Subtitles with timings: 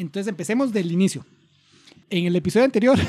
[0.00, 1.24] Entonces empecemos del inicio.
[2.08, 2.98] En el episodio anterior,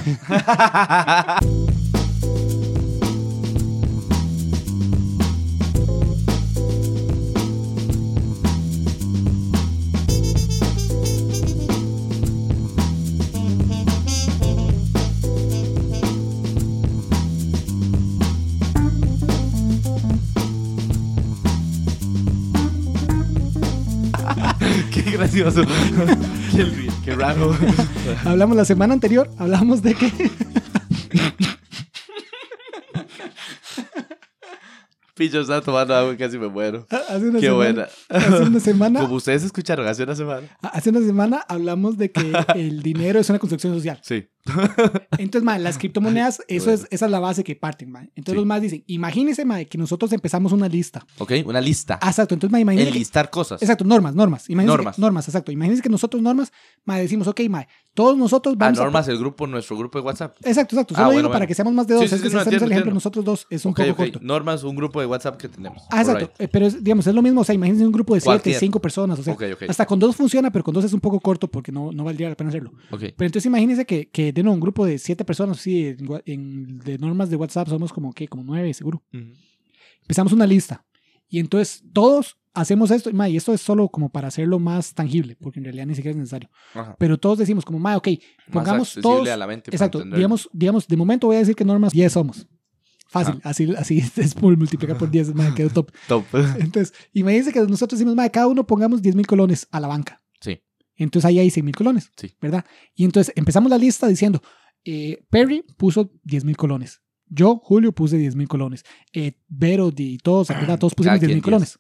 [24.92, 25.64] Qué gracioso.
[26.56, 27.56] Qué, qué raro.
[28.26, 30.12] hablamos la semana anterior, hablamos de que
[35.16, 36.88] Pillo estaba tomando agua y casi me muero.
[36.90, 37.88] hace una Qué semana, buena.
[38.10, 40.48] hace una semana, Como ustedes escucharon hace una semana.
[40.62, 44.00] hace una semana hablamos de que el dinero es una construcción social.
[44.02, 44.28] Sí.
[45.18, 48.06] Entonces, mae, las criptomonedas, eso es, esa es la base que parten, mae.
[48.16, 48.36] Entonces Sí.
[48.38, 51.06] los más dicen, imagínense, mae, que nosotros empezamos una lista.
[51.20, 52.00] Ok, una lista.
[52.02, 52.34] Ah, exacto.
[52.34, 53.62] Entonces, mae, imagínense que- Enlistar cosas.
[53.62, 54.50] Exacto, normas, normas.
[54.50, 54.96] Imagínense Normas.
[54.96, 55.52] Que, normas, exacto.
[55.52, 56.52] Imagínense que nosotros normas,
[56.86, 58.84] mae, decimos, ok, mae, todos nosotros Ah, vamos a...
[58.84, 60.36] normas, el grupo, nuestro grupo de WhatsApp.
[60.44, 60.94] Exacto, exacto.
[60.96, 62.04] Ah, Solo bueno, digo para que seamos más de dos.
[62.04, 64.20] Sí, sí, es que si no, hacemos el ejemplo nosotros dos es un poco corto.
[64.22, 65.84] Normas, un grupo de WhatsApp que tenemos.
[65.92, 66.32] Ah, exacto.
[66.40, 67.42] Eh, Pero es, digamos, es lo mismo.
[67.42, 68.60] O sea, imagínense un grupo de siete, Cualquier.
[68.60, 69.20] cinco personas.
[69.20, 69.36] O sea,
[69.68, 72.30] hasta con dos funciona, pero con dos es un poco corto porque no, no valdría
[72.30, 72.72] la pena hacerlo.
[72.92, 73.00] Ok.
[73.00, 76.98] Pero entonces imagínense que, que de un grupo de siete personas, sí, en, en- de
[76.98, 78.28] normas de WhatsApp somos como, ¿qué?
[78.28, 79.04] Como nueve, seguro.
[79.14, 79.24] Ujú.
[80.02, 80.86] Empezamos una lista.
[81.30, 83.10] Y entonces todos hacemos esto.
[83.10, 85.96] Y, mae, y esto es solo como para hacerlo más tangible, porque en realidad ni
[85.96, 86.50] siquiera es necesario.
[86.74, 86.96] Ajá.
[87.00, 88.20] Pero todos decimos como, mae, ok, Más
[88.52, 89.30] pongamos accesible todos...
[89.30, 92.48] a la mente Exacto, digamos, digamos, de momento voy a decir que normas 10 somos.
[93.08, 93.50] Fácil, Ajá.
[93.50, 95.92] así, así es por multiplicar por 10, mae, quedó top.
[96.08, 96.26] Top.
[96.60, 100.21] Entonces, imagínense que nosotros decimos, mae, cada uno pongamos 10 mil colones a la banca.
[101.04, 102.36] Entonces ahí hay 100 mil colones, Sí.
[102.42, 102.66] ¿verdad?
[102.96, 104.42] Y entonces empezamos la lista diciendo,
[104.86, 107.02] eh, Perry puso 10 mil colones.
[107.28, 108.84] Yo, Julio, puse 10 mil colones.
[109.14, 110.78] Eh, Vero y todos, ¿verdad?
[110.80, 111.80] Todos pusimos Cada 10 quien mil colones.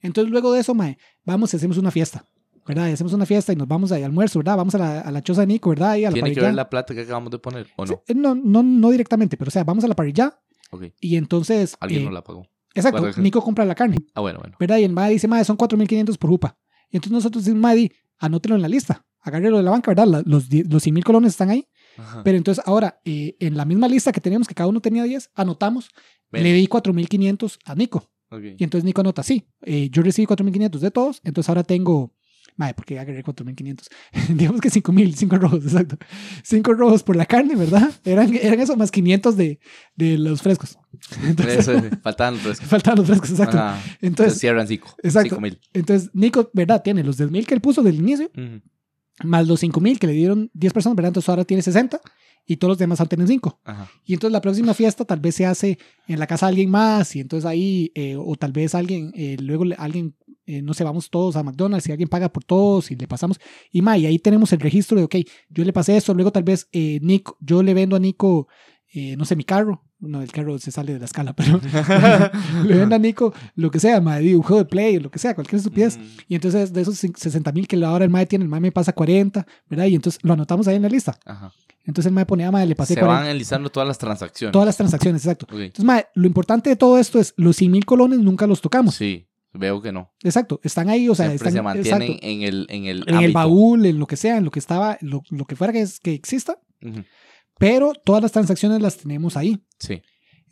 [0.00, 2.24] Entonces luego de eso, mae, vamos y hacemos una fiesta.
[2.66, 2.88] ¿Verdad?
[2.88, 4.56] Y hacemos una fiesta y nos vamos al almuerzo, ¿verdad?
[4.56, 5.92] Vamos a la, a la choza de Nico, ¿verdad?
[5.92, 8.02] Ahí a la Tiene que ver la plata que acabamos de poner, ¿o no?
[8.04, 10.40] Sí, No, no, no directamente, pero o sea, vamos a la parrilla
[10.72, 10.86] Ok.
[11.00, 11.76] y entonces...
[11.78, 12.44] Alguien eh, no la pagó.
[12.74, 14.56] Exacto, Nico compra la carne, Ah, bueno, bueno.
[14.58, 14.78] ¿verdad?
[14.78, 16.58] Y el MAE dice, MAE, son 4.500 por jupa.
[16.90, 20.22] Y entonces nosotros decimos, MAE, anótelo en la lista, agárrelo de la banca, ¿verdad?
[20.24, 21.68] Los, los 100 mil colones están ahí.
[21.96, 22.22] Ajá.
[22.22, 25.30] Pero entonces ahora, eh, en la misma lista que teníamos, que cada uno tenía 10,
[25.34, 25.90] anotamos,
[26.30, 26.42] Ven.
[26.42, 28.10] le di 4.500 a Nico.
[28.30, 32.12] Y entonces Nico anota, sí, eh, yo recibí 4.500 de todos, entonces ahora tengo...
[32.56, 33.88] Madre, porque agarré 4.500.
[34.36, 35.98] Digamos que 5.000, 5 rojos, exacto.
[36.42, 37.90] 5 rojos por la carne, ¿verdad?
[38.04, 39.60] Eran, eran eso más 500 de,
[39.94, 40.78] de los frescos.
[41.22, 42.60] Entonces, Eso, faltaban los tres.
[42.60, 43.58] faltaban los frescos, exacto.
[43.58, 43.76] Ajá.
[43.84, 44.94] Entonces Entonces, cierran cinco.
[45.02, 45.28] exacto.
[45.30, 45.60] Cinco mil.
[45.74, 46.82] entonces, Nico, ¿verdad?
[46.82, 48.62] Tiene los 10.000 que él puso del inicio, Ujú.
[49.24, 51.08] más los 5.000 que le dieron 10 personas, ¿verdad?
[51.10, 52.00] Entonces ahora tiene 60
[52.48, 53.60] y todos los demás ahora tienen 5.
[53.64, 53.90] Ajá.
[54.04, 55.78] Y entonces la próxima fiesta tal vez se hace
[56.08, 59.36] en la casa de alguien más y entonces ahí, eh, o tal vez alguien, eh,
[59.40, 60.14] luego alguien,
[60.46, 63.38] eh, no sé, vamos todos a McDonald's y alguien paga por todos y le pasamos.
[63.70, 65.16] Y ma, y ahí tenemos el registro de, ok,
[65.50, 68.48] yo le pasé esto, luego tal vez eh, Nico, yo le vendo a Nico,
[68.92, 69.82] eh, no sé, mi carro.
[69.98, 71.58] No, el carro se sale de la escala, pero
[72.64, 75.34] le vendo a Nico lo que sea, ma, un juego de play, lo que sea,
[75.34, 75.98] cualquier estupidez.
[75.98, 76.02] Mm.
[76.28, 78.92] Y entonces de esos 60 mil que ahora el MAE tiene, el MAE me pasa
[78.92, 79.86] 40, ¿verdad?
[79.86, 81.18] Y entonces lo anotamos ahí en la lista.
[81.24, 81.50] Ajá.
[81.86, 83.20] Entonces el MAE ponía, MAE, le pasé Se 40.
[83.20, 84.52] van enlistando todas las transacciones.
[84.52, 85.46] Todas las transacciones, exacto.
[85.50, 88.96] Entonces, mae, lo importante de todo esto es los 100 mil colones nunca los tocamos.
[88.96, 89.26] Sí,
[89.58, 90.12] veo que no.
[90.22, 93.16] Exacto, están ahí, o sea, Siempre están se mantienen exacto, en el en el, en
[93.16, 95.80] el baúl, en lo que sea, en lo que estaba, lo, lo que fuera que,
[95.82, 97.02] es- que exista, Ujú.
[97.58, 99.58] pero todas las transacciones las tenemos ahí.
[99.78, 100.02] Sí.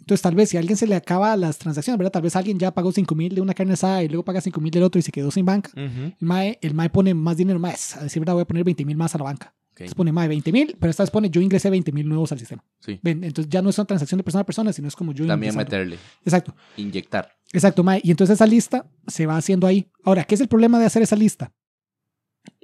[0.00, 2.12] Entonces, tal vez si a alguien se le acaba las transacciones, ¿verdad?
[2.12, 4.60] Tal vez alguien ya pagó 5 mil de una carne asada y luego paga 5
[4.60, 5.70] mil del otro y se quedó sin banca.
[5.72, 5.82] Ujú.
[6.08, 7.96] El MAE, el MAE pone más dinero más.
[7.96, 9.54] A decir verdad, voy a poner 20 mil más a la banca.
[9.70, 9.80] Ok.
[9.80, 12.38] Entonces pone MAE 20 mil, pero esta vez pone yo ingresé 20 mil nuevos al
[12.38, 12.62] sistema.
[12.80, 13.00] Sí.
[13.02, 15.26] Ven, entonces ya no es una transacción de persona a persona, sino es como yo
[15.26, 15.76] También ingresando.
[15.78, 16.54] meterle, Exacto.
[16.76, 17.30] inyectar.
[17.54, 18.00] Exacto, Mae.
[18.02, 19.90] Y entonces esa lista se va haciendo ahí.
[20.04, 21.52] Ahora, ¿qué es el problema de hacer esa lista?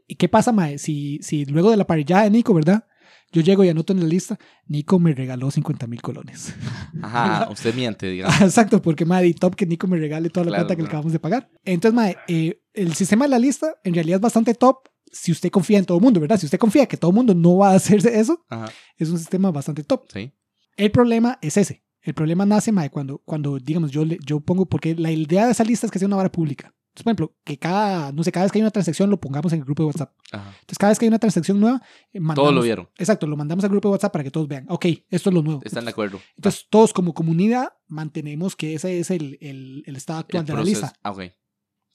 [0.06, 0.78] ¿Y qué pasa, Mae?
[0.78, 2.84] Si, si luego de la parrillada de Nico, ¿verdad?
[3.32, 6.52] Yo llego y anoto en la lista, Nico me regaló 50 mil colones.
[7.00, 8.40] Ajá, usted miente, digamos.
[8.40, 11.12] Exacto, porque Mae, top que Nico me regale toda la Claro, plata que le acabamos
[11.12, 11.48] de pagar.
[11.64, 15.50] Entonces, Mae, eh, el sistema de la lista en realidad es bastante top si usted
[15.50, 16.38] confía en todo el mundo, ¿verdad?
[16.38, 18.72] Si usted confía que todo el mundo no va a hacerse eso, Ajá.
[18.97, 20.06] es un sistema bastante top.
[20.12, 20.32] Sí.
[20.76, 21.84] El problema es ese.
[22.02, 25.64] El problema nace, mae, cuando, cuando digamos, yo, yo pongo, porque la idea de esa
[25.64, 26.74] lista es que sea una vara pública.
[26.91, 29.52] Entonces, por ejemplo, que cada, no sé, cada vez que hay una transacción lo pongamos
[29.52, 30.12] en el grupo de WhatsApp.
[30.32, 30.48] Ajá.
[30.48, 31.80] Entonces, cada vez que hay una transacción nueva,
[32.12, 32.88] eh, mandamos, Todos lo vieron.
[32.97, 34.66] Exacto, lo mandamos al grupo de WhatsApp para que todos vean.
[34.68, 35.60] Ok, esto es lo nuevo.
[35.64, 36.20] Están de acuerdo.
[36.36, 40.54] Entonces, todos como comunidad mantenemos que ese es el, el, el estado actual El de
[40.54, 40.92] la lista.
[41.03, 41.22] Ah, ok.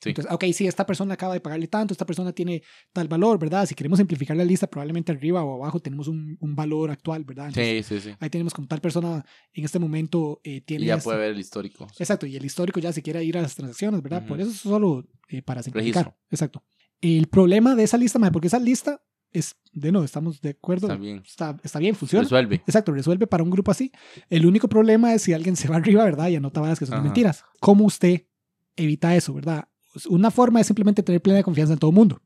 [0.02, 0.10] Sí.
[0.10, 2.62] Entonces, ok, sí, esta persona acaba de pagarle tanto, esta persona tiene
[2.94, 3.66] tal valor, ¿verdad?
[3.66, 7.48] Si queremos simplificar la lista, probablemente arriba o abajo tenemos un, un valor actual, ¿verdad?
[7.48, 8.16] Entonces, Sí, sí, sí.
[8.20, 10.84] Ahí tenemos como tal persona en este momento eh, tiene...
[10.86, 11.88] Y ya este- puede ver el histórico.
[11.98, 14.20] Exacto, y el histórico ya se quiere ir a las transacciones, ¿verdad?
[14.20, 14.28] Ujú.
[14.30, 16.06] Por eso es solo eh, para simplificar.
[16.06, 16.22] Registro.
[16.30, 16.64] Exacto.
[17.02, 19.02] El problema de esa lista, porque esa lista
[19.32, 20.88] es, de nuevo, estamos de acuerdo.
[20.88, 21.22] Está bien.
[21.26, 22.24] Está, está bien, funciona.
[22.24, 22.56] Resuelve.
[22.68, 23.92] Exacto, resuelve para un grupo así.
[24.30, 26.30] El único problema es si alguien se va arriba, ¿verdad?
[26.30, 27.04] Y anota varas que son Ajá.
[27.04, 27.44] mentiras.
[27.60, 28.24] ¿Cómo usted
[28.76, 29.68] evita eso, verdad?
[30.10, 32.22] Una forma es simplemente tener plena confianza en todo el mundo.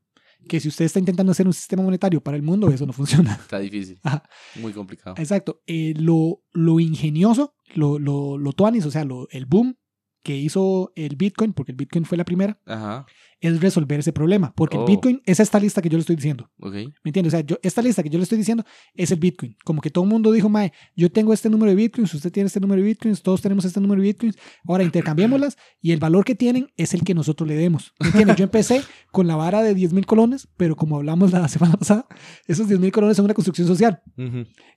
[0.48, 3.34] Que si usted está intentando hacer un sistema monetario para el mundo, eso no funciona.
[3.34, 4.00] Está difícil.
[4.02, 4.22] Ajá.
[4.56, 5.16] Muy complicado.
[5.18, 5.62] Exacto.
[5.66, 9.76] Eh, lo, lo ingenioso, lo, lo, lo tuanis, o sea, lo, el boom
[10.22, 13.06] que hizo el Bitcoin, porque el Bitcoin fue la primera, Ajá.
[13.40, 14.52] es resolver ese problema.
[14.54, 14.80] Porque Oh.
[14.80, 16.50] el Bitcoin es esta lista que yo le estoy diciendo.
[16.60, 16.72] Ok.
[16.74, 17.32] ¿Me entiendes?
[17.32, 18.62] O sea, yo, esta lista que yo le estoy diciendo
[18.94, 19.56] es el Bitcoin.
[19.64, 22.48] Como que todo el mundo dijo, Mae, yo tengo este número de Bitcoins, usted tiene
[22.48, 24.36] este número de Bitcoins, todos tenemos este número de Bitcoins.
[24.68, 27.94] Ahora intercambiémoslas y el valor que tienen es el que nosotros le demos.
[27.98, 28.36] ¿Me entiendes?
[28.36, 28.82] Yo empecé
[29.12, 32.06] con la vara de 10 mil colones, pero como hablamos la semana pasada,
[32.46, 34.02] esos 10 mil colones son una construcción social.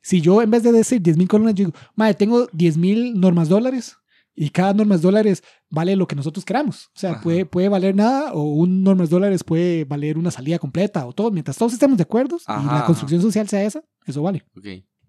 [0.02, 3.20] Si yo en vez de decir 10 mil colones, yo digo, Mae, tengo 10 mil
[3.20, 3.98] normas dólares
[4.36, 6.88] y cada normas dólares vale lo que nosotros queramos.
[6.88, 7.22] O sea, Ajá.
[7.22, 11.32] puede, puede valer nada o un normas dólares puede valer una salida completa o todo.
[11.32, 14.44] Mientras todos estemos de acuerdo y la construcción social sea esa, eso vale.
[14.56, 14.66] Ok.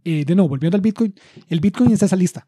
[0.07, 1.15] Eh, de nuevo, volviendo al Bitcoin,
[1.49, 2.47] el Bitcoin es esa lista.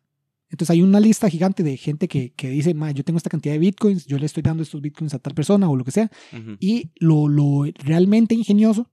[0.48, 3.54] Entonces hay una lista gigante de gente que, que dice, "Ma, yo tengo esta cantidad
[3.54, 6.10] de Bitcoins, yo le estoy dando estos Bitcoins a tal persona o lo que sea.
[6.32, 6.56] Ujú.
[6.60, 8.90] Y lo, lo realmente ingenioso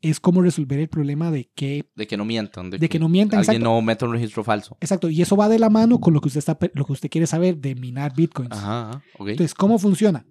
[0.00, 2.70] es cómo resolver el problema de que De que no mientan.
[2.70, 3.74] De que no mientan, Alguien exacto.
[3.74, 4.76] no meta un registro falso.
[4.80, 7.10] Exacto, y eso va de la mano con lo que usted está lo que usted
[7.10, 8.52] quiere saber de minar bitcoins.
[8.52, 8.90] Ajá.
[8.90, 9.28] ajá, Ok.
[9.30, 10.24] Entonces, ¿cómo funciona?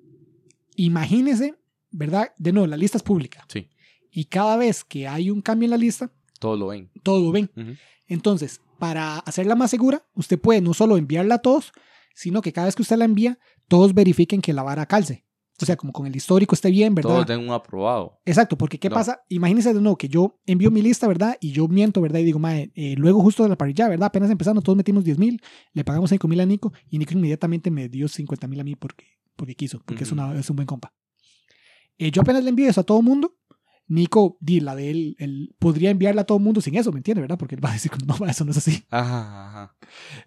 [0.75, 1.55] Imagínese,
[1.91, 2.31] ¿verdad?
[2.37, 3.45] De nuevo, la lista es pública.
[3.49, 3.69] Sí.
[4.11, 6.89] Y cada vez que hay un cambio en la lista, Todos lo ven.
[7.03, 7.49] todos lo ven.
[8.07, 11.71] Entonces, para hacerla más segura, usted puede no solo enviarla a todos,
[12.15, 13.37] sino que cada vez que usted la envía,
[13.67, 15.25] todos verifiquen que la vara calce.
[15.59, 17.09] O sea, como con el histórico esté bien, ¿verdad?
[17.15, 18.19] Todos den un aprobado.
[18.25, 18.95] Exacto, porque ¿qué No.
[18.95, 19.21] pasa?
[19.30, 21.36] Imagínense de nuevo que yo envío mi lista, ¿verdad?
[21.42, 22.19] Y yo miento, ¿verdad?
[22.19, 24.06] Y digo, mae, eh, luego justo de la parrilla, ¿verdad?
[24.07, 25.42] Apenas empezando, todos metimos 10 mil,
[25.74, 28.75] le pagamos 5 mil a Nico y Nico inmediatamente me dio 50 mil a mí
[28.75, 29.06] porque,
[29.36, 30.21] porque quiso, porque es, Ujú.
[30.21, 30.94] una, es un buen compa.
[31.98, 33.33] Eh, yo apenas le envío eso a todo mundo.
[33.89, 37.22] Nico, di la de él, él podría enviarla a todo mundo sin eso, ¿me entiende,
[37.22, 37.38] verdad?
[37.38, 38.84] Porque él va a decir, no, ma, eso no es así.
[38.89, 39.78] Ajá, ajá.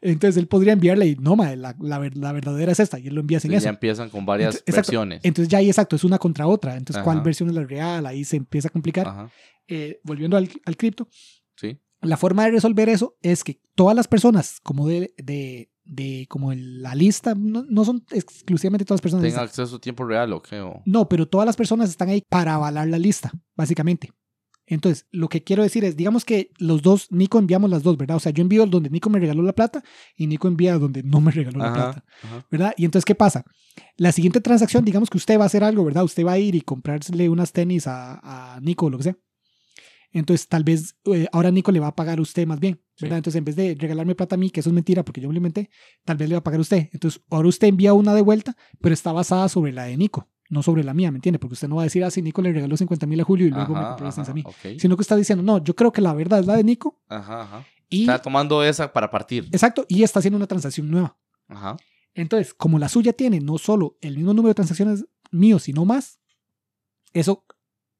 [0.00, 3.14] Entonces él podría enviarle y no, ma, la, la, la verdadera es esta y él
[3.14, 3.64] lo envía sin Sí, eso.
[3.64, 4.76] ya empiezan con varias Ent- exacto.
[4.76, 5.20] versiones.
[5.22, 6.76] Entonces ya ahí exacto, es una contra otra.
[6.76, 8.06] Entonces, ¿cuál versión es la real?
[8.06, 9.06] Ahí se empieza a complicar.
[9.06, 9.30] Ajá.
[9.68, 11.08] Eh, volviendo al, al cripto,
[11.56, 11.78] Sí.
[12.00, 16.52] la forma de resolver eso es que todas las personas, como de, de, de como
[16.52, 19.24] el- la lista, no, no son exclusivamente todas las personas.
[19.26, 20.60] ¿Tengan acceso a tiempo real o qué?
[20.60, 24.10] O- No, pero todas las personas están ahí para avalar la lista, básicamente.
[24.66, 28.18] Entonces, lo que quiero decir es, digamos que los dos, Nico enviamos las dos, ¿verdad?
[28.18, 29.82] O sea, yo envío donde Nico me regaló la plata
[30.14, 32.04] y Nico envía donde no me regaló la plata.
[32.22, 32.46] Ajá.
[32.52, 32.72] ¿verdad?
[32.76, 33.44] Y entonces, ¿qué pasa?
[33.96, 36.04] La siguiente transacción, digamos que usted va a hacer algo, ¿verdad?
[36.04, 39.16] Usted va a ir y comprarle unas tenis a, a Nico o lo que sea.
[40.12, 43.16] Entonces, tal vez eh, ahora Nico le va a pagar a usted más bien, ¿verdad?
[43.16, 43.18] Sí.
[43.18, 45.34] Entonces, en vez de regalarme plata a mí, que eso es mentira porque yo me
[45.34, 45.70] lo inventé,
[46.04, 46.88] tal vez le va a pagar a usted.
[46.92, 50.62] Entonces, ahora usted envía una de vuelta, pero está basada sobre la de Nico, no
[50.62, 51.38] sobre la mía, ¿me entiende?
[51.38, 53.46] Porque usted no va a decir, ah, sí, Nico le regaló 50 mil a Julio
[53.46, 54.42] y luego me compró las a mí.
[54.78, 57.42] Sino que está diciendo, no, yo creo que la verdad es la de Nico Ajá,
[57.42, 57.66] ajá.
[57.88, 58.00] y...
[58.02, 59.44] Está tomando esa para partir.
[59.52, 61.16] Exacto, y está haciendo una transacción nueva.
[61.46, 61.76] Ajá.
[62.14, 66.20] Entonces, como la suya tiene no solo el mismo número de transacciones mío, sino más,
[67.12, 67.44] eso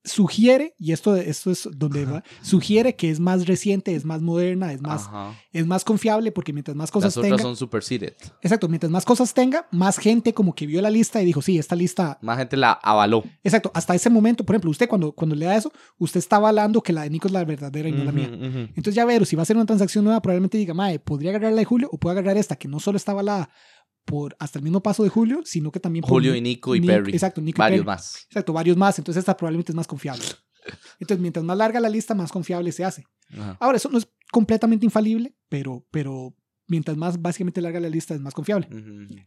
[0.05, 4.73] sugiere, y esto, esto es donde va, sugiere que es más reciente, es más moderna,
[4.73, 5.35] es más, Ajá.
[5.52, 8.14] es más confiable, porque mientras más cosas Las otras tenga, son superseded.
[8.43, 11.58] exacto, mientras más cosas tenga, más gente como que vio la lista y dijo, sí,
[11.58, 13.25] esta lista, Más gente la avaló.
[13.44, 16.82] exacto, hasta ese momento, por ejemplo, usted cuando, cuando le da eso, usted está avalando
[16.82, 18.31] que la de Nico es la verdadera y no la mía.
[18.31, 21.52] Entonces ya ver, si va a hacer una transacción nueva, probablemente diga, mae, podría agarrar
[21.52, 23.50] la de Julio o puedo agarrar esta, que no solo está avalada
[24.04, 26.80] por hasta el mismo paso de Julio, sino que también por Julio y Nico y
[26.80, 27.12] Nick- Perry.
[27.12, 27.87] Exacto, Nico y Varios Perry.
[27.87, 28.25] más.
[28.26, 28.99] Exacto, varios más.
[28.99, 30.25] Entonces esta probablemente es más confiable.
[31.00, 33.04] Entonces, mientras más larga la lista, más confiable se hace.
[33.33, 33.57] Ajá.
[33.61, 36.35] Ahora, eso no es completamente infalible, pero, pero
[36.66, 38.69] mientras más básicamente larga la lista, es más confiable.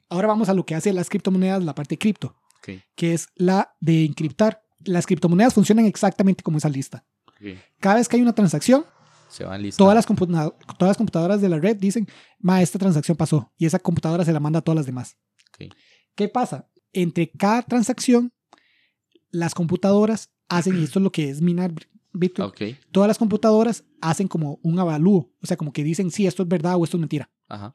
[0.10, 3.76] Ahora vamos a lo que hace las criptomonedas, la parte cripto, Ok, que es la
[3.80, 4.64] de encriptar.
[4.86, 7.06] Las criptomonedas funcionan exactamente como esa lista.
[7.80, 8.86] Cada vez que hay una transacción,
[9.34, 9.78] Se van listos.
[9.78, 12.08] todas las, computa- todas las computadoras de la red dicen,
[12.40, 15.18] ma, esta transacción pasó, y esa computadora se la manda a todas las demás.
[16.16, 16.70] ¿Qué pasa?
[16.94, 18.32] Entre cada transacción,
[19.32, 21.74] las computadoras hacen, y esto es lo que es minar
[22.16, 22.48] Bitcoin,
[22.92, 26.50] todas las computadoras hacen como un avalúo, o sea, como que dicen, sí, esto es
[26.50, 27.32] verdad o esto es mentira.
[27.50, 27.74] Ajá.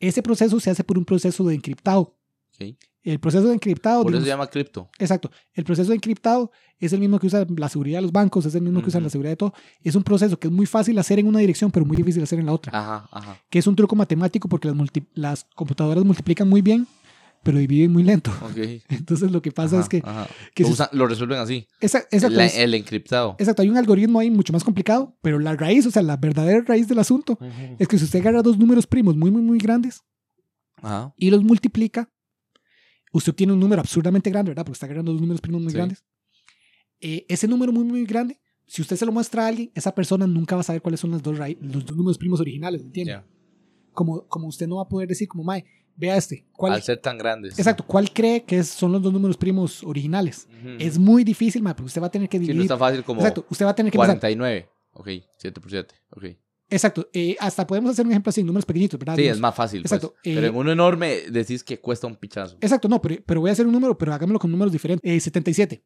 [0.00, 2.16] Ese proceso se hace por un proceso de encriptado.
[2.54, 2.76] Ok.
[3.12, 4.88] El proceso de encriptado, Por eso se llama cripto.
[4.98, 8.44] exacto, el proceso de encriptado es el mismo que usa la seguridad de los bancos,
[8.46, 9.54] es el mismo que usa la seguridad de todo.
[9.82, 12.38] Es un proceso que es muy fácil hacer en una dirección, pero muy difícil hacer
[12.38, 12.72] en la otra.
[12.78, 13.36] Ajá, ajá.
[13.50, 16.86] Que es un truco matemático porque las, multi- las computadoras multiplican muy bien,
[17.42, 18.30] pero dividen muy lento.
[18.42, 18.58] Ok.
[18.90, 20.02] Entonces lo que pasa Ajá, es que,
[20.54, 21.66] que lo, usan- lo resuelven así.
[21.80, 23.36] esa- exacto, La- el encriptado.
[23.38, 26.62] exacto, hay un algoritmo ahí mucho más complicado, pero la raíz, o sea, la verdadera
[26.66, 27.76] raíz del asunto Ujú.
[27.78, 30.02] es que si usted agarra dos números primos muy, muy, muy grandes
[30.82, 31.12] Ajá.
[31.16, 32.10] y los multiplica,
[33.12, 34.64] usted obtiene un número absurdamente grande, ¿verdad?
[34.64, 35.76] Porque está agarrando dos números primos muy Sí.
[35.76, 36.04] grandes.
[37.00, 40.26] Eh, ese número muy, muy grande, si usted se lo muestra a alguien, esa persona
[40.26, 43.12] nunca va a saber cuáles son las dos los dos números primos originales, ¿entiende?
[43.12, 43.26] Ya.
[43.92, 45.64] Como, como usted no va a poder decir como, mae,
[45.96, 46.46] vea este.
[46.52, 47.58] ¿cuál, Al ser tan grandes.
[47.58, 50.48] exacto, ¿cuál cree que es- son los dos números primos originales?
[50.60, 50.68] Ujú.
[50.78, 52.56] Es muy difícil, mae, porque usted va a tener que Sí, dividir.
[52.56, 54.18] no está fácil como exacto, usted va a tener que empezar.
[54.18, 54.68] 49.
[54.92, 55.94] Ok, 7 por 7.
[56.10, 56.24] Ok.
[56.70, 59.16] Exacto, eh, hasta podemos hacer un ejemplo así, en números pequeñitos, ¿verdad?
[59.16, 59.82] Sí, es más fácil.
[59.82, 59.92] pues.
[59.92, 62.56] Exacto, Pero eh, en uno enorme decís que cuesta un pichazo.
[62.60, 65.10] Exacto, no, pero, pero voy a hacer un número, pero hagámoslo con números diferentes.
[65.10, 65.82] Eh, 77,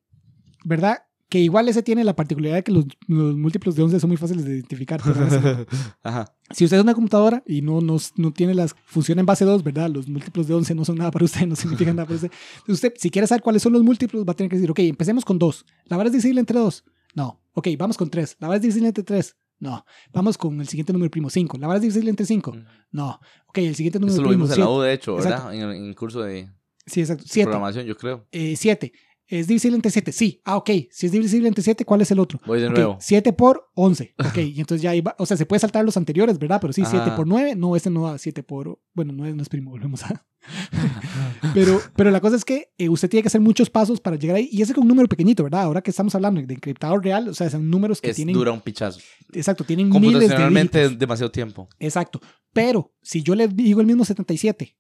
[0.65, 0.99] ¿verdad?
[1.29, 4.17] Que igual ese tiene la particularidad de que los, los múltiplos de 11 son muy
[4.19, 5.01] fáciles de identificar.
[5.03, 5.67] pero
[6.03, 6.35] Ajá.
[6.51, 9.63] si usted es una computadora y no, no, no tiene las función en base 2,
[9.63, 9.89] ¿verdad?
[9.89, 12.31] Los múltiplos de 11 no son nada para usted, no significan nada para usted.
[12.59, 14.81] Entonces usted, si quiere saber cuáles son los múltiplos, va a tener que decir, ok,
[14.81, 15.65] empecemos con 2.
[15.87, 16.85] ¿La vara es divisible entre 2?
[17.15, 17.41] No.
[17.55, 18.37] Ok, vamos con 3.
[18.41, 19.37] ¿La vara es divisible entre 3?
[19.63, 19.85] No.
[20.13, 21.57] Vamos con el siguiente número primo, 5.
[21.59, 22.53] ¿La vara es divisible entre 5?
[22.91, 23.21] No.
[23.47, 24.79] Ok, el siguiente número Eso lo primo, vimos en la siete.
[24.79, 25.31] U, de hecho, ¿verdad?
[25.31, 25.53] Exacto.
[25.53, 26.51] En el, en el curso de
[26.85, 27.23] Sí, exacto.
[27.29, 27.45] 7.
[27.47, 28.27] programación, yo creo.
[28.33, 28.93] 7.
[29.33, 30.13] ¿Es divisible entre 7?
[30.13, 30.43] Sí.
[30.45, 30.69] Ah, ok.
[30.91, 32.39] Si es divisible entre 7, ¿cuál es el otro?
[32.45, 32.99] Voy de nuevo.
[33.01, 34.15] 7 por 11.
[34.29, 36.61] Ok, y entonces ya iba, o sea, se puede saltar los anteriores, ¿verdad?
[36.61, 37.17] Pero sí, 7 Ajá.
[37.17, 40.27] por 9, no, este no da 7 por, bueno, 9 no es primo, volvemos a...
[41.55, 44.37] pero, pero la cosa es que eh, usted tiene que hacer muchos pasos para llegar
[44.37, 45.63] ahí, y ese es un número pequeñito, ¿verdad?
[45.63, 48.53] Ahora que estamos hablando de encriptado real, o sea, son números que Es tienen, dura
[48.53, 49.01] un pichazo.
[49.33, 51.69] exacto, tienen miles de Computacionalmente es demasiado tiempo.
[51.79, 52.21] Exacto.
[52.53, 54.77] Pero si yo le digo el mismo 77,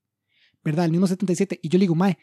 [0.62, 0.85] ¿verdad?
[0.85, 2.18] El mismo 77, y yo le digo, mae,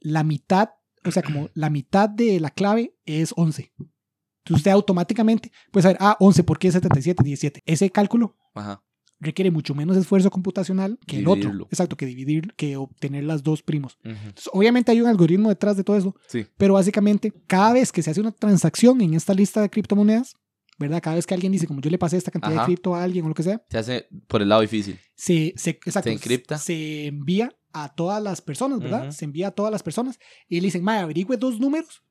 [0.00, 0.70] la mitad,
[1.04, 3.72] o sea, como la mitad de la clave es 11.
[3.76, 7.62] Entonces usted automáticamente puede saber, ah, 11, ¿por qué 77, 17?
[7.64, 8.82] Ese cálculo Ajá.
[9.20, 11.50] requiere mucho menos esfuerzo computacional que el otro.
[11.70, 13.98] Exacto, que dividir, que obtener las dos primos.
[14.02, 16.46] Entonces, obviamente hay un algoritmo detrás de todo eso, Sí.
[16.58, 20.34] pero básicamente cada vez que se hace una transacción en esta lista de criptomonedas,
[20.78, 21.00] ¿verdad?
[21.02, 22.62] Cada vez que alguien dice, como yo le pasé esta cantidad Ajá.
[22.62, 24.98] de cripto a alguien o lo que sea, Se hace por el lado difícil.
[25.14, 26.58] se, se, exacto, Se encripta.
[26.58, 29.10] se envía a todas las personas, ¿verdad?
[29.10, 32.02] Se envía a todas las personas y le dicen, mae, averigüe dos números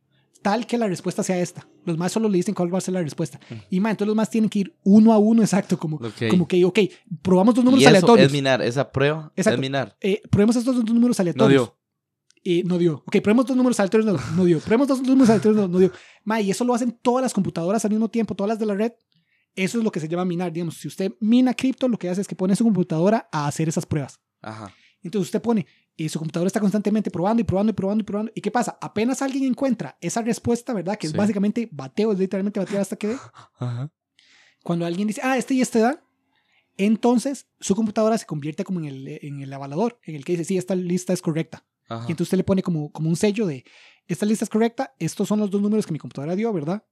[0.43, 1.65] tal que la respuesta sea esta.
[1.85, 3.39] Los más solo le dicen cuál va a ser la respuesta.
[3.69, 6.27] Y mae, entonces los más tienen que ir uno a uno, exacto, como, Ok.
[6.29, 6.79] como que, ok,
[7.21, 8.27] probamos dos números y eso aleatorios.
[8.27, 8.61] es minar.
[8.61, 9.55] Esa prueba Exacto.
[9.55, 9.95] es minar.
[10.01, 11.63] Eh, probemos estos dos números No aleatorios.
[11.63, 11.77] dio.
[12.45, 13.03] Eh, no dio.
[13.07, 14.59] Ok, probemos dos números aleatorios, no, no dio.
[14.59, 15.91] Probemos dos números aleatorios, no, no dio.
[16.25, 18.73] Ma, y eso lo hacen todas las computadoras al mismo tiempo, todas las de la
[18.75, 18.91] red.
[19.55, 20.51] Eso es lo que se llama minar.
[20.51, 23.69] Digamos, si usted mina cripto, lo que hace es que pone su computadora a hacer
[23.69, 24.19] esas pruebas.
[24.41, 24.73] Ajá.
[25.03, 28.31] Entonces usted pone, y su computadora está constantemente probando y probando y probando y probando.
[28.35, 28.77] ¿Y qué pasa?
[28.81, 30.97] Apenas alguien encuentra esa respuesta, ¿verdad?
[30.97, 31.17] Que es Sí.
[31.17, 33.17] básicamente bateo, es literalmente batear hasta que dé.
[33.59, 33.91] Ajá.
[34.63, 36.01] Cuando alguien dice, ah, este y este da,
[36.77, 40.45] entonces su computadora se convierte como en el, en el avalador, en el que dice,
[40.45, 41.65] sí, esta lista es correcta.
[41.89, 42.05] Ajá.
[42.07, 43.65] Y entonces usted le pone como, como un sello de,
[44.07, 46.83] esta lista es correcta, estos son los dos números que mi computadora dio, ¿verdad?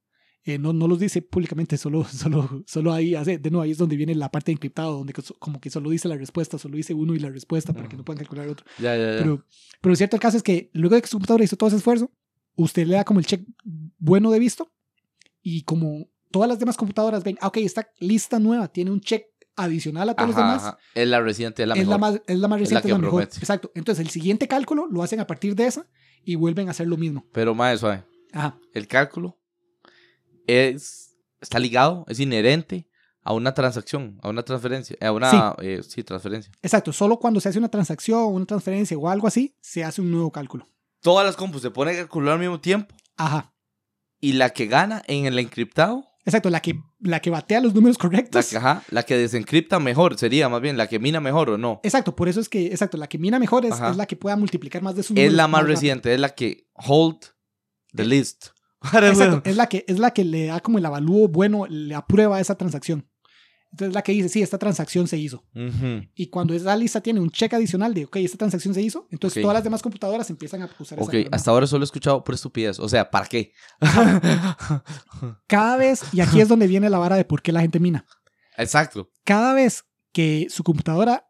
[0.43, 3.77] Eh, no, no los dice públicamente, solo, solo, solo ahí hace, de nuevo, ahí es
[3.77, 6.77] donde viene la parte de encriptado, donde co- como que solo dice la respuesta, solo
[6.77, 8.65] dice uno y la respuesta para que no puedan calcular otro.
[8.79, 9.17] Ya, ya, ya.
[9.19, 9.45] Pero,
[9.81, 12.11] pero cierto el caso es que luego de que su computadora hizo todo ese esfuerzo,
[12.55, 13.45] usted le da como el check
[13.99, 14.71] bueno de visto
[15.43, 19.25] y como todas las demás computadoras ven, ah, ok, esta lista nueva tiene un check
[19.55, 20.77] adicional a todos los Ajá, demás, ajá.
[20.95, 21.91] Es la reciente, es la es, mejor.
[21.91, 23.23] la más, es la más Es la reciente, que es la mejor.
[23.23, 23.71] Exacto.
[23.75, 25.87] Entonces el siguiente cálculo lo hacen a partir de esa
[26.23, 27.27] y vuelven a hacer lo mismo.
[27.33, 28.05] Pero más suave.
[28.31, 28.57] Ajá.
[28.73, 29.37] El cálculo
[30.51, 32.87] es está ligado, es inherente
[33.23, 35.37] a una transacción, a una transferencia, a una Sí.
[35.61, 36.51] eh, sí, transferencia.
[36.61, 36.91] Exacto.
[36.93, 40.31] Solo cuando se hace una transacción, una transferencia o algo así, se hace un nuevo
[40.31, 40.67] cálculo.
[41.01, 43.53] Todas las compus se ponen a calcular al mismo tiempo Ajá.
[44.19, 46.51] y la que gana en el encriptado, Exacto.
[46.51, 48.47] La que, la que batea los números la correctos.
[48.47, 51.79] que, ajá, la que desencripta mejor sería más bien la que mina mejor o no.
[51.81, 52.15] Exacto.
[52.15, 54.83] Por eso es que, exacto, la que mina mejor es, es la que pueda multiplicar
[54.83, 55.33] más de sus Es números.
[55.33, 57.17] la más reciente, es la que hold
[57.95, 58.49] the list.
[58.83, 62.39] Exacto, es la, que, es la que le da como el avalúo bueno, le aprueba
[62.39, 63.07] esa transacción.
[63.71, 65.45] Entonces la que dice, sí, esta transacción se hizo.
[65.55, 66.05] Ujú.
[66.13, 69.37] Y cuando esa lista tiene un check adicional de, ok, esta transacción se hizo, entonces
[69.37, 69.43] Ok.
[69.43, 71.29] todas las demás computadoras empiezan a usar Ok, esa.
[71.31, 72.79] hasta ahora solo he escuchado por estupidez.
[72.79, 73.53] O sea, ¿para qué?
[75.47, 78.05] Cada vez, y aquí es donde viene la vara de por qué la gente mina.
[78.57, 79.09] Exacto.
[79.23, 81.29] Cada vez que su computadora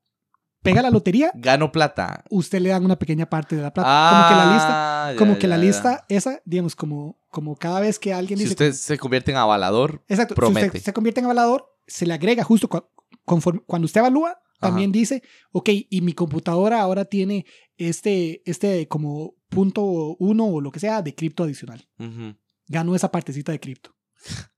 [0.61, 2.23] pega la lotería, Gano plata.
[2.29, 4.09] usted le dan una pequeña parte de la plata.
[4.09, 4.69] como que la lista,
[5.07, 8.37] Ah, ya, como que la ya, lista esa, digamos, como, como cada vez que alguien
[8.37, 8.53] Si dice...
[8.53, 10.33] usted se convierte en avalador, Exacto.
[10.33, 10.67] Si promete.
[10.67, 12.85] usted se convierte en avalador, se le agrega justo cu-
[13.25, 19.33] conforme, cuando usted evalúa, también dice, ok, y mi computadora ahora tiene este, este como
[19.49, 19.81] punto
[20.19, 21.89] uno o lo que sea de cripto adicional.
[21.97, 22.35] ujú,
[22.67, 23.95] Ganó esa partecita de cripto.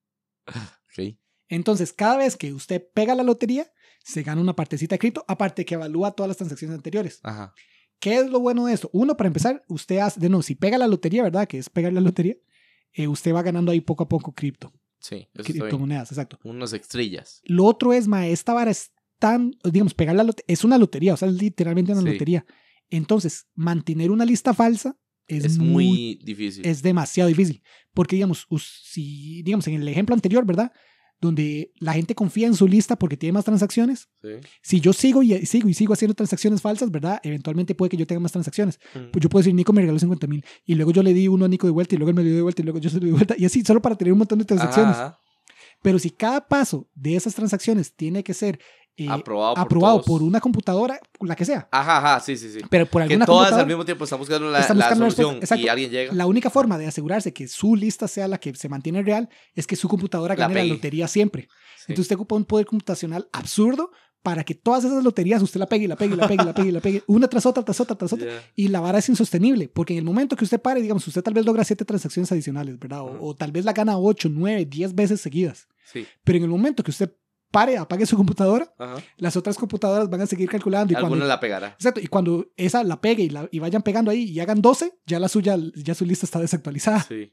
[0.48, 1.16] ok.
[1.50, 3.72] Nuevas cada vez que usted pega la lotería,
[4.04, 7.20] se gana una partecita de cripto, aparte que evalúa todas las transacciones anteriores.
[7.24, 7.54] Ajá.
[8.00, 8.90] ¿Qué es lo bueno de esto?
[8.94, 11.48] Uno, para empezar, usted hace, de nuevo, si pega la lotería, ¿verdad?
[11.48, 12.36] Que es pegar la lotería,
[12.92, 16.38] eh, usted va ganando ahí poco a poco cripto, Sí, eso criptomonedas, exacto.
[16.44, 17.42] Unos estrellas.
[17.46, 21.14] Lo otro es, ma, esta vara es tan, digamos, pegar la lotería, es una lotería,
[21.14, 22.08] o sea, es literalmente una Sí.
[22.08, 22.46] lotería.
[22.90, 26.66] Entonces, mantener una lista falsa es, Es, muy, muy difícil.
[26.66, 27.64] es demasiado difícil.
[27.94, 28.46] Porque, digamos,
[28.84, 30.72] si, digamos, en el ejemplo anterior, ¿verdad?
[31.24, 34.10] Donde la gente confía en su lista porque tiene más transacciones.
[34.22, 34.30] Sí.
[34.62, 37.22] Si yo sigo y sigo y sigo haciendo transacciones falsas, ¿verdad?
[37.24, 38.78] Eventualmente puede que yo tenga más transacciones.
[38.94, 39.12] Ujú.
[39.12, 40.44] Pues yo puedo decir, Nico me regaló 50 mil.
[40.66, 42.36] Y luego yo le di uno a Nico de vuelta y luego él me dio
[42.36, 43.36] de vuelta y luego yo se lo di de vuelta.
[43.38, 44.98] Y así, solo para tener un montón de transacciones.
[44.98, 45.18] Ajá.
[45.82, 48.60] Pero si cada paso de esas transacciones tiene que ser
[48.96, 51.68] eh, aprobado, por, aprobado por una computadora, la que sea.
[51.72, 52.60] Ajá, ajá, sí, sí, sí.
[52.70, 55.06] Pero por Que alguna todas computadora, al mismo tiempo están buscando la, Están la buscando
[55.06, 55.66] la solución exacto.
[55.66, 56.14] y alguien llega.
[56.14, 59.66] la única forma de asegurarse que su lista sea la que se mantiene real es
[59.66, 61.44] que su computadora gane la, lotería siempre.
[61.78, 61.86] Sí.
[61.88, 65.86] Entonces usted ocupa un poder computacional absurdo para que todas esas loterías usted la pegue
[65.86, 67.80] y la pegue y la pegue y la pegue la pegue, una tras otra, tras
[67.82, 68.28] otra, tras otra.
[68.56, 71.34] Y la vara es insostenible, porque en el momento que usted pare, digamos, usted tal
[71.34, 73.02] vez logra siete transacciones adicionales, ¿verdad?
[73.02, 75.68] O, o tal vez la gana ocho, nueve, diez veces seguidas.
[75.92, 76.06] Sí.
[76.24, 77.12] Pero en el momento que usted
[77.54, 78.96] pare, apague su computadora, Ajá.
[79.18, 80.92] las otras computadoras van a seguir calculando.
[80.92, 81.68] Y Alguna cuando, la pegará.
[81.68, 85.00] exacto, y cuando esa la pegue y, la, y vayan pegando ahí y hagan 12,
[85.06, 87.04] ya la suya, ya su lista está desactualizada.
[87.04, 87.32] Sí.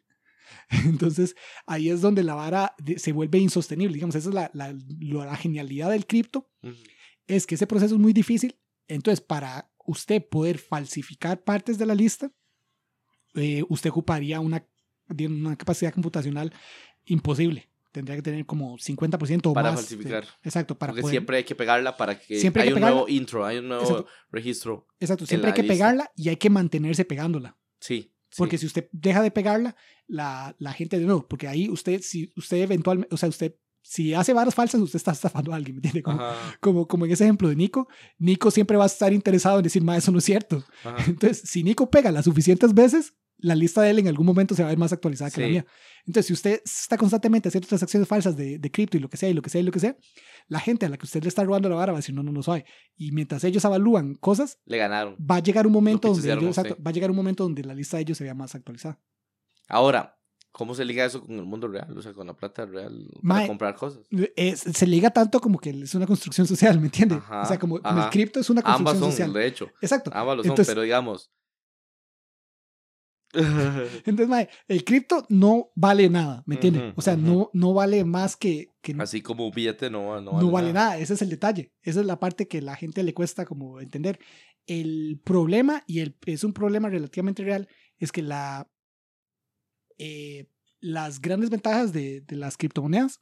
[0.85, 1.35] Entonces
[1.67, 3.95] ahí es donde la vara se vuelve insostenible.
[3.95, 6.51] Digamos, esa es la, la, genialidad del cripto,
[7.27, 8.59] es que ese proceso es muy difícil.
[8.89, 12.31] Entonces, para usted poder falsificar partes de la lista,
[13.35, 14.67] eh, usted ocuparía una,
[15.09, 16.53] una capacidad computacional
[17.07, 17.70] imposible.
[17.93, 19.81] Tendría que tener como 50% o Para más.
[19.81, 20.25] falsificar.
[20.43, 21.13] Exacto, para Porque poder.
[21.13, 23.17] siempre hay que pegarla para que Siempre hay haya que un nuevo pegarla.
[23.21, 24.07] intro, hay un nuevo Exacto.
[24.31, 24.87] registro.
[25.01, 25.75] Exacto, siempre hay que lista.
[25.75, 27.57] pegarla y hay que mantenerse pegándola.
[27.81, 28.13] Sí.
[28.31, 28.35] sí.
[28.39, 29.75] Porque si usted deja de pegarla,
[30.07, 34.13] la, la gente de nuevo, porque ahí usted, si usted eventualmente, o sea, usted, si
[34.15, 36.03] hace varas falsas, usted está estafando a alguien, ¿me entiende?
[36.03, 36.21] Como,
[36.61, 39.83] como, como en ese ejemplo de Nico, Nico siempre va a estar interesado en decir,
[39.83, 40.63] ma, eso no es cierto.
[40.85, 40.97] ajá.
[41.09, 44.63] Entonces, si Nico pega las suficientes veces, la lista de él en algún momento se
[44.63, 45.53] va a ver más actualizada que la Sí.
[45.53, 45.67] mía.
[46.07, 49.29] Entonces, si usted está constantemente haciendo transacciones falsas de, de cripto y lo que sea,
[49.29, 49.97] y lo que sea, y lo que sea,
[50.49, 52.23] la gente a la que usted le está robando la vara va a decir, no,
[52.23, 52.65] no, no soy.
[52.97, 55.17] Y mientras ellos evalúan cosas, Le ganaron.
[55.19, 57.75] va a llegar un momento donde ellos- exacto, va a llegar un momento donde la
[57.75, 58.99] lista de ellos se vea más actualizada.
[59.69, 60.19] Ahora,
[60.53, 61.97] ¿cómo se liga eso con el mundo real?
[61.97, 64.01] O sea, con la plata real para Mae, comprar cosas.
[64.37, 67.15] Es- se liga tanto como que es una construcción social, ¿me entiende?
[67.17, 68.11] Ajá, o sea, como, como el ajá.
[68.11, 69.33] cripto es una Ambas construcción son, social.
[69.33, 69.69] de hecho.
[69.81, 70.11] Exacto.
[70.15, 71.31] Ambas lo son, Entonces- pero digamos.
[74.05, 76.81] Entonces, mae, el cripto no vale nada, ¿me entiende?
[76.81, 80.41] Ujú, o sea, no, no vale más que, que Así como un billete no, no
[80.41, 80.99] no vale, nada.
[80.99, 81.73] Ese es el detalle.
[81.83, 84.19] Esa es la parte que la gente le cuesta como entender.
[84.67, 88.69] El problema, y el, es un problema relativamente real, es que la,
[89.99, 90.49] eh,
[90.81, 93.21] las grandes ventajas de, de las criptomonedas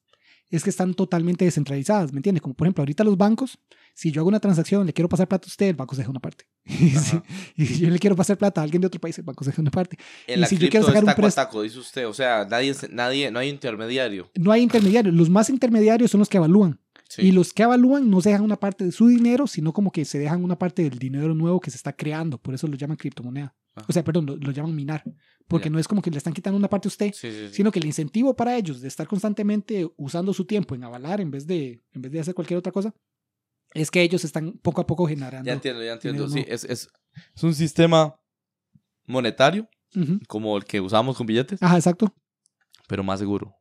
[0.50, 2.40] es que están totalmente descentralizadas, ¿me entiendes?
[2.42, 3.58] Como por ejemplo, ahorita los bancos,
[3.94, 6.10] si yo hago una transacción, le quiero pasar plata a usted, el banco se deja
[6.10, 6.44] una parte.
[6.68, 7.22] Y si, Ajá.
[7.56, 9.50] y si yo le quiero pasar plata a alguien de otro país, el banco se
[9.50, 9.98] deja una parte.
[10.26, 12.06] En Y la si yo quiero sacar un préstamo- cuataco, dice usted.
[12.08, 14.30] O sea, nadie, nadie, no hay intermediario.
[14.34, 15.14] No hay intermediarios.
[15.14, 16.80] Los más intermediarios son los que evalúan.
[17.08, 17.22] Sí.
[17.22, 20.04] Y los que evalúan no se dejan una parte de su dinero, sino como que
[20.04, 22.36] se dejan una parte del dinero nuevo que se está creando.
[22.38, 23.54] Por eso lo llaman criptomoneda.
[23.78, 23.86] Ajá.
[23.88, 25.02] O sea, perdón, lo, lo llaman minar.
[25.46, 27.54] Porque no es como que le están quitando una parte a usted, Sí, sí, sí.
[27.54, 31.30] sino que el incentivo para ellos de estar constantemente usando su tiempo en avalar en
[31.30, 32.94] vez de, en vez de hacer cualquier otra cosa,
[33.72, 35.46] es que ellos están poco a poco generando.
[35.46, 36.26] Ya entiendo, ya entiendo.
[36.28, 36.88] dinero Sí, es, es,
[37.34, 38.14] es un sistema
[39.06, 40.20] monetario, Ujú.
[40.28, 42.14] como el que usamos con billetes, Ajá, exacto.
[42.86, 43.54] pero más seguro.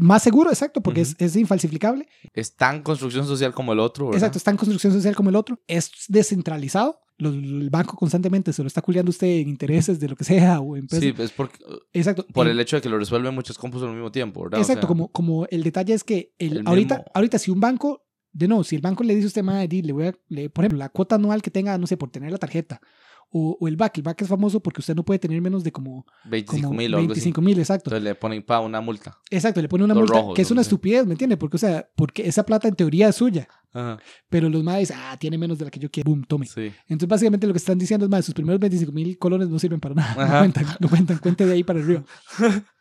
[0.00, 1.10] Más seguro, exacto, porque Ujú.
[1.18, 2.08] es, es infalsificable.
[2.32, 4.18] Es tan construcción social como el otro, ¿verdad?
[4.18, 5.60] Exacto, está en construcción social como el otro.
[5.66, 7.00] Es descentralizado.
[7.18, 10.60] Los- el banco constantemente se lo está culiando usted en intereses de lo que sea
[10.60, 11.02] o en pesos.
[11.04, 11.58] Sí, es porque,
[11.92, 12.24] Exacto.
[12.32, 14.60] por el hecho de que lo resuelven muchos compus al mismo tiempo, ¿verdad?
[14.60, 17.50] O Exacto, sea, como, como el detalle es que el, El ahorita, mismo- ahorita si
[17.50, 20.14] un banco, de no, si el banco le dice a usted, madre, le voy a,
[20.28, 22.80] le- por ejemplo, la cuota anual que tenga, no sé, por tener la tarjeta,
[23.30, 25.70] o, o el BAC, el BAC es famoso porque usted no puede tener menos de
[25.72, 27.20] como, 25 como mil o algo así.
[27.20, 27.90] 25 mil, exacto.
[27.90, 29.18] Entonces le ponen pa una multa.
[29.30, 31.36] Exacto, le pone una Los multa rojos, que es una estupidez, ¿me entiende?
[31.36, 33.98] Porque, o sea, porque esa plata en teoría es suya, Ajá.
[34.28, 36.46] pero los madres, ah, tiene menos de la que yo quiero, boom, tome.
[36.46, 36.72] Sí.
[36.88, 39.80] Entonces, básicamente lo que están diciendo es, más, sus primeros 25 mil colones no sirven
[39.80, 40.14] para nada.
[40.28, 42.04] No cuentan, no cuentan, cuente de ahí para arriba.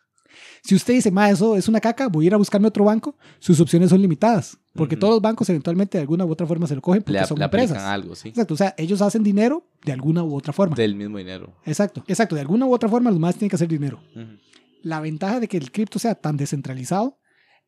[0.64, 3.16] si usted dice, ma, eso es una caca, voy a ir a buscarme otro banco,
[3.40, 4.58] sus opciones son limitadas.
[4.74, 5.00] Porque Ujú.
[5.00, 7.40] todos los bancos eventualmente de alguna u otra forma se lo cogen porque Le, son
[7.40, 7.82] le empresas.
[7.84, 8.30] algo, sí.
[8.30, 10.76] Exacto, o sea, ellos hacen dinero de alguna u otra forma.
[10.76, 11.54] Del mismo dinero.
[11.66, 14.00] Exacto, exacto, de alguna u otra forma los más tienen que hacer dinero.
[14.16, 14.26] Ujú.
[14.84, 17.18] La ventaja de que el cripto sea tan descentralizado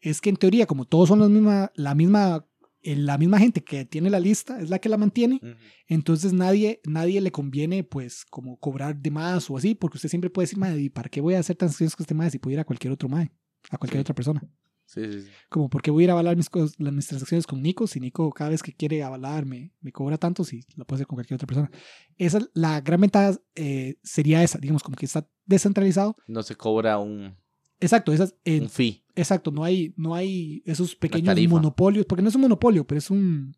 [0.01, 2.45] es que en teoría, como todos son la misma, la misma,
[2.83, 5.41] la misma gente que tiene la lista, es la que la mantiene,
[5.87, 10.29] entonces nadie, nadie le conviene pues como cobrar de más o así, porque usted siempre
[10.29, 12.53] puede decir, madre, ¿y para qué voy a hacer transacciones con este madre si puedo
[12.53, 13.31] ir a cualquier otro madre?
[13.69, 14.01] A cualquier Sí.
[14.01, 14.41] otra persona.
[14.85, 15.27] Sí, sí, sí.
[15.49, 17.85] Como, ¿por qué voy a ir a avalar mis, las, mis transacciones con Nico?
[17.85, 21.07] Si Nico cada vez que quiere avalar me, me cobra tanto, si lo puede hacer
[21.07, 21.69] con cualquier otra persona.
[22.17, 26.15] Esa, la gran ventaja eh, sería esa, digamos, como que está descentralizado.
[26.25, 27.35] No se cobra un,
[27.79, 29.03] Exacto, esas, eh, un fee.
[29.15, 33.09] exacto, no hay, no hay esos pequeños monopolios, porque no es un monopolio, pero es
[33.09, 33.53] un,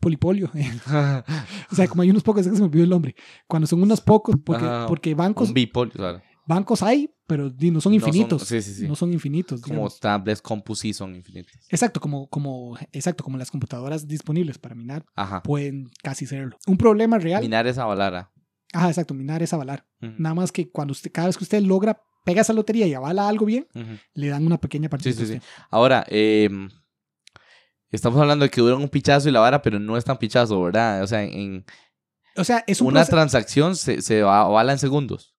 [0.00, 0.50] polipolio.
[1.70, 3.14] o sea, como hay unos pocos, es que se me olvidó el nombre.
[3.46, 4.86] Cuando son unos pocos, porque, Ajá.
[4.86, 6.22] porque bancos, un bipolio, claro.
[6.46, 8.42] bancos hay, pero no son No son- infinitos.
[8.42, 8.88] sí, sí, sí.
[8.88, 9.60] No son infinitos.
[9.60, 10.00] Como digamos.
[10.00, 11.52] tablets Compus son infinitos.
[11.68, 15.42] Exacto, como, como, exacto, como las computadoras disponibles para minar Ajá.
[15.42, 16.56] pueden casi serlo.
[16.66, 17.42] Un problema real.
[17.42, 18.32] Minar esa balara.
[18.72, 19.86] Ajá, exacto, minar es avalar.
[20.00, 23.28] Nada más que cuando usted, cada vez que usted logra, pega esa lotería y avala
[23.28, 23.66] algo bien,
[24.14, 25.12] le dan una pequeña partida.
[25.14, 25.40] Sí, sí, sí.
[25.70, 26.50] Ahora, eh,
[27.90, 30.60] estamos hablando de que duran un pichazo y la vara, pero no es tan pichazo,
[30.62, 31.02] ¿verdad?
[31.02, 31.64] O sea, en
[32.36, 35.34] O sea, es un una proceso- transacción se, se va- avala en segundos.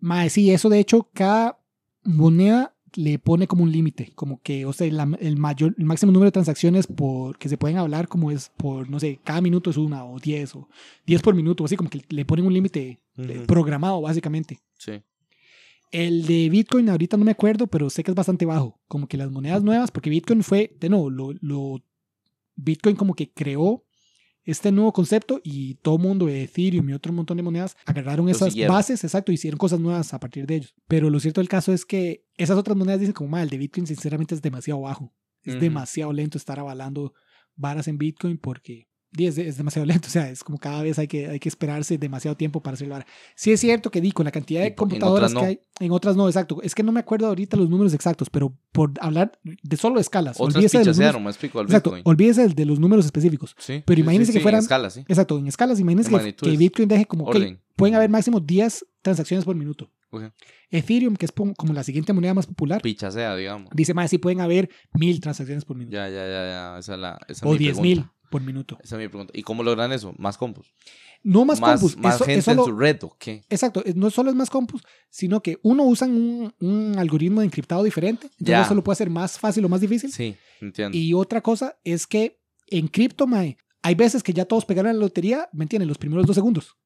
[0.00, 1.58] Mae, sí, eso de hecho, cada
[2.02, 6.10] moneda le pone como un límite, como que, o sea, la- el mayor, el máximo
[6.10, 9.70] número de transacciones por, que se pueden hablar como es por, no sé, cada minuto
[9.70, 10.68] es una o 10 o
[11.06, 12.98] 10 por minuto, así como que le ponen un límite
[13.46, 14.58] programado, básicamente.
[14.78, 15.02] Sí.
[15.90, 19.16] El de Bitcoin ahorita no me acuerdo, pero sé que es bastante bajo, como que
[19.16, 21.82] las monedas nuevas, porque Bitcoin fue, de nuevo, lo, lo-
[22.54, 23.84] Bitcoin como que creó
[24.44, 28.26] este nuevo concepto y todo el mundo de Ethereum y otro montón de monedas agarraron
[28.26, 28.74] Lo esas siguieron.
[28.74, 30.74] bases, exacto, hicieron cosas nuevas a partir de ellos.
[30.86, 33.58] Pero lo cierto del caso es que esas otras monedas dicen como, "Ma, el de
[33.58, 35.14] Bitcoin sinceramente es demasiado bajo.
[35.42, 37.14] Es demasiado lento estar avalando
[37.56, 40.06] varas en Bitcoin porque es, es demasiado lento.
[40.10, 42.94] O sea, es como cada vez hay que, hay que esperarse demasiado tiempo para hacerlo
[42.94, 43.06] ahora.
[43.34, 46.16] Sí es cierto que di, con la cantidad de en computadoras que hay, en otras
[46.16, 46.60] no, exacto.
[46.62, 50.36] Es que no me acuerdo ahorita los números exactos, pero por hablar de solo escalas,
[50.40, 52.02] Otras olvídese de los números, pichasearon, me explico, al exacto, Bitcoin.
[52.06, 53.54] olvídese de los números específicos.
[53.58, 55.00] Sí, pero sí, sí, que en fueran- escala, sí.
[55.08, 57.60] Exacto, en escalas, imagínense En que, que Bitcoin deje como que Orden.
[57.80, 59.90] Pueden haber máximo 10 transacciones por minuto.
[60.70, 63.70] Ethereum, que es como la siguiente moneda más popular, Pichasea, digamos.
[63.74, 65.94] dice más, sí pueden haber mil transacciones por minuto.
[65.96, 66.78] Ya, ya, ya, ya.
[66.78, 67.18] Esa es la.
[67.28, 67.82] Esa o es mi 10 pregunta.
[68.02, 68.78] mil por minuto.
[68.82, 69.32] Esa es mi pregunta.
[69.36, 70.14] ¿Y cómo logran eso?
[70.18, 70.72] ¿Más compus?
[71.22, 71.96] No más, compus.
[71.96, 73.44] más eso- gente eso en lo- su red, ¿o qué?
[73.50, 77.82] Exacto, no solo es más compus, sino que uno usa un, un algoritmo de encriptado
[77.84, 78.62] diferente, entonces Ya.
[78.62, 80.10] eso lo puede hacer más fácil o más difícil.
[80.10, 80.96] Sí, entiendo.
[80.96, 84.98] Y otra cosa es que en cripto, mae, hay veces que ya todos pegaron la
[84.98, 85.88] lotería, ¿me entienden?
[85.88, 86.76] Los primeros dos segundos.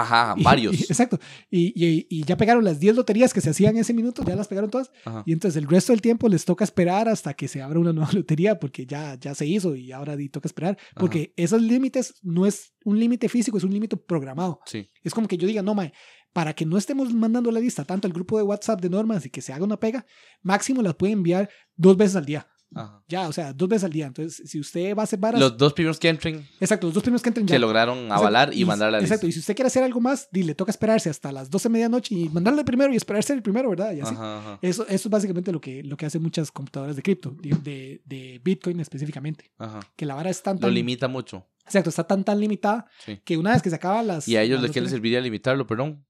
[0.00, 0.74] Ajá, Y- varios.
[0.80, 1.18] y- exacto.
[1.50, 1.72] Y,
[2.10, 4.90] y- ya pegaron las 10 loterías que se hacían ese minuto, ya las pegaron todas.
[5.04, 5.22] Ajá.
[5.26, 8.10] Y entonces el resto del tiempo les toca esperar hasta que se abra una nueva
[8.12, 10.76] lotería porque ya, ya se hizo y ahora toca esperar.
[10.94, 14.60] Porque esos límites no es un límite físico, es un límite programado.
[14.66, 14.88] Sí.
[15.02, 15.92] Es como que yo diga, no, mae,
[16.32, 19.30] para que no estemos mandando la lista tanto al grupo de WhatsApp de normas y
[19.30, 20.04] que se haga una pega,
[20.42, 22.46] máximo las puede enviar dos veces al día.
[22.74, 23.02] Ajá.
[23.08, 24.06] Ya, o sea, dos veces al día.
[24.06, 25.40] Entonces, si usted va a hacer varas...
[25.40, 27.54] Los dos primeros que entren, exacto, los dos primeros que entren ya.
[27.54, 29.28] que lograron Exacto, avalar y, mandar la Exacto, lista.
[29.28, 32.14] y si usted quiere hacer algo más, le toca esperarse hasta las 12 de medianoche
[32.14, 33.92] y mandarle primero y esperarse el primero, ¿verdad?
[33.94, 34.14] Y así.
[34.14, 37.34] Ajá, ajá, Eso, eso es básicamente lo que, lo que hacen muchas computadoras de cripto,
[37.40, 39.50] de, de, Bitcoin específicamente.
[39.58, 39.80] ajá.
[39.96, 41.46] Que la vara es tan, Lo limita mucho.
[41.64, 43.20] exacto, está tan, tan limitada Sí.
[43.24, 44.28] que una vez que se acaba las...
[44.28, 46.04] ¿Y a ellos de qué les serviría limitarlo, perdón?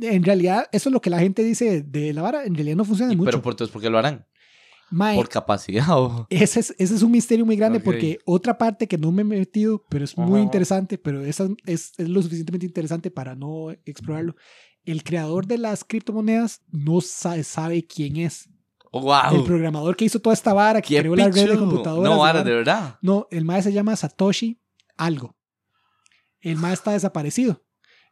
[0.00, 2.84] En realidad, eso es lo que la gente dice de la vara, en realidad no
[2.84, 3.30] funciona Y- mucho.
[3.30, 4.26] Pero por, entonces, ¿por qué lo harán?
[4.90, 6.26] Mae, ¿Por capacidad o...?
[6.30, 7.84] ese, es, ese es un misterio muy grande Ok.
[7.84, 10.44] porque otra parte que no me he metido, pero es muy Ajá.
[10.44, 14.36] interesante, pero esa es, es lo suficientemente interesante para no explorarlo.
[14.84, 18.48] El creador de las criptomonedas no sabe, sabe quién es.
[18.92, 19.34] Oh, wow.
[19.34, 21.58] El programador que hizo toda esta vara, que ¡Qué creó la red de pichu!
[21.58, 22.10] computadoras.
[22.12, 22.98] No, vara- de verdad.
[23.02, 24.60] No, el mae se llama Satoshi
[24.96, 25.36] algo.
[26.40, 27.65] El mae está desaparecido.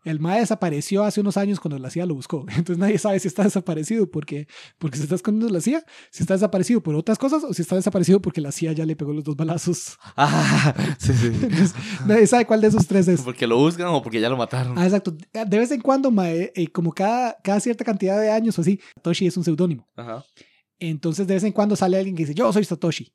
[0.05, 2.45] El mae desapareció hace unos años cuando la CIA lo buscó.
[2.57, 4.47] Entonces nadie sabe si está desaparecido porque,
[4.79, 7.77] porque se está escondiendo la CIA, si está desaparecido por otras cosas o si está
[7.77, 9.99] desaparecido porque la CIA ya le pegó los dos balazos.
[10.17, 11.27] Ah, sí, sí.
[11.43, 11.75] Entonces,
[12.07, 13.21] nadie sabe cuál de esos tres es.
[13.23, 14.79] Porque lo buscan o porque ya lo mataron.
[14.79, 15.14] Ah, exacto.
[15.33, 18.81] De vez en cuando, mae, eh, como cada, cada cierta cantidad de años o así,
[18.95, 19.88] Satoshi es un seudónimo.
[19.97, 20.25] Ajá.
[20.79, 23.12] Entonces, de vez en cuando sale alguien que dice, yo soy Satoshi.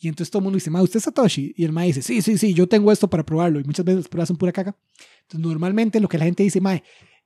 [0.00, 1.52] Y entonces todo el mundo dice, ma, ¿usted es Satoshi?
[1.56, 3.58] Y el ma dice, sí, sí, sí, yo tengo esto para probarlo.
[3.60, 4.76] Y muchas veces las pruebas son pura caca.
[5.22, 6.80] Entonces, normalmente lo que la gente dice, ma,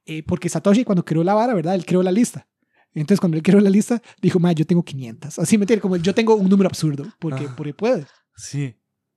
[0.06, 1.74] eh, porque Satoshi cuando creó la vara, ¿verdad?
[1.74, 2.48] Él creó la lista.
[2.94, 5.38] Entonces, cuando él creó la lista, dijo, ma, yo tengo 500.
[5.38, 7.54] Así me entiende, como yo tengo un número absurdo, porque, Ah.
[7.56, 8.06] porque puede.
[8.37, 8.74] Sí.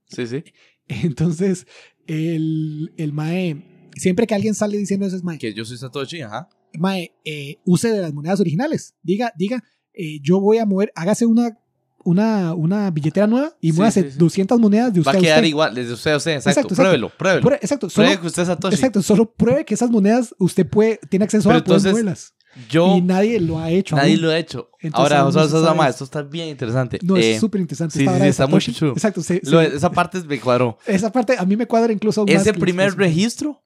[0.07, 0.43] Sí, sí.
[0.87, 1.65] Entonces,
[2.07, 6.21] el, el mae, siempre que alguien sale diciendo eso es mae, Que yo soy Satoshi,
[6.21, 6.49] ajá.
[6.77, 8.95] mae, eh, use de las monedas originales.
[9.01, 9.63] Diga, diga,
[9.93, 11.57] eh, yo voy a mover, hágase una,
[12.05, 14.17] una, una billetera nueva y Sí, muévase sí, sí.
[14.17, 15.47] 200 monedas de Va usted a quedar usted.
[15.49, 16.49] igual, desde usted a usted, exacto.
[16.51, 16.83] Exacto, exacto.
[16.83, 17.41] Pruébelo, pruébelo.
[17.41, 18.75] Pruebe- exacto, solo, Pruebe que usted es Satoshi.
[18.75, 22.33] exacto, solo pruebe que esas monedas usted puede, tiene acceso Pero a poder moverlas.
[22.69, 23.97] Yo, y nadie lo ha hecho.
[23.97, 24.21] nadie aún.
[24.21, 24.69] lo ha hecho.
[24.79, 25.63] Entonces, Ahora, sabe.
[25.65, 26.99] Sama, esto está bien interesante.
[27.03, 27.99] No, Eh, es súper interesante.
[27.99, 28.93] sí, sí, sí, está muy chulo.
[28.93, 30.77] Exacto, lo- se- esa parte me cuadró.
[30.85, 33.61] esa parte a mí me cuadra incluso más Ese la primer registro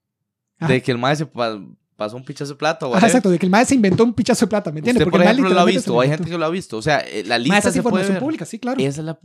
[0.60, 3.52] de que el maestro se pasó un pichazo de plata Ajá, exacto, de que el
[3.52, 5.06] mae se inventó un pichazo de plata, ¿me entiendes?
[5.06, 6.00] Usted, por ejemplo, lo ha visto.
[6.02, 6.78] Hay gente que lo ha visto.
[6.78, 8.24] O sea, eh, la lista esa es se puede información ver.
[8.24, 8.82] pública, sí, claro.
[8.82, 9.20] Esa es la...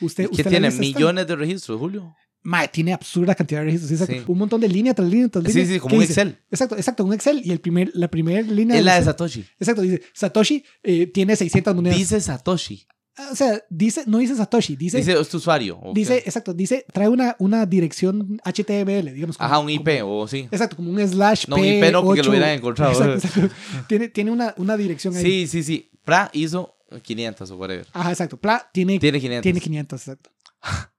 [0.00, 0.80] Usted, tiene está.
[0.80, 2.14] millones de registros, Julio.
[2.42, 3.88] Mae, tiene absurda cantidad de registros.
[3.88, 4.14] sí, exacto.
[4.14, 4.24] Sí.
[4.30, 5.66] Un montón de línea tras línea tras línea.
[5.66, 6.12] Sí, sí, como ¿Qué un dice?
[6.12, 6.38] Excel.
[6.50, 7.40] Exacto, exacto, un Excel.
[7.44, 8.78] Y el primer, la primera línea.
[8.78, 9.44] Es la de Satoshi.
[9.58, 11.98] Exacto, dice Satoshi eh, tiene 600 monedas.
[11.98, 12.86] Dice Satoshi.
[13.32, 15.76] O sea, dice, no dice Satoshi, dice, Dice, dice, es tu usuario.
[15.78, 15.96] ok.
[15.98, 19.36] exacto, dice, trae una, una dirección HTML, digamos.
[19.36, 20.48] como- Ajá, un IP como- o sí.
[20.50, 22.30] exacto, como un slash No, un IP no, porque lo P8.
[22.30, 22.92] hubieran encontrado.
[22.92, 23.54] Exacto, exacto.
[23.88, 25.22] Tiene, tiene una, una dirección ahí.
[25.22, 25.90] Sí, sí, sí.
[26.04, 27.86] Pra hizo 500 o whatever.
[27.92, 28.36] Ajá, exacto.
[28.36, 29.42] Pla tiene, Tiene 500.
[29.42, 30.30] tiene 500, exacto.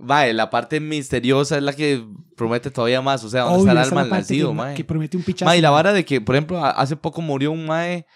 [0.00, 2.04] Mae, la parte misteriosa es la que
[2.36, 3.22] promete todavía más.
[3.24, 4.74] O sea, ¿dónde Obvio, está el alma nacido, mae?
[4.74, 5.44] que promete un pichazo.
[5.46, 8.06] Mae, y la vara de que, por ejemplo, hace poco murió un mae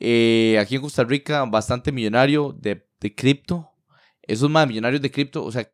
[0.00, 3.70] eh, aquí en Costa Rica bastante millonario de, de cripto.
[4.22, 5.70] Esos más millonarios de cripto, o sea,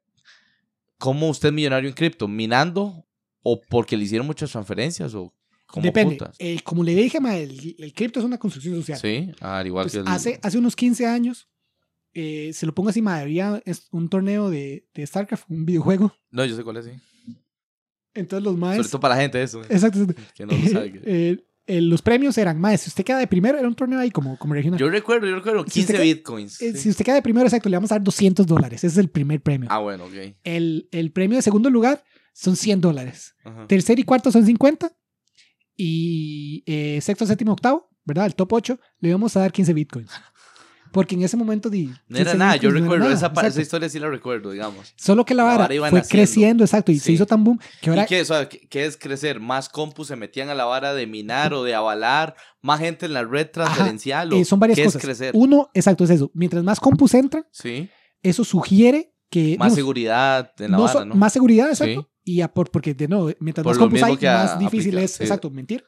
[0.99, 2.29] ¿cómo usted es millonario en cripto?
[2.29, 3.05] ¿Minando
[3.43, 5.35] o porque le hicieron muchas transferencias o
[5.67, 6.19] como Depende.
[6.39, 8.99] Eh, como le dije, ma, el, el cripto es una construcción social.
[8.99, 10.07] Sí, al igual que el...
[10.07, 11.49] hace, hace unos 15 años,
[12.13, 13.61] eh, se lo pongo así, ma, había
[13.91, 16.15] un torneo de, de StarCraft, un videojuego.
[16.31, 16.93] No, yo sé cuál es, sí.
[18.15, 18.91] Entonces los Sobre maes...
[18.91, 20.03] todo para la gente eso, Exacto.
[20.03, 20.23] exacto.
[20.35, 21.01] que no lo sabe.
[21.05, 24.37] eh, los premios eran, más si usted queda de primero, era un torneo ahí como,
[24.39, 24.79] como regional.
[24.79, 26.61] Yo recuerdo, yo recuerdo, Si 15 usted- bitcoins.
[26.63, 26.79] Eh, sí.
[26.79, 28.79] Si usted queda de primero, exacto, le vamos a dar 200 dólares.
[28.85, 29.69] Ese es el primer premio.
[29.73, 30.13] Ah, bueno, ok.
[30.45, 33.35] El, el premio de segundo lugar son 100 dólares.
[33.45, 33.67] Ajá.
[33.67, 34.93] Tercer y cuarto son 50.
[35.77, 38.27] Y eh, sexto, séptimo, octavo, ¿verdad?
[38.27, 40.11] El top 8, le vamos a dar 15 bitcoins.
[40.95, 43.89] Porque en ese momento di, No era 15 nada, yo recuerdo, nada, esa, esa historia
[43.91, 44.95] sí la recuerdo, digamos.
[44.97, 47.13] Solo que la La vara, fue creciendo, exacto, y se Sí.
[47.13, 49.41] hizo tan boom que ahora ¿Y qué, o sea, qué- qué es crecer?
[49.41, 52.37] ¿Más compus se metían a la vara de minar o de avalar?
[52.63, 54.33] ¿Más gente en la red transferencial?
[54.33, 55.01] o eh, son varias ¿Qué cosas.
[55.01, 55.31] es crecer?
[55.35, 56.31] Uno, exacto, es eso.
[56.33, 57.91] Mientras más compus entran, Sí,
[58.23, 59.57] eso sugiere que...
[59.59, 61.15] más no, seguridad en la no vara, ¿no?
[61.17, 62.03] Más seguridad, exacto.
[62.03, 62.09] Sí.
[62.27, 65.11] Y a por, porque de nuevo, mientras Por más compus hay, a- más difícil es,
[65.13, 65.25] sí.
[65.25, 65.85] exacto, mentir.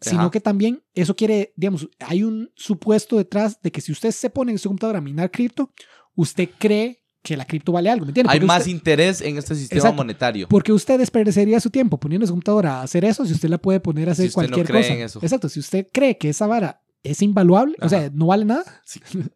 [0.00, 0.10] Ajá.
[0.10, 4.30] Sino que también eso quiere, digamos, hay un supuesto detrás de que si usted se
[4.30, 5.72] pone en su computadora a minar cripto,
[6.14, 8.30] usted cree que la cripto vale algo, ¿me entiende?
[8.32, 9.96] Hay Porque más usted- interés en este sistema Exacto.
[9.96, 10.48] monetario.
[10.48, 13.80] porque usted desperdiciaría su tiempo poniendo su computadora a hacer eso si usted la puede
[13.80, 14.94] poner a hacer Si usted no cualquier cree cosa.
[14.94, 15.18] en eso.
[15.20, 19.00] Exacto, si usted cree que esa vara es invaluable, o sea, no vale nada, Sí.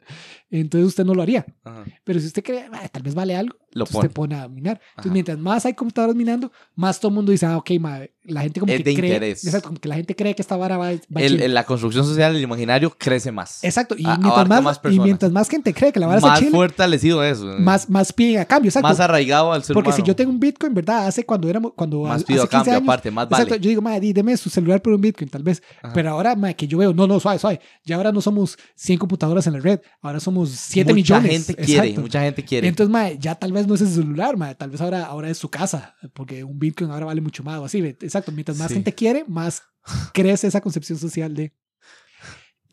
[0.60, 1.46] entonces usted no lo haría.
[1.64, 1.84] Ajá.
[2.04, 4.80] Pero si usted cree, "Ah, tal vez vale algo, Lo entonces usted pone a minar.
[4.90, 8.42] Entonces, mientras más hay computadoras minando, más todo el mundo dice, ah, ok, ma, la
[8.42, 9.08] gente como Es que de cree.
[9.14, 9.44] interés.
[9.44, 12.36] Exacto, como que la gente cree que esta vara va, va El- la construcción social,
[12.36, 13.64] el imaginario, crece más.
[13.64, 16.38] Exacto, y a- mientras más, más y mientras más gente cree que la vara más
[16.38, 17.46] chile, fortalecido eso.
[17.58, 18.88] más, más pide a cambio, exacto.
[18.88, 21.06] Más arraigado al ser Porque si yo tengo un Bitcoin, ¿verdad?
[21.06, 23.44] Hace cuando éramos, cuando Más pido a 15 cambio, años, aparte, más vale.
[23.44, 25.62] Exacto, yo digo, madre, di, deme su celular por un Bitcoin, tal vez.
[25.82, 25.92] Ajá.
[25.94, 27.60] Pero ahora, madre, que yo veo, no, no, suave, suave.
[27.84, 31.46] Ya ahora no somos 100 computadoras en la red, ahora somos 7 mucha millones.
[31.46, 32.00] gente quiere, Exacto.
[32.02, 32.68] mucha gente quiere.
[32.68, 35.94] Entonces, ya tal vez no es el celular, tal vez ahora, ahora es su casa,
[36.12, 37.78] porque un Bitcoin ahora vale mucho más o así.
[37.78, 38.74] Exacto, mientras más Sí.
[38.74, 39.62] gente quiere, más
[40.14, 41.52] crece esa concepción social de...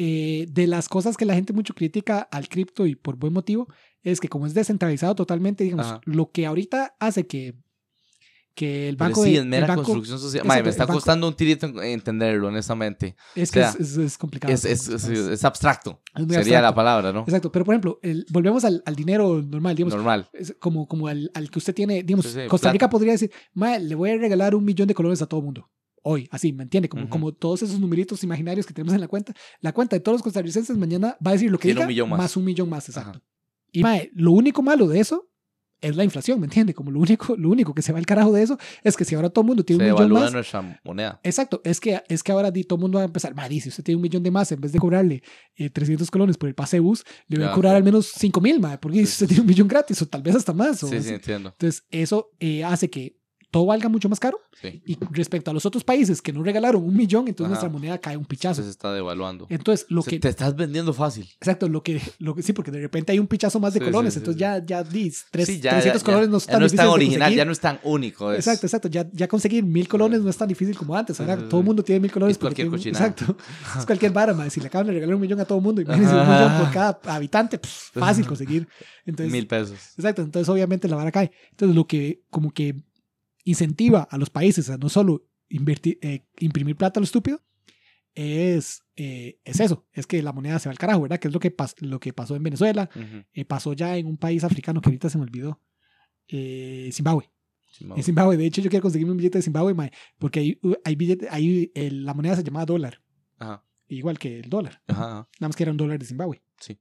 [0.01, 3.67] Eh, de las cosas que la gente mucho critica al cripto y por buen motivo,
[4.01, 6.01] es que como es descentralizado totalmente, digamos, Ajá.
[6.05, 7.55] lo que ahorita hace que,
[8.59, 9.37] que el Pero banco sí, de...
[9.39, 10.43] es mera banco- construcción social.
[10.45, 13.15] exacto, me está banco- costando un tirito en- entenderlo, honestamente.
[13.35, 14.53] Es que O sea, es, es- es complicado.
[14.53, 16.01] Es, es, abstracto.
[16.13, 16.27] Sería
[16.61, 16.75] la abstracto.
[16.75, 17.21] palabra, ¿no?
[17.21, 20.29] Exacto, pero por ejemplo, el- volvemos al, al dinero normal, digamos, Normal.
[20.59, 22.91] como, como al, al que usted tiene, digamos, Sí, sí, Costa Rica plata.
[22.91, 25.69] podría decir, "Mae, le voy a regalar un millón de colones a todo mundo.
[26.03, 26.89] Hoy, así, ¿me entiende?
[26.89, 27.09] Como, Ujú.
[27.11, 29.33] como todos esos numeritos imaginarios que tenemos en la cuenta.
[29.61, 32.05] La cuenta de todos los costarricenses mañana va a decir lo que Tiene un diga,
[32.05, 32.35] millón más.
[32.37, 33.19] un millón más, exacto.
[33.19, 33.21] Ajá.
[33.71, 35.28] Y mae, lo único malo de eso
[35.81, 36.73] es la inflación, ¿me entiende?
[36.73, 39.15] Como lo único, lo único que se va al carajo de eso es que si
[39.15, 41.19] ahora todo el mundo tiene Se un millón más, nuestra moneda.
[41.23, 43.83] Exacto, es que, es que ahora todo el mundo va a empezar, madre, si usted
[43.83, 45.23] tiene un millón de más, en vez de cobrarle
[45.55, 48.59] eh, 300 colones por el pase bus, le voy a cobrar al menos 5 mil,
[48.59, 50.83] madre, porque Sí, si usted sí, tiene un millón gratis, o tal vez hasta más.
[50.83, 51.13] o Sí, sí, así.
[51.15, 51.49] entiendo.
[51.49, 53.18] Entonces, eso eh, hace que
[53.51, 54.39] todo valga mucho más caro.
[54.61, 54.81] Sí.
[54.85, 57.61] Y respecto a los otros países que no regalaron un millón, entonces Ajá.
[57.63, 58.61] nuestra moneda cae un pichazo.
[58.61, 59.47] Entonces se está devaluando.
[59.49, 61.23] Entonces, lo que, Te estás vendiendo fácil.
[61.39, 63.85] exacto, lo que, lo que, sí, porque de repente hay un pichazo más de Sí,
[63.85, 66.51] colones, sí, entonces ya, ya, di, tres, Sí, ya, 300 ya, colones no es Ya
[66.51, 68.31] tan no es tan original, ya no es tan único.
[68.31, 68.87] es- Exacto, exacto.
[68.89, 71.19] Ya, ya conseguir mil colones no es tan difícil como antes.
[71.19, 72.33] Ahora todo el mundo tiene mil colones.
[72.35, 73.07] Es cualquier tiene- cochinada.
[73.07, 73.37] Exacto.
[73.79, 74.49] Es cualquier vara.
[74.49, 76.71] Si le acaban de regalar un millón a todo el mundo, imagínense un millón por
[76.71, 78.67] cada habitante, fácil conseguir.
[79.05, 79.77] Entonces, Mil pesos.
[79.97, 80.21] exacto.
[80.21, 81.31] Entonces, obviamente, la vara cae.
[81.51, 82.75] Entonces, lo que como que
[83.43, 87.41] incentiva a los países a no solo invertir, eh, imprimir plata a lo estúpido,
[88.15, 89.87] es, eh, es eso.
[89.93, 91.19] Es que la moneda se va al carajo, ¿verdad?
[91.19, 92.89] Que es lo que, pas- lo que pasó en Venezuela.
[93.33, 95.61] Eh, pasó ya en un país africano que ahorita se me olvidó.
[96.91, 97.29] Zimbabue.
[97.81, 100.59] Ma- En Zimbabue, de hecho, yo quiero conseguirme un billete de Zimbabue, mae, porque hay,
[100.83, 101.27] hay billete,
[101.75, 103.01] el- la moneda se llamaba dólar,
[103.37, 103.63] Ajá.
[103.87, 105.03] igual que el dólar, Ajá.
[105.05, 105.29] ajá.
[105.39, 106.41] nada más que era un dólar de Zimbabue.
[106.59, 106.79] Sí.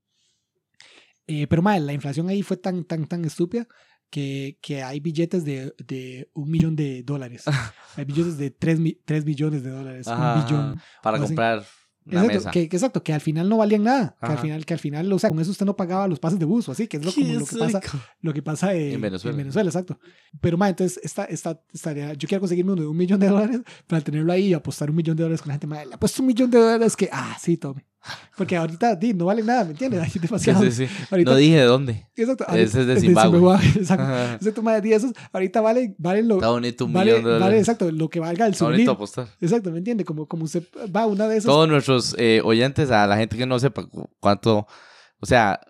[1.27, 3.69] Pero mae, la inflación ahí fue tan, tan, tan estúpida
[4.11, 7.45] que, que hay billetes de, de un millón de dólares.
[7.97, 10.81] hay billetes de tres, tres billones de dólares, Ajá, un billón.
[11.03, 11.65] Para comprar
[12.11, 12.51] una Exacto mesa.
[12.53, 14.17] que, que exacto, que al final no valían nada.
[14.21, 16.39] Que al final, que al final, o sea, con eso usted no pagaba los pases
[16.39, 17.81] de bus o así, que es lo, como lo que pasa
[18.23, 19.69] lo que pasa eh, En Venezuela.
[19.69, 19.99] exacto.
[20.41, 23.61] Pero, ma, entonces, esta, esta, estaría, yo quiero conseguirme uno de un millón de dólares
[23.87, 25.67] para tenerlo ahí y apostar un millón de dólares con la gente.
[25.67, 27.85] Ma, le apuesto un millón de dólares que, ah, sí, tome.
[28.37, 30.01] Porque ahorita no vale nada, ¿me entiendes?
[30.03, 30.63] Hay demasiado.
[30.63, 30.95] Sí, sí, sí.
[31.11, 32.07] Ahorita, No dije de dónde.
[32.17, 33.57] exacto, Ese es de ahorita- Zimbabue.
[33.77, 34.03] Exacto.
[34.05, 34.35] Ajá.
[34.41, 36.37] Ese toma de 10 esos, ahorita vale, vale lo.
[36.37, 37.61] Está bonito un Vale, millón de vale, dólares.
[37.61, 39.27] exacto, lo que valga el Está bonito apostar.
[39.41, 40.05] Exacto, ¿me entiende?
[40.05, 40.63] Como, como usted
[40.95, 41.47] va una de esas.
[41.47, 44.67] Todos nuestros eh, oyentes, a la gente que no sepa cu- cuánto,
[45.21, 45.61] o sea,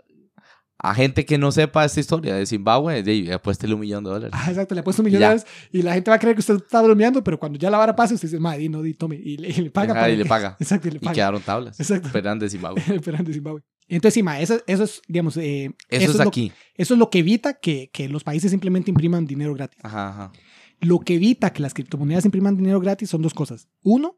[0.81, 4.31] a gente que no sepa esta historia de Zimbabue, de, apuéstele un millón de dólares.
[4.33, 6.37] Ah, exacto, le ha puesto un millón de dólares y la gente va a creer
[6.37, 8.95] que usted está bromeando, pero cuando ya la vara pase, usted dice, madre, no, di,
[8.95, 9.17] tome.
[9.17, 9.93] Y le, y le paga.
[9.93, 10.57] Ajá, para y le que- paga.
[10.61, 11.15] Exacto, y le Y paga.
[11.15, 11.81] quedaron tablas.
[11.81, 12.07] Exacto.
[12.07, 12.81] Esperan de Zimbabue.
[12.95, 13.63] Esperando de Zimbabue.
[13.89, 16.53] Entonces, sí, ma, eso, eso es, digamos, eh, Eso, es lo- aquí.
[16.77, 19.81] eso es lo que evita que, que los países simplemente impriman dinero gratis.
[19.83, 20.33] Ajá, ajá.
[20.81, 23.67] Lo que evita que las criptomonedas impriman dinero gratis son dos cosas.
[23.83, 24.17] Uno,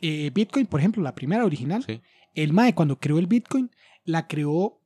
[0.00, 2.00] eh, Bitcoin, por ejemplo, la primera original, Sí.
[2.34, 3.70] el MAE cuando creó el Bitcoin,
[4.04, 4.77] la creó,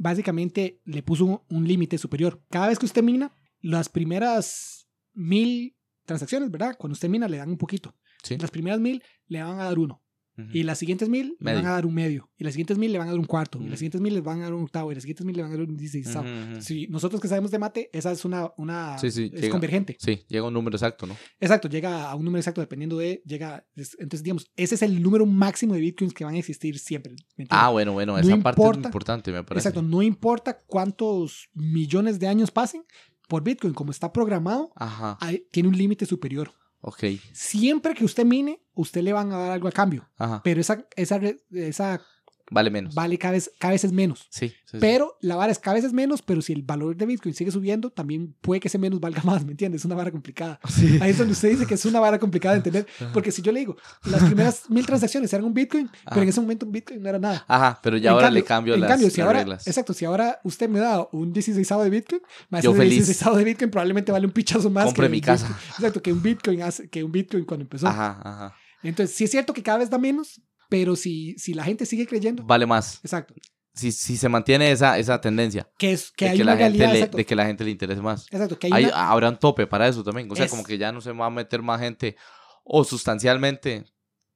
[0.00, 2.42] básicamente le puso un, un límite superior.
[2.48, 6.74] Cada vez que usted mina, las primeras mil transacciones, ¿verdad?
[6.78, 7.94] Cuando usted mina le dan un poquito.
[8.22, 8.38] Sí.
[8.38, 10.02] Las primeras mil le van a dar uno.
[10.38, 10.48] Ujú.
[10.52, 11.68] Y las siguientes mil le van Medio.
[11.68, 12.30] a dar un medio.
[12.38, 13.58] Y las siguientes mil le van a dar un cuarto.
[13.58, 13.70] Y Ujú.
[13.70, 14.90] las siguientes mil le van a dar un octavo.
[14.90, 16.26] Y las siguientes mil le van a dar un dieciséisavo.
[16.28, 16.62] Ujú, ujú.
[16.62, 19.52] Si nosotros que sabemos de mate, esa es una, una Sí, sí, es llega.
[19.52, 19.96] convergente.
[19.98, 21.16] Sí, llega un número exacto, ¿no?
[21.40, 25.02] Exacto, llega a un número exacto dependiendo de, llega, es- entonces digamos, ese es el
[25.02, 27.14] número máximo de bitcoins que van a existir siempre.
[27.50, 28.88] Ah, bueno, bueno, No esa parte es importa.
[28.88, 29.68] importante, me parece.
[29.68, 32.82] Exacto, no importa cuántos millones de años pasen
[33.28, 36.50] por bitcoin, como está programado, Ajá, hay- tiene un límite superior.
[36.80, 37.04] ok.
[37.32, 40.84] Siempre que usted mine, usted le van a dar algo a cambio, Ajá, pero esa,
[40.96, 41.20] esa,
[41.52, 42.00] esa
[42.52, 42.94] vale menos.
[42.96, 44.26] vale cada vez, cada vez es menos.
[44.28, 44.78] Sí, sí, sí.
[44.80, 47.52] Pero la vara es cada vez es menos, pero si el valor de Bitcoin sigue
[47.52, 49.82] subiendo, también puede que ese menos valga más, ¿me entiendes?
[49.82, 50.58] Es una vara complicada.
[50.68, 50.98] Sí.
[51.00, 52.86] Ahí es donde usted dice que es una vara complicada de entender.
[53.12, 56.22] Porque si yo le digo, las primeras mil transacciones eran un Bitcoin, pero Ajá.
[56.22, 57.44] en ese momento un Bitcoin no era nada.
[57.46, 59.66] Ajá, pero ya En ahora cambio- le cambio en las, cambio, si las ahora, reglas.
[59.68, 63.06] Exacto, si ahora usted me da un 16 de Bitcoin, más Yo feliz.
[63.06, 64.86] 16 de Bitcoin probablemente vale un pichazo más.
[64.86, 65.46] Compre que mi casa.
[65.46, 65.68] Bitcoin.
[65.76, 67.86] Exacto, que un Bitcoin, hace, que un Bitcoin cuando empezó.
[67.86, 68.54] Ajá, ajá.
[68.82, 72.06] Entonces, sí es cierto que cada vez da menos, pero si, si la gente sigue
[72.06, 73.00] creyendo, Vale más.
[73.02, 73.34] exacto,
[73.74, 76.58] Si, si se mantiene esa, esa tendencia que, es, que de hay que, una la
[76.58, 78.26] gente realidad, le, de que la gente le interese más.
[78.30, 80.30] exacto, que hay Hay, una- habrá un tope para eso también.
[80.30, 82.16] O sea, Es- como que ya no se va a meter más gente
[82.64, 83.84] o sustancialmente,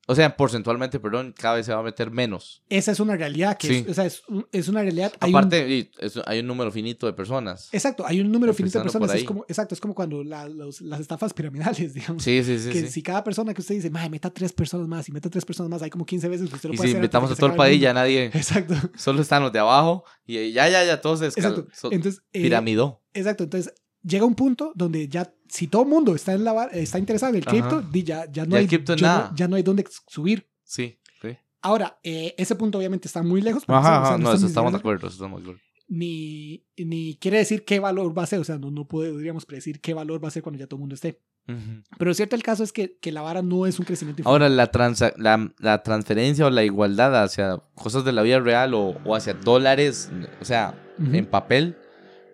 [0.07, 2.63] o sea, porcentualmente, perdón, cada vez se va a meter menos.
[2.69, 3.75] esa es una realidad, que Sí.
[3.87, 5.13] es, o sea, es, un- es una realidad.
[5.21, 7.69] hay un- Aparte, y es- hay un número finito de personas.
[7.73, 9.15] Exacto, hay un número finito de personas.
[9.15, 12.23] Es como, exacto, es como cuando la- los- las estafas piramidales, digamos.
[12.23, 12.71] Sí, sí, sí.
[12.71, 12.89] que sí.
[12.89, 15.71] si cada persona que usted dice, madre, meta tres personas más y meta tres personas
[15.71, 17.03] más, hay como 15 veces, usted lo Y puede si hacer.
[17.05, 20.53] invitamos a todo el que país, ya nadie, Exacto, solo están los de abajo y
[20.53, 21.67] ya, ya, ya, todos se exacto.
[21.91, 23.01] Entonces, eh, piramidó.
[23.15, 23.73] exacto, entonces
[24.05, 27.37] llega un punto donde ya, si todo el mundo está, en la, está interesado en
[27.43, 27.51] el Ajá.
[27.81, 30.47] cripto, ya, ya no Ya hay, cripto yo no- ya no hay dónde subir.
[30.63, 31.29] Sí, sí.
[31.63, 33.65] Ahora, eh, ese punto obviamente está muy lejos.
[33.65, 35.45] porque Ajá, o sea, ajá, no no, eso ni estamos de acuerdo, eso estamos de
[35.51, 35.61] acuerdo.
[35.89, 39.81] Ni, ni quiere decir qué valor va a ser, o sea, no, no podríamos predecir
[39.81, 41.21] qué valor va a ser cuando ya todo el mundo esté.
[41.47, 41.83] Ujú.
[41.99, 44.31] Pero lo cierto el caso es que, que la vara no es un crecimiento infinito.
[44.31, 48.73] Ahora, la, transa- la, la transferencia o la igualdad hacia cosas de la vida real
[48.73, 51.15] o, o hacia dólares, o sea, Ujú.
[51.15, 51.77] en papel,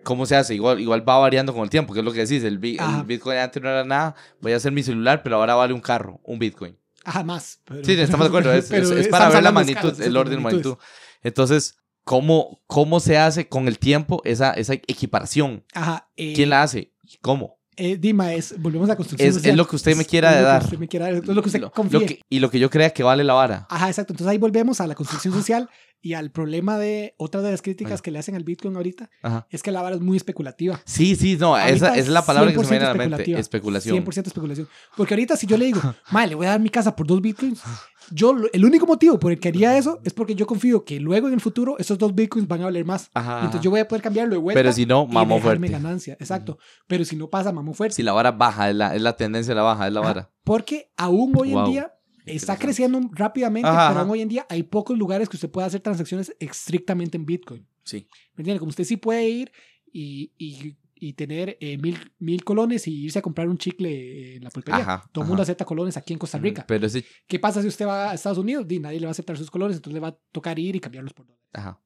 [0.03, 0.55] ¿cómo se hace?
[0.55, 2.43] Igual, igual va variando con el tiempo, que es lo que decís.
[2.43, 3.03] El, bi- el.
[3.05, 6.19] Bitcoin antes no era nada, voy a hacer mi celular, pero ahora vale un carro,
[6.23, 6.77] un Bitcoin.
[7.03, 7.59] Ajá, más.
[7.65, 10.41] pero- Sí, estamos de acuerdo, es, es- es para ver la magnitud, el orden de
[10.41, 10.77] magnitud.
[11.23, 15.63] Entonces, ¿cómo, ¿cómo se hace con el tiempo esa, esa equiparación?
[15.73, 16.09] Ajá.
[16.17, 16.93] eh, ¿Quién la hace?
[17.21, 17.59] ¿Cómo?
[17.77, 19.57] eh, Dima, es, volvemos a la construcción Es- es social.
[19.57, 20.63] lo que usted me quiera Es lo que dar.
[20.63, 22.69] usted me quiera dar, es lo que usted Lo- lo que- y lo que yo
[22.69, 23.65] crea que vale la vara.
[23.69, 24.13] Ajá, exacto.
[24.13, 25.69] Entonces ahí volvemos a la construcción social
[26.01, 28.01] y al problema de otra de las críticas Ajá.
[28.03, 29.47] que le hacen al Bitcoin ahorita Ajá.
[29.49, 30.81] es que la vara es muy especulativa.
[30.85, 33.39] Sí, sí, no, esa es la palabra que se me 100% viene a la mente.
[33.39, 34.03] Especulación.
[34.05, 34.67] 100% especulación.
[34.97, 37.21] Porque ahorita si yo le digo, madre, le voy a dar mi casa por dos
[37.21, 37.61] bitcoins,
[38.09, 41.27] yo el único motivo por el que haría eso es porque yo confío que luego
[41.27, 43.09] en el futuro esos dos bitcoins van a valer más.
[43.13, 44.59] Ajá, Entonces yo voy a poder cambiarlo de vuelta.
[44.59, 45.67] Pero si no, y mamó fuerte.
[45.67, 46.17] ganancia.
[46.19, 46.57] Exacto.
[46.87, 47.95] Pero si no pasa, mamó fuerte.
[47.95, 50.31] Si la vara baja, es la, es la tendencia de la baja, es la vara.
[50.43, 51.65] Porque aún hoy Wow.
[51.65, 51.93] en día
[52.25, 54.11] está creciendo rápidamente, Ajá, pero ajá.
[54.11, 57.67] hoy en día hay pocos lugares que usted pueda hacer transacciones estrictamente en Bitcoin.
[57.83, 58.07] Sí.
[58.35, 58.59] ¿Me entiende?
[58.59, 59.51] Como usted sí puede ir
[59.91, 64.43] y, y, y tener eh, mil, mil colones y irse a comprar un chicle en
[64.43, 64.81] la pulpería.
[64.81, 66.63] Ajá, Todo el mundo acepta colones aquí en Costa Rica.
[66.67, 67.03] Pero ese.
[67.27, 68.67] ¿Qué pasa si usted va a Estados Unidos?
[68.67, 70.79] Di, nadie le va a aceptar sus colores, entonces le va a tocar ir y
[70.79, 71.47] cambiarlos por dólares.
[71.53, 71.81] Ajá.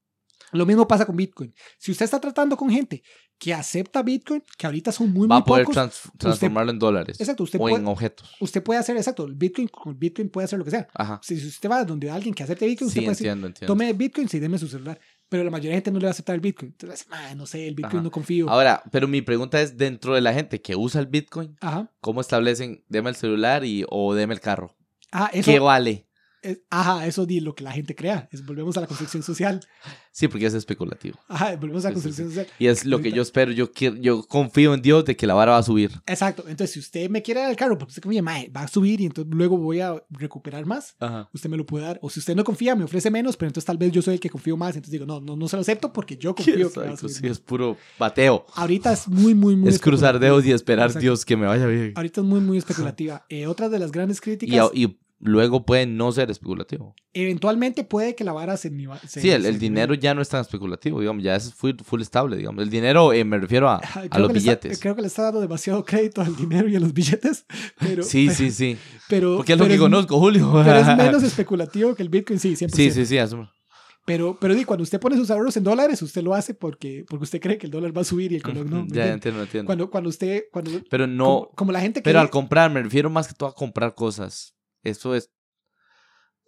[0.52, 1.54] Lo mismo pasa con Bitcoin.
[1.78, 3.04] Si usted está tratando con gente
[3.38, 6.80] que acepta Bitcoin, que ahorita son muy, Va muy a poder pocos, trans- transformarlo en
[6.80, 7.20] dólares.
[7.20, 8.32] Exacto, usted o puede- en objetos.
[8.40, 10.88] usted puede hacer, exacto, el Bitcoin, con Bitcoin puede hacer lo que sea.
[10.94, 11.20] Ajá.
[11.22, 13.74] Si si usted va donde alguien que acepte Bitcoin, usted Sí, puede decir, entiendo, entiendo.
[13.74, 15.00] tome Bitcoin y deme su celular.
[15.28, 16.72] Pero la mayoría de gente no le va a aceptar el Bitcoin.
[16.72, 18.04] Entonces, "Ma, no sé, el Bitcoin Ajá.
[18.04, 18.48] no confío.
[18.50, 21.92] Ahora, pero mi pregunta es: dentro de la gente que usa el Bitcoin, Ajá.
[22.00, 24.78] ¿cómo establecen, deme el celular y, o deme el carro?
[25.12, 26.08] Ah, eso, ¿Qué vale?
[26.46, 28.28] Es- ajá, eso di lo que la gente crea.
[28.32, 29.60] Es, volvemos a la construcción social.
[30.12, 31.20] Sí, porque es especulativo.
[31.28, 32.48] Ajá, volvemos a la Sí, sí, construcción social.
[32.60, 33.52] Y es lo que yo espero.
[33.52, 35.92] Yo, quiero, yo confío en Dios de que la vara va a subir.
[36.08, 36.44] Exacto.
[36.48, 39.02] Entonces, si usted me quiere dar el carro porque usted confía, mae, va a subir
[39.02, 41.30] y entonces luego voy a recuperar más, Ajá.
[41.34, 42.00] usted me lo puede dar.
[42.02, 44.20] O si usted no confía, me ofrece menos, pero entonces tal vez yo soy el
[44.20, 44.76] que confío más.
[44.76, 47.14] Entonces digo, no, no, no se lo acepto porque yo confío que va a subir.
[47.16, 48.46] Sí, es puro bateo.
[48.56, 49.70] Ahorita es muy, muy, muy.
[49.70, 51.02] Es cruzar dedos y esperar Exacto.
[51.02, 51.94] Dios que me vaya bien.
[51.96, 53.26] Ahorita es muy, muy especulativa.
[53.30, 56.96] Eh, otra de las grandes Y, críticas, y luego puede no ser especulativo.
[57.14, 58.70] eventualmente puede que la vara se...
[59.08, 61.72] se- Sí, el, se el dinero ya no es tan especulativo, digamos, ya es full,
[61.84, 62.64] full estable, digamos.
[62.64, 64.80] El dinero, eh, me refiero a, a los le está- billetes.
[64.80, 67.46] creo que le está dando demasiado crédito al dinero y a los billetes.
[67.80, 68.78] Pero, sí, pero, sí, sí.
[69.10, 70.52] Pero, Porque es lo que conozco, Julio.
[70.64, 72.70] Pero es menos especulativo que el Bitcoin, sí, 100%.
[72.74, 73.18] Sí, sí, sí.
[73.18, 73.50] eso-
[74.06, 77.24] Pero, pero di, cuando usted pone sus ahorros en dólares, usted lo hace porque, porque
[77.24, 78.84] usted cree que el dólar va a subir y el color no.
[78.86, 79.66] ¿me ya entiendo, entiendo.
[79.66, 82.04] Cuando, cuando usted, cuando, pero no, como, como la gente que...
[82.04, 84.55] pero al comprar, me refiero más que todo a comprar cosas.
[84.86, 85.30] Eso es,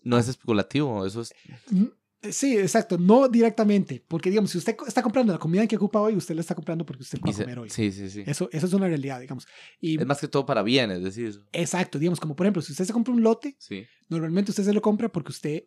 [0.03, 1.33] no es especulativo, eso es,
[1.69, 1.85] Mm,
[2.31, 6.15] Sí, exacto, no directamente, porque digamos, si usted está comprando la comida que ocupa hoy,
[6.15, 7.69] usted la está comprando porque usted va a comer hoy.
[7.69, 8.23] sí, sí, sí.
[8.25, 9.47] Eso, eso es una realidad, digamos.
[9.79, 11.43] Y, Es más que todo para bienes, decir eso.
[11.53, 13.85] exacto, digamos, como por ejemplo, si usted se compra un lote, Sí.
[14.09, 15.65] normalmente usted se lo compra porque usted...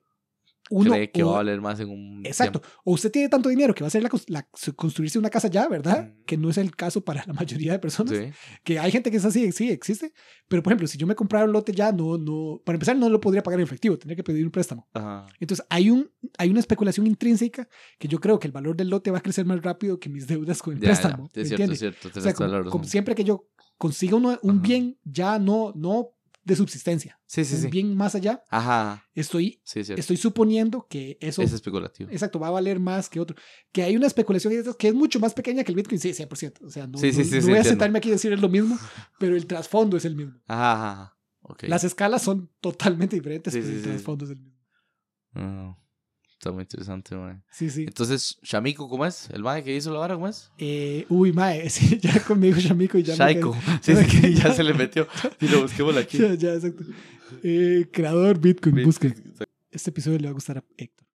[0.73, 2.61] Uno, Cree que va a valer más en un Exacto.
[2.61, 2.77] tiempo.
[2.85, 5.67] O usted tiene tanto dinero que va a hacer la, la- construirse una casa ya,
[5.67, 6.09] ¿verdad?
[6.13, 6.25] Mm.
[6.25, 8.17] Que no es el caso para la mayoría de personas.
[8.17, 8.31] Sí.
[8.63, 10.13] Que hay gente que es así, sí, existe.
[10.47, 13.09] Pero, por ejemplo, si yo me comprara un lote ya, no, no, para empezar, no
[13.09, 14.89] lo podría pagar en efectivo, tendría que pedir un préstamo.
[14.95, 15.27] Ajá.
[15.41, 16.09] Entonces, hay, un,
[16.39, 19.45] hay una especulación intrínseca que yo creo que el valor del lote va a crecer
[19.47, 20.93] más rápido que mis deudas con el Ya, ya.
[21.01, 21.29] préstamo.
[21.35, 22.09] Es ¿me cierto, es cierto.
[22.17, 24.61] O sea, como, como siempre que yo consiga uno- un Ajá.
[24.63, 26.11] bien ya no, no
[26.43, 27.69] de subsistencia, Sí, sí, un sí.
[27.69, 29.05] bien más allá, Ajá.
[29.15, 32.11] estoy, Sí, es estoy suponiendo que eso Es especulativo.
[32.11, 33.37] Exacto, va a valer más que otro.
[33.73, 36.65] Que hay una especulación que es mucho más pequeña que el Bitcoin, sí, 100%.
[36.65, 38.79] O sea, no, voy a sentarme aquí y decir es lo mismo,
[39.19, 40.39] pero el trasfondo es el mismo.
[40.47, 41.17] Ajá.
[41.63, 44.59] Las escalas son totalmente diferentes, pero el trasfondo es el mismo.
[45.35, 45.77] Ah,
[46.41, 47.43] está muy interesante, man.
[47.51, 47.83] Sí, sí.
[47.83, 49.29] Entonces, Shamiko, ¿cómo es?
[49.31, 50.51] ¿El mae que hizo la vara, cómo es?
[50.57, 53.55] Eh, uy, mae, sí, ya conmigo Shamiko y ya me Shaiko.
[53.83, 55.07] Sí, sí, quedé- ya se le metió.
[55.41, 56.17] Y lo busquémoslo aquí.
[56.21, 56.85] Ya, ya, exacto.
[57.43, 59.15] Eh, creador Bitcoin, Bit- busque.
[59.71, 61.07] Este episodio le va a gustar a Héctor.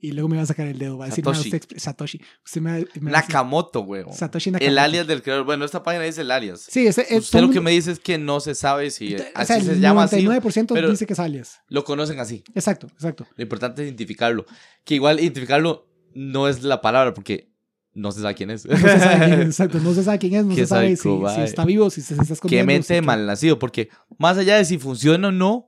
[0.00, 1.50] Y luego me va a sacar el dedo, va a decir, Satoshi.
[1.50, 2.20] "Ma, usted Satoshi.
[2.44, 4.12] Usted me me Nakamoto, weón.
[4.12, 4.70] Satoshi Nakamoto.
[4.70, 5.44] El alias del creador.
[5.44, 6.60] Bueno, esta página dice el alias.
[6.70, 9.18] Sí, ese, es Usted lo que me dice es que no se sabe si o
[9.34, 10.24] así sea, el se llama así.
[10.24, 11.60] 99% pero- dice que es alias.
[11.68, 12.44] Lo conocen así.
[12.54, 13.26] Exacto, exacto.
[13.34, 14.46] Lo importante es identificarlo.
[14.84, 17.50] Que igual identificarlo no es la palabra porque
[17.92, 18.66] no se sabe quién es.
[18.68, 19.80] No se sabe quién es, exacto.
[19.80, 22.22] No se sabe quién es, no se sabe si, si está vivo, si se, se
[22.22, 22.68] está escondiendo.
[22.68, 23.58] Qué mente qué- malnacido.
[23.58, 25.66] Porque más allá de si funciona o no,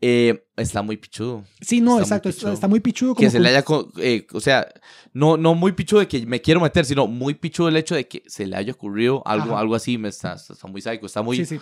[0.00, 1.44] eh, está muy pichudo.
[1.60, 2.50] Sí, no, está exacto.
[2.52, 3.14] Está, muy pichudo.
[3.14, 3.64] Como que se le haya,
[3.98, 4.68] eh, o sea,
[5.12, 8.06] no, no muy pichudo de que me quiero meter, sino muy pichudo el hecho de
[8.06, 9.60] que se le haya ocurrido algo, Ajá.
[9.60, 11.60] algo así, me está, está muy psycho, está muy Sí, sí.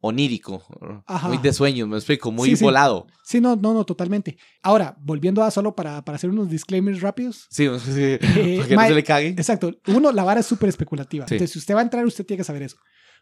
[0.00, 0.62] onírico,
[1.06, 1.28] Ajá.
[1.28, 3.06] muy de sueños, me explico, muy Sí, volado.
[3.24, 4.38] Sí, no, no, no, totalmente.
[4.62, 7.46] Ahora, volviendo a solo para, para hacer unos disclaimers rápidos.
[7.50, 8.18] Sí, sí, Eh,
[8.58, 9.28] para que no se le cague.
[9.28, 9.72] Exacto.
[9.88, 11.24] Uno, la vara es súper especulativa.
[11.24, 12.76] Entonces, si usted va a entrar, usted tiene que saber eso.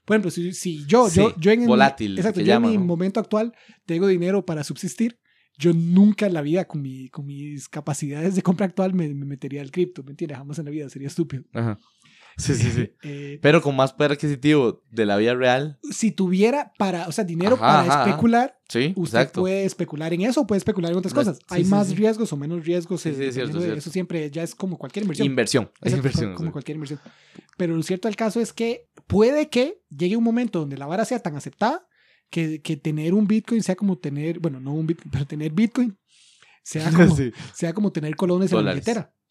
[0.04, 2.72] Por ejemplo, si, si yo, Sí, yo, yo en, volátil, exacto, se yo llama, en
[2.72, 2.84] mi ¿no?
[2.84, 3.54] momento actual
[3.86, 5.18] tengo dinero para subsistir.
[5.56, 9.24] Yo nunca en la vida, con, mi, con mis capacidades de compra actual, me, me
[9.24, 10.02] metería al cripto.
[10.02, 10.36] ¿Me entiendes?
[10.36, 10.88] Jamás en la vida.
[10.90, 11.44] Sería estúpido.
[11.52, 11.78] Ajá.
[12.36, 12.90] Sí, sí, sí.
[13.02, 15.78] Eh, Pero con más poder adquisitivo de la vida real.
[15.90, 19.42] si tuviera para, o sea, dinero Ajá, para ajá, especular, Sí, usted exacto.
[19.42, 21.36] puede especular en eso puede especular en otras cosas.
[21.36, 21.94] sí, Hay sí, más sí.
[21.94, 23.02] riesgos o menos riesgos.
[23.02, 23.78] Sí, sí, cierto, cierto.
[23.78, 25.26] Eso siempre ya es como cualquier inversión.
[25.26, 25.70] Inversión.
[25.82, 26.34] Es inversión.
[26.34, 26.98] como cualquier inversión.
[27.56, 31.04] Pero lo cierto del caso es que puede que llegue un momento donde la vara
[31.04, 31.86] sea tan aceptada
[32.30, 35.96] que, que tener un Bitcoin sea como tener, bueno, no un Bitcoin, pero tener Bitcoin
[36.62, 37.16] sea como,
[37.52, 38.84] sea como tener colones en la Dólares.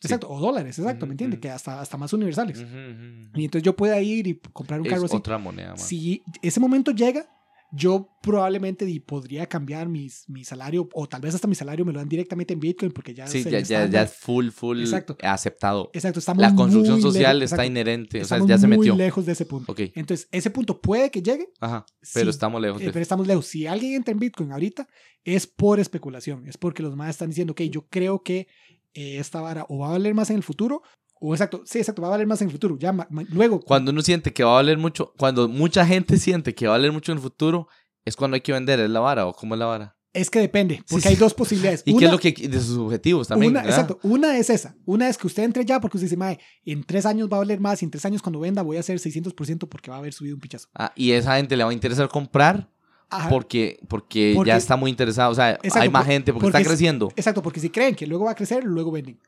[0.03, 0.07] Billetera.
[0.07, 0.07] Sí.
[0.07, 1.37] Exacto, o dólares, exacto, Ujú, ¿me entiendes?
[1.37, 1.41] ujú.
[1.41, 2.57] Que hasta, hasta más universales.
[2.59, 3.29] Ujú, ujú.
[3.39, 5.15] Y entonces yo pueda ir y comprar un Es carro así.
[5.15, 5.77] otra moneda, man.
[5.79, 7.29] Si ese momento llega,
[7.75, 11.97] yo probablemente podría cambiar mis, mi salario, o tal vez hasta mi salario me lo
[11.97, 15.17] dan directamente en Bitcoin porque ya Sí, ya, ya, ya es full, full Exacto.
[15.23, 15.89] aceptado.
[15.91, 18.67] Exacto, estamos La construcción muy social lejos- está exacto, inherente, o sea, estamos ya se
[18.67, 18.95] muy metió.
[18.95, 19.71] lejos de ese punto.
[19.71, 21.83] Ok, Entonces, ese punto puede que llegue, ajá,
[22.13, 22.91] pero sí, estamos lejos eh, de...
[22.91, 23.47] pero estamos lejos.
[23.47, 24.87] Si alguien entra en Bitcoin ahorita,
[25.23, 26.47] es por especulación.
[26.47, 28.47] Es porque los más están diciendo, ok, yo creo que
[28.93, 30.81] eh, esta vara o va a valer más en el futuro,
[31.19, 32.77] o exacto, sí, exacto, va a valer más en el futuro.
[32.77, 36.17] Ya, ma- ma- luego, Cuando uno siente que va a valer mucho, cuando mucha gente
[36.17, 37.67] siente que va a valer mucho en el futuro,
[38.05, 39.97] es cuando hay que vender, ¿es la vara o cómo es la vara?
[40.15, 41.81] es que depende, porque Sí, hay dos posibilidades.
[41.87, 43.57] ¿Y qué Una- es lo que de sus objetivos también?
[43.57, 44.75] Exacto, una es esa.
[44.85, 47.39] Una es que usted entre ya porque usted dice, mae, en tres años va a
[47.39, 49.99] valer más y en tres años cuando venda voy a hacer 600% porque va a
[49.99, 50.67] haber subido un pichazo.
[50.75, 52.69] Ah, y esa gente le va a interesar comprar
[53.17, 53.29] Ajá.
[53.29, 56.43] porque, porque, Porque- ya está muy interesado, o sea, Exacto, hay más por- gente porque,
[56.45, 57.11] porque está es- creciendo.
[57.15, 59.19] Exacto, porque si creen que luego va a crecer, luego venden.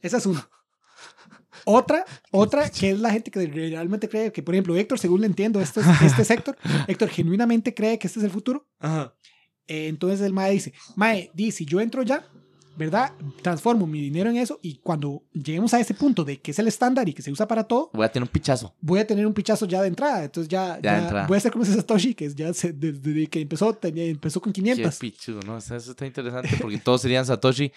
[0.00, 0.48] Esa es una.
[1.64, 5.26] Otra, otra que es la gente que realmente cree que, por ejemplo, Héctor, según le
[5.26, 6.56] entiendo, esto es- este sector,
[6.88, 8.66] Héctor genuinamente cree que este es el futuro.
[8.80, 9.14] Ajá.
[9.68, 12.26] Eh, entonces el mae dice, mae, di, si yo entro ya,
[12.76, 13.12] ¿verdad?
[13.42, 16.68] Transformo mi dinero en eso y cuando lleguemos a ese punto de que es el
[16.68, 18.74] estándar y que se usa para todo, Voy a tener un pichazo.
[18.80, 20.24] voy a tener un pichazo ya de entrada.
[20.24, 21.26] Entonces ya, Ya de ya entrada.
[21.26, 24.52] voy a ser como ese Satoshi que ya se- desde, que empezó, tenía, empezó con
[24.52, 24.98] Qué 500.
[24.98, 25.58] pichudo, ¿no?
[25.58, 27.70] Eso está interesante porque todos serían Satoshi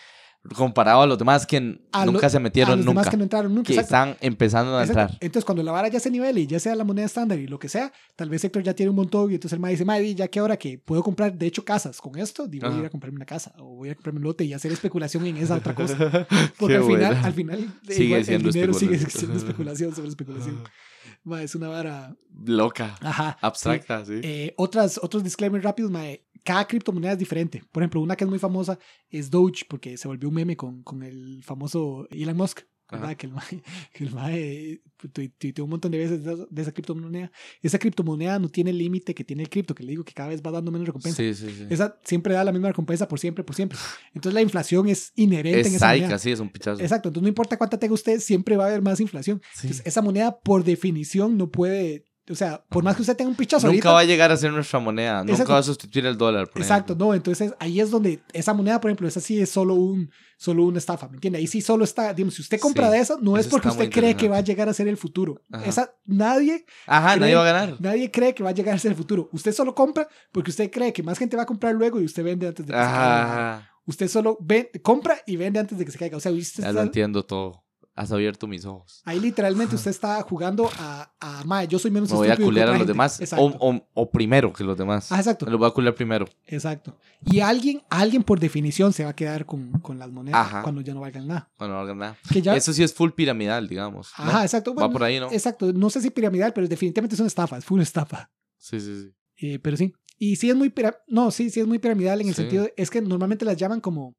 [0.55, 2.99] comparado a los demás que A nunca lo- se a metieron los nunca.
[3.01, 3.67] demás que no entraron nunca.
[3.67, 3.95] que exacto.
[3.95, 5.01] están empezando a Exacto.
[5.01, 5.17] entrar.
[5.21, 7.57] Entonces, cuando la vara ya se nivele y ya sea la moneda estándar y lo
[7.59, 10.15] que sea, tal vez Héctor ya tiene un montón y entonces el mae dice, di,
[10.15, 12.85] ya que ahora que puedo comprar, de hecho, casas con esto, di, voy a ir
[12.85, 15.55] a comprarme una casa o voy a comprarme un lote y hacer especulación en esa
[15.55, 15.95] otra cosa.
[16.59, 20.61] Porque al final, al final Sigue igual siendo el dinero sigue siendo especulación sobre especulación.
[21.23, 22.15] Mae, es una vara...
[22.45, 23.37] Loca, Ajá.
[23.41, 24.19] abstracta, sí.
[24.21, 27.61] Eh, otras, otros disclaimers rápidos, mae, cada criptomoneda es diferente.
[27.71, 28.79] Por ejemplo, una que es muy famosa
[29.09, 33.17] es Doge, porque se volvió un meme con, con el famoso Elon Musk, ¿verdad?
[33.17, 34.81] Que el mae, que el mae
[35.11, 37.31] tui- tuiteó un montón de veces de esa, de esa criptomoneda.
[37.63, 40.29] Esa criptomoneda no tiene el límite que tiene el cripto, que le digo que cada
[40.29, 41.17] vez va dando menos recompensa.
[41.17, 41.65] Sí, sí, sí.
[41.71, 43.77] Esa siempre da la misma recompensa por siempre, por siempre.
[44.13, 46.19] Entonces la inflación es inherente Es en esa moneda.
[46.19, 46.79] sí, es un pichazo.
[46.79, 49.41] Exacto, entonces no importa cuánta tenga usted, siempre va a haber más inflación.
[49.63, 53.35] Entonces, esa moneda por definición no puede, o sea, por más que usted tenga un
[53.35, 55.23] pichazo Nunca ahorita, va a llegar a ser nuestra moneda.
[55.23, 56.47] Nunca va a sustituir el dólar.
[56.49, 57.07] por Exacto, ejemplo.
[57.07, 60.65] no, entonces ahí es donde esa moneda, por ejemplo, esa sí es solo un solo
[60.65, 61.39] una estafa, ¿me entiende?
[61.39, 63.89] Ahí sí solo está, digamos, si usted compra Sí, de esa, no es porque usted
[63.89, 65.39] cree que va a llegar a ser el futuro.
[65.51, 65.65] Ajá.
[65.65, 67.75] Esa nadie Ajá, cree- nadie va a ganar.
[67.79, 69.29] nadie cree que va a llegar a ser el futuro.
[69.31, 72.23] Usted solo compra porque usted cree que más gente va a comprar luego y usted
[72.23, 73.69] vende antes de que se caiga.
[73.87, 76.17] Usted solo ve- compra y vende antes de que se caiga.
[76.17, 77.63] O sea, usted Ya está- lo entiendo todo.
[77.97, 79.01] Has abierto mis ojos.
[79.05, 82.67] ahí literalmente usted está jugando a, a mae, yo soy menos Me voy a culear
[82.67, 82.91] a los gente".
[82.91, 83.21] demás.
[83.37, 85.11] O, o- o primero que los demás.
[85.13, 85.45] Ah, exacto.
[85.45, 86.27] Me los voy a culear primero.
[86.45, 86.97] Exacto.
[87.25, 90.61] Y alguien, alguien por definición se va a quedar con, con las monedas Ajá.
[90.61, 91.49] cuando ya no valgan nada.
[91.57, 92.17] Bueno, no hagan nada.
[92.29, 94.11] Que ya, Eso sí es full piramidal, digamos.
[94.17, 94.25] ¿no?
[94.25, 94.75] Ajá, exacto.
[94.75, 95.31] Va por ahí, ¿no?
[95.31, 95.71] Exacto.
[95.71, 97.57] No sé si piramidal, pero definitivamente es una estafa.
[97.57, 98.29] Es full estafa.
[98.57, 99.13] Sí, sí, sí.
[99.37, 99.93] Eh, pero sí.
[100.17, 102.41] Y sí es muy pira- No, sí, sí es muy piramidal en el Sí.
[102.41, 102.67] sentido.
[102.75, 104.15] Es que normalmente las llaman como.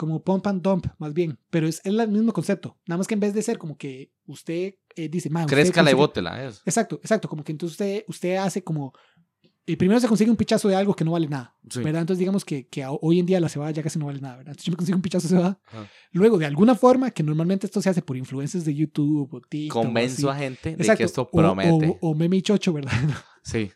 [0.00, 1.38] Como pump and dump, más bien.
[1.50, 2.78] Pero es, es el mismo concepto.
[2.86, 5.90] Nada más que en vez de ser como que usted eh, dice, "Ma, usted Crezcala
[5.90, 5.96] y consigue-".
[6.00, 6.44] bótela.
[6.46, 6.62] Es.
[6.64, 7.28] Exacto, exacto.
[7.28, 8.94] Como que entonces usted, usted hace como.
[9.66, 11.54] Y primero se consigue un pichazo de algo que no vale nada.
[11.68, 11.80] Sí.
[11.82, 12.00] ¿verdad?
[12.00, 14.38] Entonces digamos que, que a- hoy en día la cebada ya casi no vale nada,
[14.38, 14.52] ¿verdad?
[14.52, 15.60] Entonces yo me consigo un pichazo de cebada.
[15.66, 15.86] Ajá.
[16.12, 19.76] Luego, de alguna forma, que normalmente esto se hace por influencias de YouTube o TikTok.
[19.76, 20.42] o Convenzo a así.
[20.44, 20.98] gente de Exacto.
[20.98, 21.98] que esto O- promete.
[22.00, 22.92] O, o meme y chocho, ¿verdad?
[23.44, 23.70] Sí.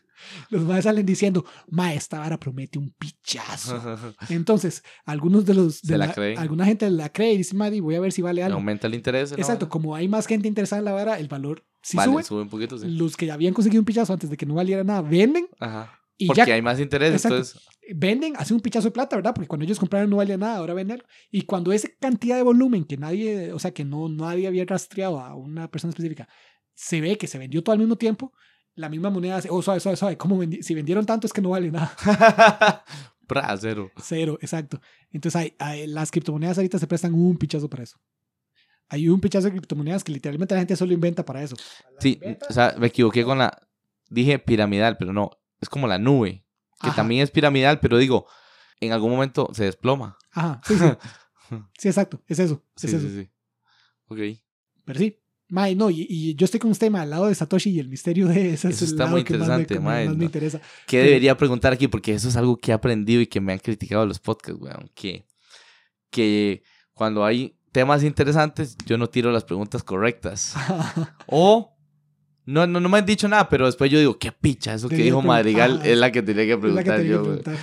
[0.49, 3.81] Los más salen diciendo, ma, esta vara promete un pichazo.
[4.29, 5.81] Entonces, algunos de los...
[5.81, 6.37] De Se la creen.
[6.39, 8.57] Alguna gente la cree y dice, Maddy, voy a ver si vale algo.
[8.57, 9.31] Aumenta el interés.
[9.31, 9.37] ¿no?
[9.37, 12.23] Exacto, como hay más gente interesada en la vara, el valor sí vale, sube.
[12.23, 12.87] sube un poquito, sí.
[12.87, 15.99] Los que ya habían conseguido un pichazo antes de que no valiera nada, venden Ajá.
[16.17, 17.37] y Porque ya hay más interés, Exacto.
[17.37, 17.61] entonces.
[17.95, 19.33] venden, hacen un pichazo de plata, ¿verdad?
[19.35, 21.03] Porque cuando ellos compraron no valía nada, ahora venden.
[21.29, 25.19] Y cuando esa cantidad de volumen que nadie, o sea, que no nadie había rastreado
[25.19, 26.27] a una persona específica,
[26.73, 28.33] se ve que se vendió todo al mismo tiempo,
[28.75, 31.41] la misma moneda hace, oh, suave, suave, suave, ¿cómo vendi- si vendieron tanto es que
[31.41, 31.95] no vale nada.
[33.27, 33.89] Pra, cero.
[34.01, 34.79] Cero, exacto.
[35.11, 37.97] Entonces, hay, hay- las criptomonedas ahorita se prestan un pichazo para eso.
[38.89, 41.55] Hay un pichazo de criptomonedas que literalmente la gente solo inventa para eso.
[41.99, 43.67] Sí, o sea, me equivoqué con la.
[44.09, 45.31] Dije piramidal, pero no.
[45.59, 46.45] Es como la nube,
[46.79, 46.95] que Ajá.
[46.97, 48.27] también es piramidal, pero digo,
[48.79, 50.17] en algún momento se desploma.
[50.31, 50.85] Ajá, sí, sí.
[51.79, 52.63] Sí, exacto, es eso.
[52.75, 53.07] Sí, es sí, eso.
[53.09, 53.29] sí.
[54.07, 54.39] Ok.
[54.83, 55.19] Pero sí.
[55.47, 57.87] Mae, no, y, y yo estoy con usted, mae, al lado de Satoshi y el
[57.87, 60.13] misterio de ese es Eso el está muy que más me- interesante, que mae, más
[60.15, 60.25] me no.
[60.25, 60.59] interesa.
[60.87, 61.87] ¿Qué debería preguntar aquí?
[61.87, 64.89] Porque eso es algo que he aprendido y que me han criticado los podcasts, weón.
[64.95, 65.25] Que,
[66.09, 70.55] que cuando hay temas interesantes, yo no tiro las preguntas correctas.
[71.27, 71.71] O
[72.47, 74.97] no, no, no me han dicho nada, pero después yo digo, qué picha, eso que
[74.97, 77.57] dijo Madrigal es la que tenía que Es la que preguntar tenía yo, que preguntar.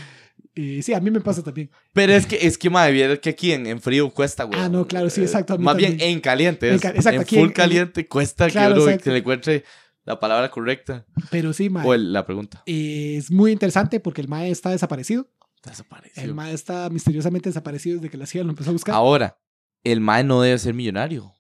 [0.55, 1.71] Y sí, a mí me pasa también.
[1.95, 4.61] Pero es que, es que, madre, vieron que aquí en, en frío cuesta, güey.
[4.61, 6.69] Ah, no, claro, sí, exacto, Más bien en caliente.
[6.69, 9.05] En exacto, en aquí full en- en- caliente cuesta Claro, que uno exacto.
[9.05, 9.65] se le encuentre
[10.05, 11.07] la palabra correcta.
[11.31, 12.63] Pero sí, mae, O el- la pregunta.
[12.67, 15.29] es muy interesante porque el mae está desaparecido.
[15.65, 16.23] Desapareció.
[16.23, 18.95] El mae está misteriosamente desaparecido desde que la CIA lo empezó a buscar.
[18.95, 19.39] Ahora,
[19.85, 21.33] el MAE no debe ser millonario,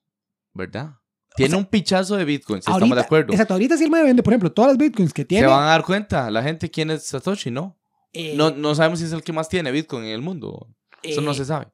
[0.55, 0.95] ¿verdad?
[1.35, 3.33] Tiene sea, un pichazo de Bitcoin, si Ahorita- estamos de acuerdo.
[3.33, 5.45] Exacto, ahorita sí el mae vende, por ejemplo, todas las bitcoins que tiene.
[5.47, 7.79] Se van a dar cuenta la gente quién es Satoshi, ¿no?
[8.13, 10.69] Eh, No, no sabemos si es el que más tiene Bitcoin en el mundo.
[11.03, 11.69] Eso no eh, se sabe.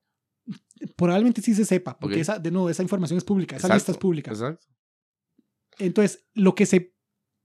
[0.96, 3.92] Probablemente sí se sepa, porque esa, de nuevo, esa información es pública, esa Exacto, lista
[3.92, 4.30] es pública.
[4.30, 4.66] Exacto.
[5.78, 6.94] Entonces, lo que se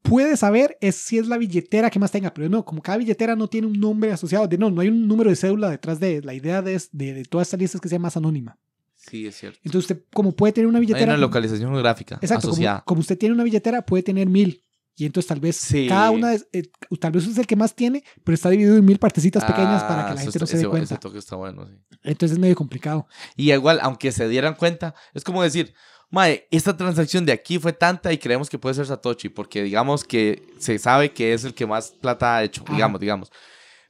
[0.02, 3.36] puede saber es si es la billetera que más tenga, pero no, como cada billetera
[3.36, 6.22] no tiene un nombre asociado, de no, no hay un número de cédula detrás de
[6.22, 8.58] la idea de, de, de todas estas listas que sea más anónima.
[8.96, 9.60] Sí, es cierto.
[9.64, 11.12] Entonces, usted, como puede tener una Hay billetera.
[11.14, 12.52] una localización geográfica Exacto,
[12.86, 14.64] como usted tiene una billetera, puede tener mil.
[14.96, 15.88] Y entonces tal vez Sí.
[15.88, 16.64] cada una, eh,
[17.00, 20.06] tal vez es el que más tiene, pero está dividido en mil partecitas pequeñas para
[20.06, 20.94] que Ah, la gente no está- se dé ese- cuenta.
[20.94, 21.74] Ese toque está bueno, sí.
[22.04, 23.08] Entonces es medio complicado.
[23.36, 25.74] Y igual, aunque se dieran cuenta, es como decir,
[26.12, 30.04] Mae, esta transacción de aquí fue tanta y creemos que puede ser Satoshi, porque digamos
[30.04, 33.32] que se sabe que es el que más plata ha hecho, digamos, digamos.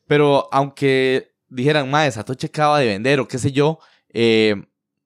[0.08, 3.80] Pero aunque dijeran, mae, Satoshi acaba de vender o qué sé yo,
[4.14, 4.56] eh,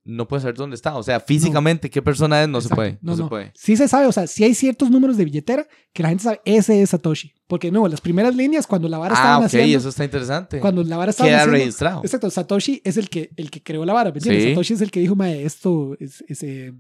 [0.08, 0.96] no puede saber dónde está.
[0.96, 2.98] O sea, físicamente, qué persona es, no se puede.
[3.02, 3.52] No, No, se puede.
[3.56, 6.42] Sí se sabe, o sea, sí hay ciertos números de billetera que la gente sabe,
[6.46, 7.34] ese es Satoshi.
[7.48, 10.60] Porque no, las primeras líneas, cuando la vara Ah, estaba ok, naciendo, eso está interesante.
[10.60, 12.02] cuando la vara estaba Queda naciendo, registrado.
[12.04, 14.44] Exacto, Satoshi es el que, el que creó la vara, ¿me entiendes?
[14.44, 14.50] Sí.
[14.52, 16.74] Satoshi es el que dijo, mae, esto es, es, eh,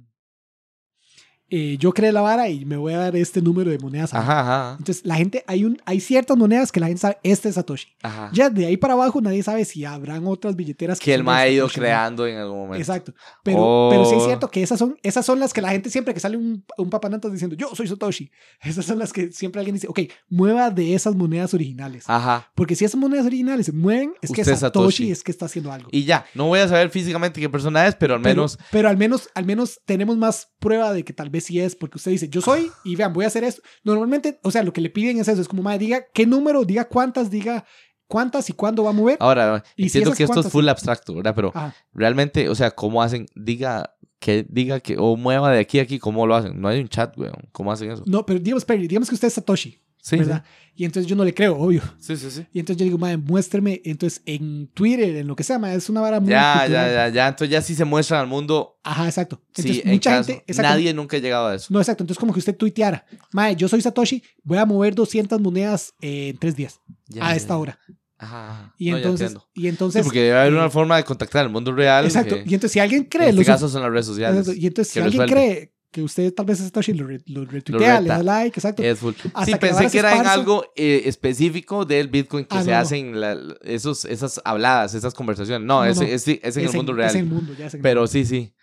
[1.49, 4.13] eh, yo creé la vara y me voy a dar este número de monedas.
[4.13, 4.23] a mí".
[4.23, 4.75] Ajá, ajá.
[4.79, 7.87] Entonces, la gente, hay, un, hay ciertas monedas que la gente sabe, este es Satoshi.
[8.03, 8.29] ajá.
[8.33, 11.43] Ya de ahí para abajo nadie sabe si habrán otras billeteras Que son de mae
[11.43, 11.81] ha ido Satoshi, ¿no?
[11.83, 12.77] creando en algún momento.
[12.81, 13.13] Exacto.
[13.43, 13.89] Pero, Oh.
[13.91, 16.19] pero sí es cierto que esas son, esas son las que la gente siempre que
[16.19, 18.29] sale un, un papanantas diciendo yo soy Satoshi.
[18.61, 22.03] Esas son las que siempre alguien dice, ok, mueva de esas monedas originales.
[22.07, 22.51] Ajá.
[22.55, 25.11] Porque si esas monedas originales se mueven, es que Usted Satoshi, Satoshi.
[25.11, 25.89] es que está haciendo algo.
[25.91, 28.57] Y ya, no voy a saber físicamente qué persona es, pero al Pero- menos.
[28.71, 31.97] Pero, al menos, al menos tenemos más prueba de que tal vez sí es, porque
[31.97, 33.61] usted dice, yo soy, y vean, voy a hacer esto.
[33.83, 36.63] Normalmente, o sea, lo que le piden es eso, es como, madre, diga qué número,
[36.65, 37.65] diga cuántas, diga
[38.07, 39.17] cuántas y cuándo va a mover.
[39.19, 41.35] Ahora, Y entiendo que esto es full abstracto, ¿verdad?
[41.35, 41.75] Pero Ajá.
[41.93, 43.25] realmente, o sea, ¿cómo hacen?
[43.35, 46.59] Diga que, diga que, o mueva de aquí a aquí, ¿cómo lo hacen?
[46.59, 47.49] No hay un chat, weón.
[47.51, 48.03] ¿Cómo hacen eso?
[48.07, 49.79] No, pero digamos, Perry, digamos que usted es Satoshi,
[50.09, 50.43] Sí, ¿verdad?
[50.75, 51.81] Y entonces yo no le creo, obvio.
[51.99, 52.45] sí, sí, sí.
[52.53, 53.81] Y entonces yo digo, madre, muéstrame.
[53.83, 56.29] Entonces en Twitter, en lo que sea, madre, es una vara muy.
[56.29, 56.87] Ya, cultural.
[56.89, 57.27] ya, ya, ya.
[57.27, 58.79] Entonces ya sí se muestran al mundo.
[58.83, 59.41] Ajá, exacto.
[59.47, 60.27] Entonces Sí, en mucha caso.
[60.27, 60.43] gente.
[60.47, 60.69] exacto.
[60.69, 61.67] Nadie nunca ha llegado a eso.
[61.71, 62.03] No, exacto.
[62.03, 66.29] Entonces, como que usted tuiteara, madre, yo soy Satoshi, voy a mover 200 monedas eh,
[66.29, 67.57] en tres días, Ya, a esta ya.
[67.57, 67.79] hora.
[68.19, 68.73] Ajá.
[68.77, 69.35] Y No, entonces.
[69.55, 70.03] Y Sí, entonces.
[70.03, 72.05] porque debe haber eh, una forma de contactar el mundo real.
[72.05, 72.35] Exacto.
[72.35, 73.29] que- Y entonces, si alguien cree.
[73.29, 74.39] en este lo caso son las redes sociales.
[74.39, 74.59] Exacto.
[74.61, 75.45] Y entonces, si alguien resuelve.
[75.51, 78.83] cree que usted tal vez es Satoshi, lo, re- lo retuitea, le da like, exacto.
[78.83, 79.13] Es full.
[79.33, 80.33] Hasta Sí, que pensé que era en esparza.
[80.33, 82.81] algo eh, específico del Bitcoin que Ah, se no, no.
[82.81, 85.65] hacen la- esos, esas habladas, esas conversaciones.
[85.65, 86.03] No, No, es, no.
[86.03, 87.11] es- es en el mundo Es real.
[87.15, 88.11] en el mundo, ya es en el Pero mundo.
[88.11, 88.53] sí, sí.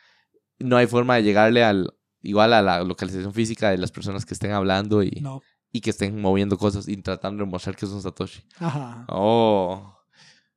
[0.58, 4.34] No hay forma de llegarle al igual a la localización física de las personas que
[4.34, 5.42] estén hablando y, No.
[5.72, 8.42] y que estén moviendo cosas y tratando de mostrar que son Satoshi.
[8.58, 9.04] Ajá.
[9.08, 9.94] Oh,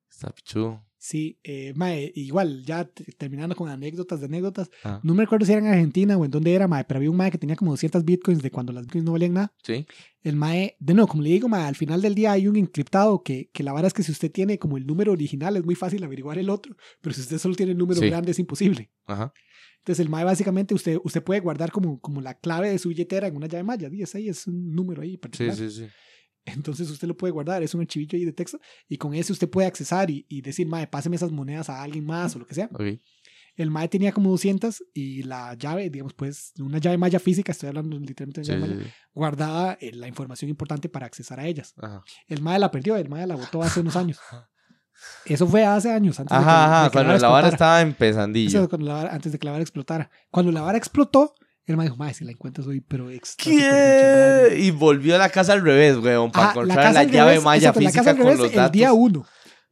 [0.09, 0.85] está pichudo.
[1.09, 2.83] Sí, eh, mae, igual, ya
[3.17, 4.69] terminando con anécdotas de anécdotas.
[4.83, 7.09] Ah, No me recuerdo si era en Argentina o en dónde era, mae, pero había
[7.09, 9.53] un mae que tenía como 200 bitcoins de cuando las bitcoins no valían nada.
[9.63, 9.85] sí.
[10.21, 13.23] El mae, de nuevo, como le digo, mae, al final del día hay un encriptado
[13.23, 15.75] que, que la verdad es que si usted tiene como el número original es muy
[15.75, 18.09] fácil averiguar el otro, pero si usted solo tiene el número Sí.
[18.09, 18.91] grande es imposible.
[19.05, 19.31] Ajá.
[19.77, 23.27] Entonces el mae básicamente usted, usted puede guardar como, como la clave de su billetera
[23.27, 25.55] en una llave maya, y ese ahí es un número ahí Sí, particular.
[25.55, 25.85] sí, sí.
[26.53, 29.49] Entonces usted lo puede guardar, es un archivillo ahí de texto y con ese usted
[29.49, 32.55] puede accesar y, y decir, mae, páseme esas monedas a alguien más o lo que
[32.55, 32.69] sea.
[32.73, 32.81] Ok.
[33.55, 37.69] El mae tenía como 200 y la llave, digamos, pues una llave maya física, estoy
[37.69, 38.89] hablando literalmente de Sí, llave sí, sí.
[39.13, 41.73] guardaba eh, la información importante para accesar a ellas.
[41.81, 42.03] Ajá.
[42.27, 44.19] El mae la perdió, el mae la botó hace unos años.
[45.25, 46.85] Eso fue hace años, antes de que, Ajá, de ajá.
[46.89, 48.59] que Cuando vara la vara estaba en pesandillo.
[48.59, 50.09] Eso, cuando la vara- antes de que la vara explotara.
[50.31, 51.35] Cuando la vara explotó,
[51.67, 53.43] el mae dijo, mae, si la encuentras hoy, pero extra.
[53.43, 54.57] ¿Qué?
[54.59, 57.57] Y volvió a la casa al revés, weón, para Ajá, encontrar la, llave revés, maya
[57.69, 58.71] exacto, la física casa al con los El datos.
[58.71, 59.25] día uno.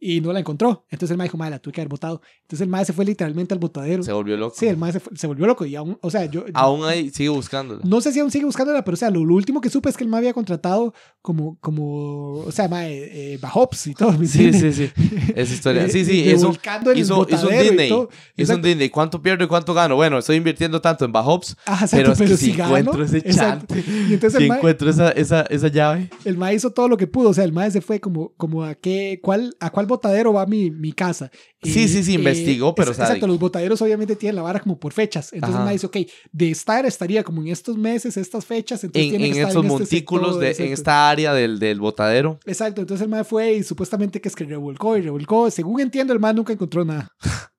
[0.08, 0.86] Y no la encontró.
[0.90, 2.22] Entonces el mae dijo, mae, la tuve que haber botado.
[2.44, 4.04] Entonces el mae se fue literalmente al botadero.
[4.04, 4.56] Se volvió loco.
[4.58, 5.66] Sí, el mae se, se volvió loco.
[5.66, 6.46] Y aún, o sea, yo.
[6.54, 7.82] Aún ahí sigue buscándola.
[7.84, 9.98] No sé si aún sigue buscándola, pero o sea, lo, lo último que supe es
[9.98, 14.12] que el mae había contratado como, como o sea, mae, eh, Bajops y todo.
[14.18, 14.92] ¿me Sí, sí, sí.
[15.36, 15.90] Esa historia.
[15.96, 16.52] Sí, sí, eso.
[16.96, 17.90] hizo- hizo un Disney.
[17.90, 18.10] todo.
[18.38, 18.68] Es un Exacto.
[18.68, 18.90] Disney.
[18.90, 19.96] ¿Cuánto pierdo y cuánto gano?
[19.96, 23.04] Bueno, estoy invirtiendo tanto en Bajops, Ajá, exacto, pero es que si si gano, encuentro
[23.06, 23.74] ese exacto.
[23.76, 26.10] chante, Y entonces si mae, encuentro esa, esa, esa llave.
[26.26, 27.30] el mae hizo todo lo que pudo.
[27.30, 30.46] O sea, el mae se fue como, como a qué, cuál, a cuál botadero va
[30.46, 31.32] mi, mi casa.
[31.64, 34.94] Sí, sí, sí, investigó, pero es- Exacto, los botaderos obviamente tienen la vara como por
[34.94, 35.34] fechas.
[35.34, 35.66] Entonces el Ajá.
[35.66, 35.98] mae dice, ok,
[36.32, 38.84] de estar estaría como en estos meses, estas fechas.
[38.84, 41.34] Entonces En, tiene en que estar estos en este montículos, sector, de, en esta área
[41.34, 42.40] del, del botadero.
[42.46, 45.50] Exacto, entonces el mae fue y supuestamente que es que revolcó y revolcó.
[45.50, 47.10] Según entiendo, el mae nunca encontró nada.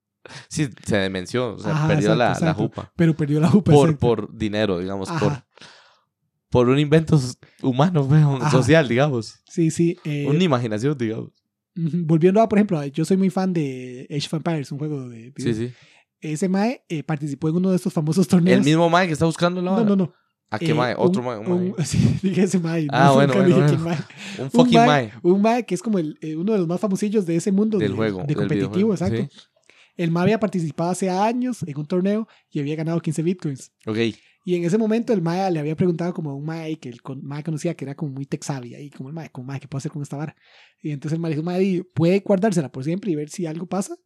[0.49, 2.93] Sí, se demenció, o sea, Ajá, perdió exacto, la, jupa.
[2.97, 3.70] Pero perdió la jupa.
[3.70, 5.47] Por, por dinero, digamos, por, Ajá.
[6.51, 7.20] por un invento
[7.62, 9.41] humano, weón, social, digamos.
[9.49, 9.97] Sí, sí.
[10.05, 11.30] eh, Una imaginación, digamos.
[11.77, 15.33] Volviendo a, por ejemplo, yo soy muy fan de Age of Empires, un juego de...
[15.37, 15.72] Sí, sí.
[16.20, 18.59] Ese mae eh, participó en uno de estos famosos torneos.
[18.59, 20.14] El mismo Mae que está buscando la No, no, no.
[20.51, 20.95] ¿A qué Eh, Mae?
[20.97, 21.39] Otro Mae.
[21.39, 21.74] un, Mae.
[21.85, 22.87] sí, dije ese mae.
[22.91, 23.99] Ah, no, bueno, bueno, mae.
[24.39, 25.12] Un fucking un Mae.
[25.22, 27.79] Un mae que es como el, eh, uno de los más famosillos de ese mundo
[27.79, 29.22] Del de, juego, de competitivo, exacto.
[29.22, 29.29] sí.
[29.97, 33.72] El mae había participado hace años en un torneo y había ganado 15 bitcoins.
[33.87, 33.99] Ok.
[34.49, 37.01] Y en ese momento el mae le había preguntado como a un mae que el
[37.21, 39.79] mae conocía que era como muy savvy ahí, como el mae, como mae, ¿qué puedo
[39.79, 40.37] hacer con esta vara?
[40.81, 43.97] Y entonces el mae dijo, mae, puede guardársela por siempre y ver si algo pasa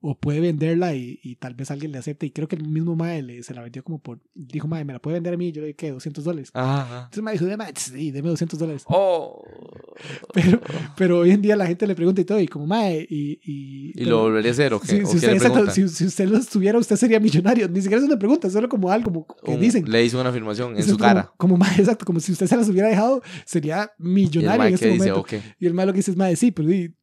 [0.00, 2.26] o puede venderla y, y tal vez alguien le acepte.
[2.26, 4.92] Y creo que el mismo mae le, se la vendió como por, dijo, mae, ¿me
[4.92, 5.50] la puede vender a mí?
[5.52, 5.90] Yo le dije, ¿qué?
[5.90, 6.50] 200 dólares.
[6.54, 8.84] Entonces mae dijo, "Mae, sí, deme 200 dólares.
[8.86, 9.42] Oh.
[10.34, 10.60] Pero,
[10.96, 13.40] pero hoy en día la gente le pregunta y todo, y como mae, y...
[13.42, 14.88] Y, ¿Y lo volvería a hacer o qué?
[14.88, 17.66] si, ¿O si qué usted, exacto, si, si usted lo estuviera, usted sería millonario.
[17.68, 19.90] Ni siquiera es una pregunta, solo como algo como que Un- dicen.
[19.90, 21.32] Le hizo una afirmación en su como- cara.
[21.38, 24.72] Como, mae, exacto, como si usted se las hubiera dejado, sería Y el millonario en
[24.72, 25.20] dice, momento.
[25.20, 25.32] ok.
[25.58, 26.94] Y el mae lo que dice es, mae, sí, pero di,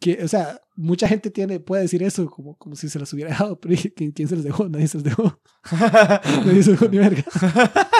[0.00, 3.30] que, o sea, mucha gente tiene, puede decir eso como, como si se las hubiera
[3.30, 4.68] dejado, pero ¿quién, quién se los dejó?
[4.68, 5.40] Nadie se los dejó.
[6.44, 7.24] Nadie se dejó ni verga.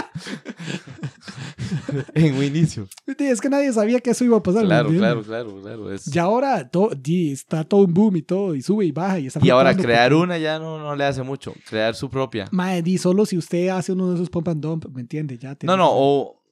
[2.14, 2.88] en un inicio.
[3.18, 4.62] Es que nadie sabía que eso iba a pasar.
[4.62, 5.92] ¿me Claro, claro, claro, claro.
[5.92, 9.18] es- Y ahora todo, está todo un boom y todo, y sube y baja.
[9.18, 11.54] Y, está Y ahora crear porque- una ya no, no le hace mucho.
[11.68, 12.48] Crear su propia.
[12.82, 15.38] Di, solo si usted hace uno de esos pump and dump, ¿me entiende?
[15.38, 16.42] Ya No, tiene- no, o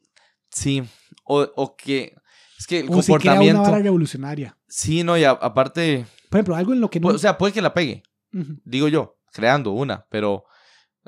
[0.51, 0.83] sí,
[1.25, 2.15] o, o que
[2.59, 3.63] es que el o si crea una comportamiento.
[3.63, 4.57] vara revolucionaria.
[4.69, 7.09] sí, no, y a- aparte, Por ejemplo, algo en lo que no...
[7.09, 8.03] pu- o sea, puede que la pegue,
[8.65, 10.45] digo yo, creando una, pero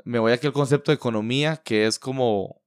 [0.05, 2.61] me voy aquí al concepto de economía, que es como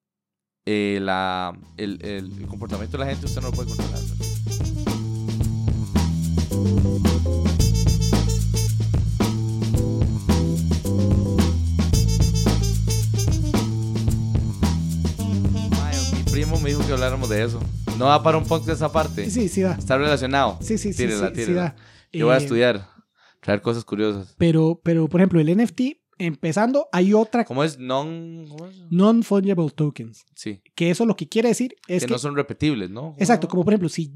[0.66, 4.00] eh, la, el, el- el comportamiento de la gente, usted no lo puede controlar.
[16.14, 17.60] Mi primo me dijo que habláramos de eso.
[18.02, 19.30] No va para un podcast aparte.
[19.30, 19.74] Sí, sí, da.
[19.74, 20.58] Está relacionado.
[20.60, 21.62] Sí, sí, sí, Tírela, sí, sí tírela.
[21.62, 21.76] da.
[22.12, 22.86] Yo voy a Eh, estudiar,
[23.40, 24.34] traer cosas curiosas.
[24.38, 25.80] Pero, pero, por ejemplo, el NFT,
[26.18, 27.78] empezando, hay otra ¿Cómo es?
[27.78, 28.44] Non...
[28.48, 28.76] ¿Cómo es?
[28.90, 30.24] non-fungible tokens.
[30.34, 30.62] Sí.
[30.74, 32.12] Que eso lo que quiere decir es que, que...
[32.12, 33.14] no son repetibles, ¿no?
[33.18, 34.12] Exacto, como por ejemplo, si,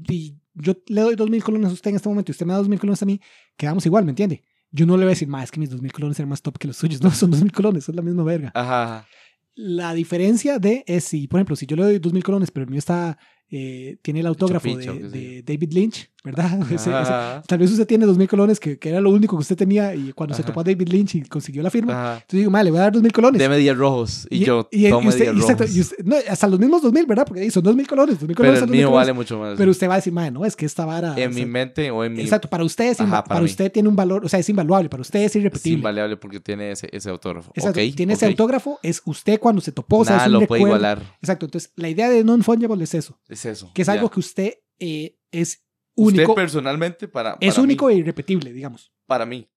[0.53, 2.79] yo le doy 2.000 colones a usted en este momento y usted me da 2.000
[2.79, 3.19] colones a mí,
[3.55, 4.43] quedamos igual, ¿me entiende?
[4.71, 6.57] Yo no le voy a decir, más es que mis 2.000 colones eran más top
[6.57, 7.01] que los suyos.
[7.03, 8.51] No, son 2.000 colones, son la misma verga.
[8.53, 9.07] Ajá, ajá.
[9.55, 12.69] La diferencia de es si, por ejemplo, si yo le doy 2.000 colones, pero el
[12.69, 13.17] mío está,
[13.49, 16.59] eh, tiene el autógrafo Chapicho, de, David Lynch, ¿verdad?
[16.71, 19.41] Ese- ese- Ajá, tal vez usted tiene 2.000 colones, que, que era lo único que
[19.41, 22.13] usted tenía, y cuando se topó a David Lynch y consiguió la firma, ajá.
[22.15, 23.39] entonces digo, madre, le voy a dar 2.000 colones.
[23.39, 25.75] Deme 10 rojos y, yo y, usted, 10 y exacto, rojos.
[25.77, 27.25] y usted- no, hasta los mismos 2.000, ¿verdad?
[27.25, 28.35] Porque son 2.000 colones, 2.000 colones.
[28.37, 29.07] pero el son 2.000 mío colones.
[29.07, 29.57] vale mucho más.
[29.57, 31.13] Pero usted va a decir, madre, no, es que esta vara...
[31.17, 32.21] en o mi mente o en mi...
[32.23, 35.01] Exacto, para usted, es Ajá, para usted tiene un valor, o sea, es invaluable, para
[35.01, 35.77] usted es Es irrepetible.
[35.77, 37.51] invariable porque tiene ese, ese autógrafo.
[37.55, 40.63] Exacto, tiene ese autógrafo, es usted cuando se topó, o sea, es un lo puede
[40.63, 41.01] igualar.
[41.21, 43.71] Exacto, entonces la idea de non-fungible es eso, Es eso.
[43.73, 43.93] que es ya.
[43.93, 45.65] algo que usted eh, es
[45.95, 48.91] único, Usted personalmente para, es único mí, e irrepetible, digamos.
[49.05, 49.49] para mí.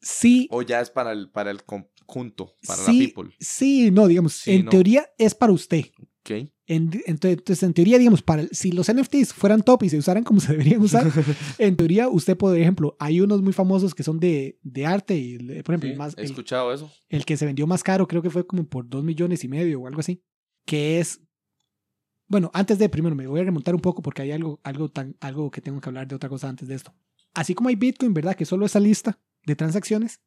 [0.00, 3.34] Sí, O ya es para el, para el conjunto, para sí, la people.
[3.38, 4.70] sí, no, digamos, Sí, en no.
[4.70, 5.84] teoría es para usted.
[6.20, 6.30] Ok.
[6.66, 10.24] En- ent- entonces, en teoría, digamos, para si los NFTs fueran top y se usaran
[10.24, 11.06] como se deberían usar,
[11.58, 15.38] en teoría, usted, por ejemplo, hay unos muy famosos que son de, de arte, y,
[15.62, 16.90] por ejemplo, Sí, más, he el, escuchado eso.
[17.08, 19.80] el que se vendió más caro, creo que fue como por dos millones y medio
[19.82, 20.20] o algo así,
[20.66, 21.20] que es,
[22.32, 25.14] bueno, antes de, primero me voy a remontar un poco porque hay algo, algo, tan,
[25.20, 26.94] algo que tengo que hablar de otra cosa antes de esto.
[27.34, 28.34] Así como hay Bitcoin, ¿verdad?
[28.34, 30.22] Que solo esa lista de transacciones,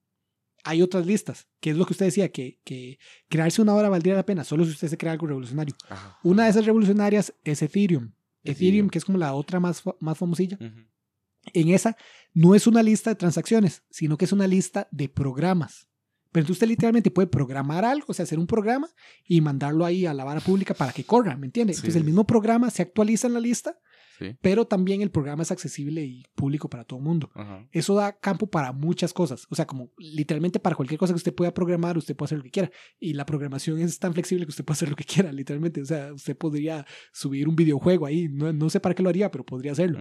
[0.63, 4.13] hay otras listas, que es lo que usted decía, que, que crearse una hora valdría
[4.13, 5.75] la pena, solo si usted se crea algo revolucionario.
[5.89, 6.19] Ajá.
[6.21, 8.11] Una de esas revolucionarias es Ethereum.
[8.43, 8.89] Ethereum, Ethereum.
[8.89, 10.59] que es como la otra más, más famosilla.
[10.59, 11.97] En esa
[12.35, 15.87] no es una lista de transacciones, sino que es una lista de programas.
[16.35, 18.89] Pero entonces usted literalmente puede programar algo, o sea, hacer un programa
[19.25, 21.73] y mandarlo ahí a la vara pública para que corra, ¿me entiende?
[21.73, 23.79] Sí, Entonces el mismo programa se actualiza en la lista,
[24.19, 24.35] Sí.
[24.41, 27.31] pero también el programa es accesible y público para todo el mundo.
[27.35, 27.65] Ajá.
[27.71, 29.47] Eso da campo para muchas cosas.
[29.49, 32.43] O sea, como literalmente para cualquier cosa que usted pueda programar, usted puede hacer lo
[32.43, 32.69] que quiera.
[32.99, 35.81] Y la programación es tan flexible que usted puede hacer lo que quiera, literalmente.
[35.81, 38.27] O sea, usted podría subir un videojuego ahí.
[38.29, 39.99] No, no sé para qué lo haría, pero podría hacerlo.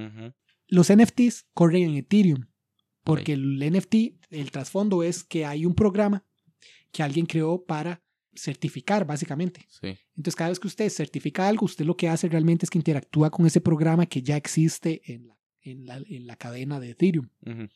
[0.66, 2.46] Los NFTs corren en Ethereum.
[3.04, 3.94] Porque el NFT,
[4.34, 6.24] el trasfondo es que hay un programa
[6.92, 8.02] que alguien creó para
[8.34, 9.66] certificar, básicamente.
[9.68, 9.96] Sí.
[10.16, 13.30] Entonces, cada vez que usted certifica algo, usted lo que hace realmente es que interactúa
[13.30, 17.28] con ese programa que ya existe en la, en la, en la cadena de Ethereum.
[17.46, 17.68] Ujú.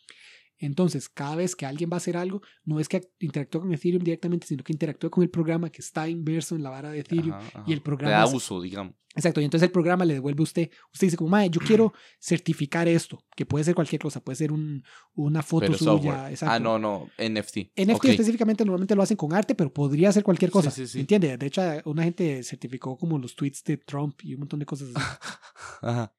[0.59, 4.02] Entonces, cada vez que alguien va a hacer algo, no es que interactúe con Ethereum
[4.02, 7.32] directamente, sino que interactúa con el programa que está inverso en la vara de Ethereum.
[7.34, 7.64] Ajá, ajá.
[7.66, 8.94] y el programa Le da es- uso, digamos.
[9.14, 10.70] Exacto, y entonces el programa le devuelve a usted.
[10.92, 14.52] Usted dice como, mae, yo quiero certificar esto, que puede ser cualquier cosa, puede ser
[14.52, 14.84] un,
[15.14, 16.30] una foto Pero suya.
[16.30, 16.54] Exacto.
[16.54, 17.09] Ah, no, no.
[17.18, 17.72] NFT.
[17.76, 20.70] NFT específicamente normalmente lo hacen con arte, pero podría ser cualquier cosa.
[20.70, 21.00] Sí, sí, sí.
[21.00, 21.36] ¿Entiende?
[21.36, 24.90] De hecho, una gente certificó como los tweets de Trump y un montón de cosas
[24.94, 25.04] así.
[25.82, 26.14] Ajá.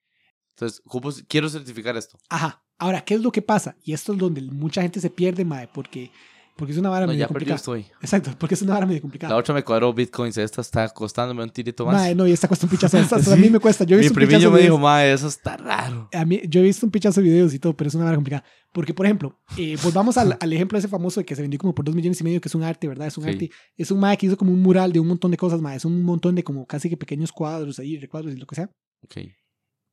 [0.59, 2.17] Entonces, ocupo- quiero certificar esto.
[2.29, 2.63] Ajá.
[2.77, 3.75] Ahora, ¿qué es lo que pasa?
[3.83, 6.11] Y esto es donde mucha gente se pierde, mae, porque,
[6.55, 7.55] porque es una vara No, medio ya complicada.
[7.57, 7.85] estoy.
[8.01, 9.33] Exacto, porque es una vara medio complicada.
[9.33, 10.37] La otra me cuadró bitcoins.
[10.37, 11.95] Esta está costándome un tirito más.
[11.95, 12.97] Mae, no, y esta cuesta un pichazo.
[12.99, 13.41] Esta, hasta a Sí.
[13.41, 13.83] mí me cuesta.
[13.85, 16.09] Yo he Mi visto un primillo me dijo, mae, eso está raro.
[16.13, 18.15] A mí, yo he visto un pichazo de videos y todo, pero es una vara
[18.15, 18.43] complicada.
[18.73, 21.75] Porque, por ejemplo, eh, volvamos al, al ejemplo ese famoso de que se vendió como
[21.75, 23.07] por dos millones y medio, que es un arte, ¿verdad?
[23.07, 23.29] Es un Sí.
[23.29, 23.51] arte.
[23.77, 25.75] Es un mae que hizo como un mural de un montón de cosas, mae.
[25.77, 28.69] Es un montón de como casi que pequeños cuadros ahí, recuadros y lo que sea.
[29.03, 29.17] Ok.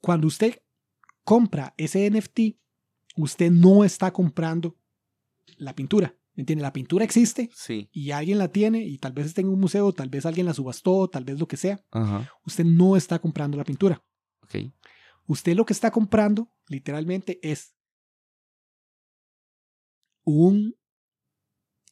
[0.01, 0.63] Cuando usted
[1.25, 2.59] compra ese NFT,
[3.17, 4.77] usted no está comprando
[5.57, 6.17] la pintura.
[6.35, 6.63] ¿Me entiende?
[6.63, 7.89] La pintura existe Sí.
[7.93, 10.53] y alguien la tiene y tal vez esté en un museo, tal vez alguien la
[10.53, 11.83] subastó, tal vez lo que sea.
[11.91, 12.31] Ajá.
[12.45, 14.05] Usted no está comprando la pintura.
[15.27, 17.75] Usted lo que está comprando, literalmente, es
[20.25, 20.77] un...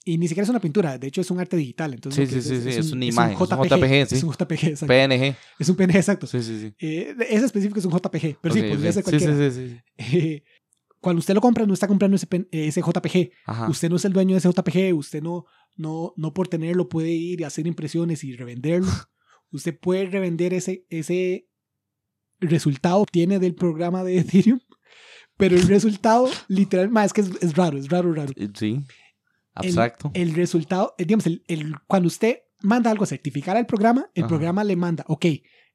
[0.07, 1.94] Y ni siquiera es una pintura, de hecho es un arte digital.
[1.94, 4.14] Entonces Sí, sí, sí, sí, es un- una imagen, es un JPG, sí.
[4.16, 4.86] Es un JPG.
[4.86, 5.36] PNG.
[5.59, 6.26] Es un PNG, exacto.
[6.26, 6.74] Sí, sí, sí.
[6.78, 9.50] Eh, ese específico es un JPG, pero Ok, sí, podría ser cualquiera.
[9.50, 10.16] sí, sí, sí.
[10.18, 10.42] Eh,
[11.00, 13.30] cuando usted lo compra, no está comprando ese, ese JPG.
[13.46, 13.68] Ajá.
[13.68, 14.94] Usted no es el dueño de ese JPG.
[14.94, 15.46] Usted no,
[15.76, 18.86] no, no por tenerlo puede ir y hacer impresiones y revenderlo.
[19.52, 21.46] usted puede revender ese, ese
[22.40, 24.61] resultado que obtiene del programa de Ethereum.
[25.36, 28.32] Pero el resultado, literal, ma, es que es, es raro, es raro, raro.
[28.55, 28.84] Sí.
[29.55, 30.11] Abstracto.
[30.14, 34.24] El resultado, eh, digamos, el, el- cuando usted manda algo a certificar al programa, el
[34.24, 34.28] Ajá.
[34.28, 35.26] programa le manda, ok,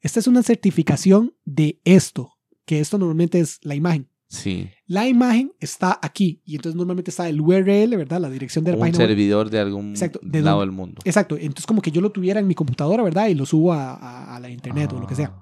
[0.01, 2.31] esta es una certificación de esto,
[2.65, 4.09] que esto normalmente es la imagen.
[4.27, 4.69] sí.
[4.85, 8.19] La imagen está aquí y entonces normalmente está el URL, ¿verdad?
[8.19, 9.07] La dirección de la Un página web.
[9.07, 10.99] servidor de algún Exacto, ¿de lado del mundo.
[11.05, 13.27] Exacto, entonces como que yo lo tuviera en mi computadora, ¿verdad?
[13.27, 15.33] Y lo subo a, a- a la internet o lo que sea.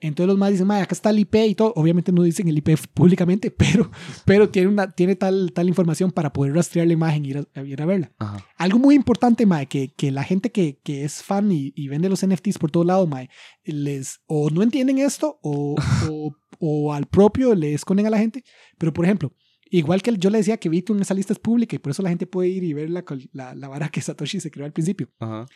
[0.00, 1.72] Entonces los más dicen, "Mae, acá está el IP y todo.
[1.76, 3.90] Obviamente no dicen el IP públicamente, pero,
[4.24, 7.62] pero tiene, una, tiene tal, tal información para poder rastrear la imagen y ir a,
[7.62, 8.12] ir a verla.
[8.18, 8.46] Ajá.
[8.56, 12.08] Algo muy importante, Mae, que, que la gente que, que es fan y, y vende
[12.08, 13.28] los NFTs por todo lado, Mae,
[13.64, 15.74] les o no entienden esto o,
[16.10, 18.44] o, o al propio le esconden a la gente.
[18.78, 19.32] Pero, por ejemplo,
[19.70, 22.08] igual que yo le decía que Bitcoin esa lista es pública y por eso la
[22.08, 25.10] gente puede ir y ver la, la, la vara que Satoshi se creó al principio.
[25.18, 25.46] Ajá.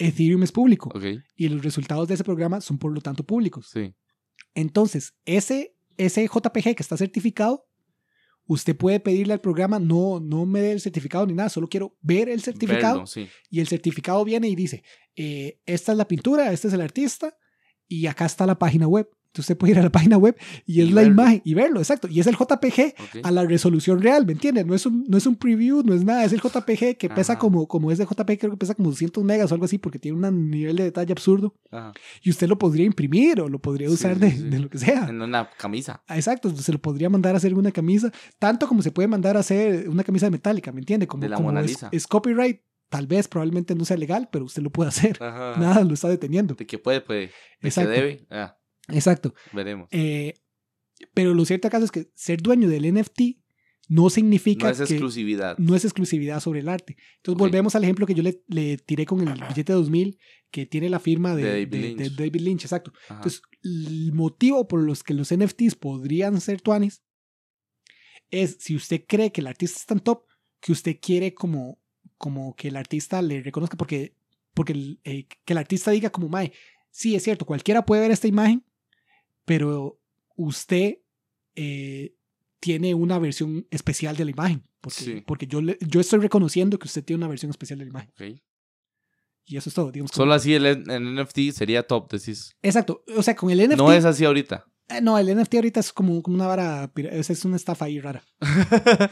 [0.00, 0.90] Ethereum es público
[1.36, 3.68] y los resultados de ese programa son por lo tanto públicos.
[3.72, 3.94] Sí.
[4.54, 7.66] Entonces, ese, ese JPG que está certificado,
[8.46, 11.96] usted puede pedirle al programa, no, no me dé el certificado ni nada, solo quiero
[12.00, 12.94] ver el certificado.
[12.94, 13.28] Verlo, sí.
[13.50, 14.82] Y el certificado viene y dice,
[15.16, 17.36] eh, esta es la pintura, este es el artista
[17.86, 19.08] y acá está la página web.
[19.38, 21.12] Usted puede ir a la página web y es Y la verlo.
[21.12, 22.08] imagen y verlo, exacto.
[22.08, 23.24] Y es el JPG Ok.
[23.24, 24.66] a la resolución real, ¿me entiendes?
[24.66, 27.38] No es un, no es un preview, no es nada, es el JPG que pesa
[27.38, 30.18] como, como ese JPG creo que pesa como 200 megas o algo así porque tiene
[30.18, 31.54] un nivel de detalle absurdo.
[31.70, 31.92] Ajá.
[32.22, 34.42] Y usted lo podría imprimir o lo podría Sí, usar sí, de, sí.
[34.42, 35.06] de lo que sea.
[35.08, 36.02] En una camisa.
[36.08, 39.36] Ah, Exacto, se lo podría mandar a hacer una camisa, tanto como se puede mandar
[39.36, 41.06] a hacer una camisa de metálica, ¿me entiende?
[41.06, 41.88] Como, De la como Mona es, Lisa.
[41.92, 45.16] es copyright, tal vez probablemente no sea legal, pero usted lo puede hacer.
[45.22, 45.54] Ajá.
[45.60, 46.54] Nada lo está deteniendo.
[46.54, 47.30] De que puede, puede.
[47.62, 48.26] De que debe.
[48.30, 48.56] Ah,
[48.94, 49.34] Exacto.
[49.52, 49.88] veremos.
[49.90, 50.34] Eh,
[51.14, 53.38] pero lo cierto acaso es que ser dueño del NFT
[53.88, 55.58] no significa No es que exclusividad.
[55.58, 56.96] no es exclusividad sobre el arte.
[57.16, 57.38] Entonces Ok.
[57.40, 60.18] volvemos al ejemplo que yo le, le tiré con el billete de 2000
[60.50, 62.16] que tiene la firma de, De de- David de Lynch.
[62.16, 62.92] David Lynch, exacto.
[63.04, 63.14] Ajá.
[63.16, 67.02] Entonces, el motivo por los que los NFTs podrían ser tuanis
[68.30, 70.24] es si usted cree que el artista es tan top
[70.60, 71.80] que usted quiere como,
[72.16, 74.14] como que el artista le reconozca porque,
[74.54, 76.52] porque el, eh, que el artista diga como, mae,
[76.90, 78.64] sí, es cierto, cualquiera puede ver esta imagen,
[79.44, 80.00] pero
[80.36, 80.98] usted
[81.54, 82.14] eh,
[82.60, 84.62] tiene una versión especial de la imagen.
[84.80, 85.22] Porque, Sí.
[85.26, 88.42] porque yo, le- yo estoy reconociendo que usted tiene una versión especial de la imagen.
[89.44, 89.90] Y eso es todo.
[89.90, 92.54] Digamos, como- Solo así el, el NFT sería top, decís.
[92.62, 93.02] Exacto.
[93.16, 93.76] O sea, con el NFT.
[93.78, 94.64] No es así ahorita.
[94.90, 98.22] Eh, No, el NFT ahorita es como, como una vara, es, una estafa ahí rara.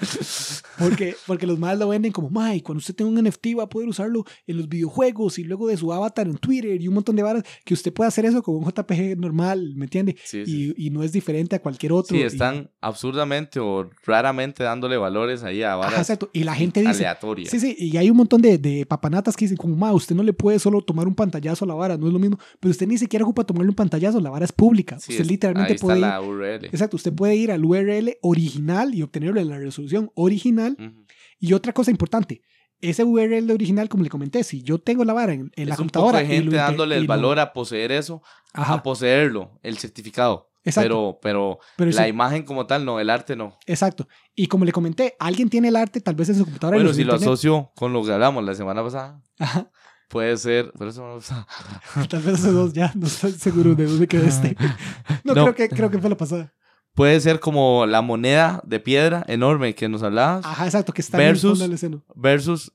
[0.79, 3.69] Porque, porque los más lo venden como, May, cuando usted tenga un NFT va a
[3.69, 7.17] poder usarlo en los videojuegos y luego de su avatar en Twitter y un montón
[7.17, 10.17] de varas, que usted puede hacer eso con un JPG normal, ¿me entiende?
[10.25, 10.75] Sí, sí.
[10.77, 12.17] Y, y no es diferente a cualquier otro.
[12.17, 16.31] Sí, y- están absurdamente o raramente dándole valores ahí a Ajá, varas exacto.
[16.33, 17.51] Y la gente dice, aleatorias.
[17.51, 20.23] Sí, sí, y hay un montón de, de papanatas que dicen como, ma, usted no
[20.23, 22.87] le puede solo tomar un pantallazo a la vara, no es lo mismo, pero usted
[22.87, 24.99] ni siquiera ocupa tomarle un pantallazo, la vara es pública.
[25.01, 26.01] Sí, usted es- literalmente ahí está puede...
[26.01, 26.65] la URL.
[26.67, 30.77] Exacto, usted puede ir al URL original y obtenerlo en la resolución original.
[31.41, 32.43] Y otra cosa importante,
[32.81, 35.81] ese URL original, como le comenté, si yo tengo la vara en, en la es
[35.81, 36.19] un poco computadora...
[36.19, 39.79] de y lo gente dándole el lo- valor a poseer eso, Ajá, a poseerlo, el
[39.79, 40.47] certificado.
[40.65, 40.89] Exacto.
[40.89, 43.57] Pero, pero pero la sí, imagen como tal, no, el arte no.
[43.67, 44.07] exacto.
[44.35, 46.77] Y como le comenté, alguien tiene el arte tal vez en su computadora.
[46.77, 49.71] Bueno, si lo asocio con lo que hablamos la semana pasada, Ajá,
[50.09, 50.73] puede ser.
[52.09, 54.57] Tal vez esos dos ya, no estoy seguro de dónde quedó este.
[55.25, 55.43] No, No.
[55.45, 56.53] Creo, que, creo que fue la pasada.
[56.95, 61.17] Puede ser como la moneda de piedra enorme que nos hablabas Ajá, exacto, que está
[61.19, 62.73] Versus- en el fondo del versus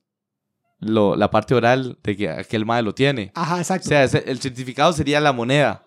[0.79, 3.31] lo, la parte oral de que aquel madre lo tiene.
[3.35, 3.87] Ajá, O exacto.
[3.87, 5.83] sea, ese- el certificado sería la moneda,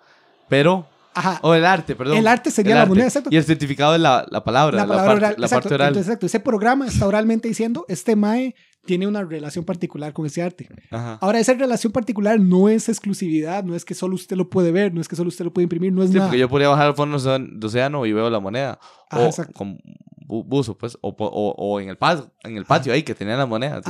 [0.49, 0.86] pero.
[1.14, 1.38] Ajá.
[1.42, 2.18] O el arte, perdón.
[2.18, 3.30] El arte sería la moneda, exacto.
[3.32, 5.34] Y el certificado es la, la palabra, la la, palabra parte, oral.
[5.38, 5.88] la parte oral.
[5.88, 8.55] Entonces, exacto, ese programa está oralmente diciendo, este MAE
[8.87, 10.68] tiene una relación particular con ese arte.
[10.91, 11.18] Ajá.
[11.20, 14.95] Ahora, esa relación particular no es exclusividad, no es que solo usted lo puede ver,
[14.95, 16.28] no es que solo usted lo puede imprimir, no es Sí, nada.
[16.28, 18.78] porque yo podría bajar al fondo de océano y veo la moneda.
[19.11, 19.53] Ajá, o exacto.
[19.53, 19.78] con
[20.26, 20.97] bu- buzo, pues.
[21.03, 23.12] O, o, o en, el patio, en el patio ahí que.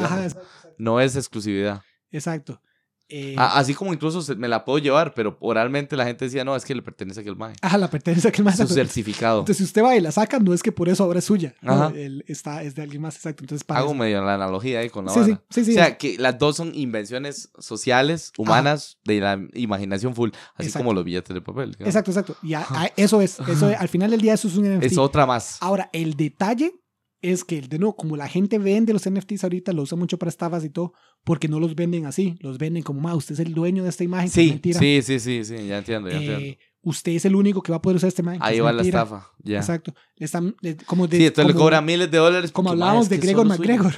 [0.05, 0.40] Ajá, exacto.
[0.40, 0.74] exacto.
[0.78, 1.82] No es exclusividad.
[2.11, 2.61] Exacto.
[3.09, 6.64] Eh, así como incluso me la puedo llevar, pero oralmente la gente decía, no, es
[6.64, 7.54] que le pertenece a aquel mae.
[7.62, 8.57] ajá, la pertenece a aquel más.
[8.57, 9.40] Su certificado.
[9.40, 11.54] Entonces, si usted va y la saca, no es que por eso ahora es suya.
[11.61, 11.72] ¿no?
[11.72, 11.92] Ajá.
[11.94, 13.44] El- está, es de alguien más, exacto.
[13.44, 15.70] Entonces, para Hago eso- medio la analogía ahí con la Sí, sí, sí, sí.
[15.72, 20.84] o sea, que las dos son invenciones sociales, humanas, de la imaginación full, así Exacto.
[20.84, 21.72] como los billetes de papel.
[21.72, 21.86] digamos.
[21.88, 22.36] Exacto, exacto.
[22.42, 24.86] Y a- a- eso es, eso es, al final del día eso es un NFT.
[24.86, 25.59] Es otra más.
[25.61, 26.74] Ahora, el detalle
[27.22, 30.28] es que, de nuevo, como la gente vende los NFTs ahorita, lo usa mucho para
[30.28, 30.92] estafas y todo,
[31.24, 34.04] porque no los venden así, los venden como, ma, usted es el dueño de esta
[34.04, 34.30] imagen.
[34.30, 34.78] que es Sí, mentira.
[34.78, 36.56] sí, sí, sí, sí, ya entiendo, ya Eh, entiendo.
[36.82, 38.38] usted es el único que va a poder usar mae.
[38.38, 39.30] que Ahí es va la estafa.
[39.42, 39.56] Ya.
[39.58, 39.94] Exacto.
[40.16, 42.52] Le están, le- como de, Sí, entonces le como- cobra miles de dólares.
[42.52, 43.46] Como hablábamos de Gregor.
[43.46, 43.94] McGregor,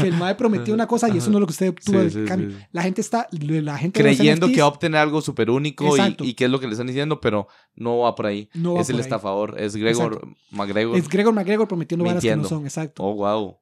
[0.00, 2.02] que el mae prometió una cosa y eso no es lo que usted obtuvo.
[2.02, 2.56] Sí, sí.
[2.72, 6.00] La gente está, la gente Creyendo que NFTs va a obtener algo súper único y,
[6.00, 6.24] Exacto.
[6.24, 8.48] y que es lo que le están diciendo, pero no va por ahí.
[8.54, 9.06] no va es el por ahí.
[9.06, 10.96] estafador, es Gregor McGregor.
[10.96, 13.02] Es Gregor McGregor prometiendo varas que no son, exacto.
[13.04, 13.58] Oh, wow.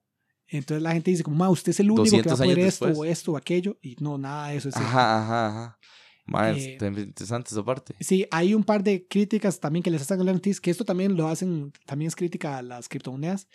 [0.51, 2.59] Entonces la gente dice como, ma, usted es el único que va a 200 poder
[2.61, 2.99] esto después.
[2.99, 3.77] o esto o aquello.
[3.83, 4.89] Y no, nada de eso es cierto.
[4.91, 5.79] Ajá, ajá, ajá.
[6.25, 7.95] Mae, Eh, está interesante esa parte.
[8.01, 10.85] Sí, hay un par de críticas también que les hacen a los NFTs, que esto
[10.85, 13.47] también lo hacen, también es crítica a las criptomonedas.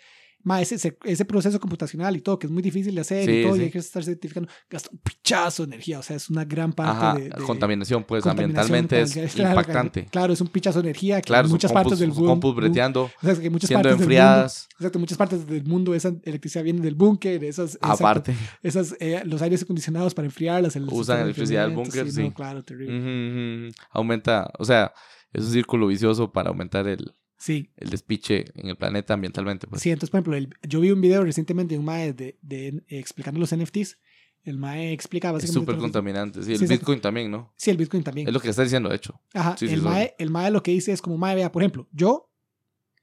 [0.44, 3.40] Ma, ese, ese, ese proceso computacional y todo, que es muy difícil de hacer Sí,
[3.40, 6.28] y todo, y hay que estar certificando, gasta un pichazo de energía, o sea, es
[6.30, 10.06] una gran parte Ajá, de, de contaminación, pues contaminación, ambientalmente es claro, impactante.
[10.10, 12.26] Claro, es un pichazo de energía que Claro, en muchas partes del mundo.
[12.26, 15.64] compus breteando, O sea, que muchas siendo partes del mundo, enfriadas, exacto, muchas partes del
[15.64, 18.34] mundo esa electricidad viene del búnker, esas, exacto, aparte.
[18.62, 20.76] esas, eh, los aires acondicionados para enfriarlas.
[20.76, 22.22] el Usan electricidad del búnker, sí.
[22.22, 23.72] no, claro, terrible.
[23.90, 24.92] Aumenta, o sea,
[25.32, 29.66] es un círculo vicioso para aumentar el, Sí, el despiche en el planeta ambientalmente.
[29.66, 29.82] Pues.
[29.82, 32.68] Sí, entonces, por ejemplo, el- yo vi un video recientemente de un mae de, de,
[32.68, 33.98] eh, explicando los NFTs.
[34.44, 35.60] El mae explica es básicamente...
[35.60, 36.42] súper lo que- contaminante.
[36.42, 36.66] Sí, el Sí.
[36.66, 37.52] Bitcoin también, ¿no?
[37.56, 38.28] Sí, el Bitcoin también.
[38.28, 39.20] Es lo que está diciendo, de hecho.
[39.32, 39.84] Ajá, sí, sí, el, sí.
[39.86, 42.30] mae, el mae lo que dice es como, mae, vea, por ejemplo, yo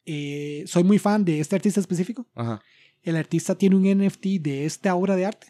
[0.05, 2.27] eh, soy muy fan de este artista específico.
[2.35, 2.61] Ajá.
[3.03, 5.47] El artista tiene un NFT de esta obra de arte.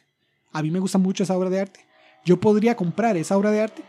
[0.53, 1.79] A mí me gusta mucho esa obra de arte.
[2.25, 3.84] Yo podría comprar esa obra de arte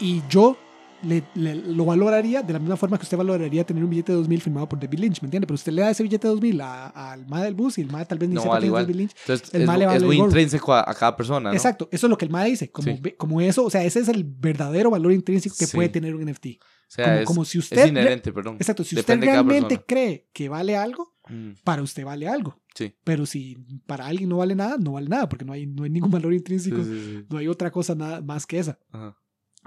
[0.00, 0.56] y yo
[1.02, 4.18] le, le- lo valoraría de la misma forma que usted valoraría tener un billete de
[4.18, 5.46] 2000 firmado por David Lynch, ¿me entiende?
[5.46, 7.90] Pero usted le da ese billete de 2000 a- al mae del bus y el
[7.90, 8.84] mae tal vez ni No sepa vale es igual.
[8.84, 9.12] David Lynch.
[9.22, 11.54] Entonces, El es, mae le es vale muy intrínseco a, a cada persona, ¿no?
[11.56, 13.02] Exacto, eso es lo que el mae dice, como, Sí.
[13.16, 15.76] como eso, o sea, ese es el verdadero valor intrínseco que Sí.
[15.76, 16.46] puede tener un NFT.
[16.60, 17.86] O sea, como, es, como si es usted...
[17.86, 18.56] inherente, perdón.
[18.56, 22.60] Exacto, si usted Depende realmente cree que vale algo, Mm, para usted vale algo.
[22.74, 22.92] Sí.
[23.04, 25.90] Pero si para alguien no vale nada, no vale nada, porque no hay, no hay
[25.90, 27.24] ningún valor intrínseco, sí, sí.
[27.30, 28.76] no hay otra cosa nada más que esa.
[28.90, 29.16] Ajá,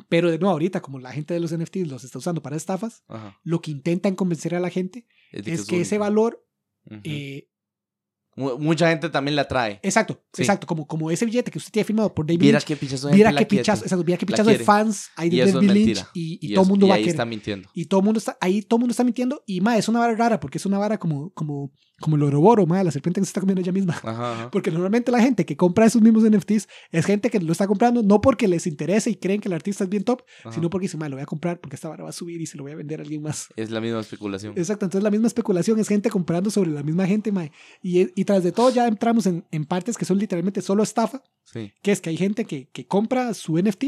[0.09, 3.03] Pero de nuevo, ahorita, como la gente de los NFTs los está usando para estafas,
[3.07, 3.39] ajá.
[3.43, 6.45] lo que intentan convencer a la gente Es, es que ese valor,
[6.89, 6.99] Ujú.
[7.03, 7.49] eh,
[8.37, 9.79] Mu- Mucha gente también la atrae.
[9.81, 10.41] exacto, Sí.
[10.41, 13.07] exacto, como, como ese billete que usted tiene firmado por David Viera Lynch, qué pichazo
[13.07, 13.45] de quiere.
[13.45, 16.69] pichazo, exacto, La pichazo de fans hay de David Lynch y, y Y todo el
[16.69, 17.13] mundo y va a ahí querer.
[17.15, 17.69] está mintiendo.
[17.73, 19.41] Y todo el mundo está, ahí todo el mundo está mintiendo.
[19.47, 21.71] Y ma, es una vara rara, porque es una vara como, como,
[22.01, 23.93] como el oroboro, ma, la serpiente que se está comiendo ella misma.
[24.03, 24.51] Ajá, ajá.
[24.51, 28.03] Porque normalmente la gente que compra esos mismos NFTs es gente que lo está comprando
[28.03, 30.51] no porque les interese y creen que el artista es bien top, Ajá.
[30.51, 32.45] sino porque dice, ma, lo voy a comprar porque esta vara va a subir y
[32.45, 33.47] se lo voy a vender a alguien más.
[33.55, 34.53] Es la misma especulación.
[34.57, 37.45] Exacto, entonces la misma especulación es gente comprando sobre la misma gente, ma.
[37.81, 41.23] Y, y tras de todo ya entramos en, en partes que son literalmente solo estafa,
[41.43, 41.71] Sí.
[41.83, 43.83] que es que hay gente que, que compra su NFT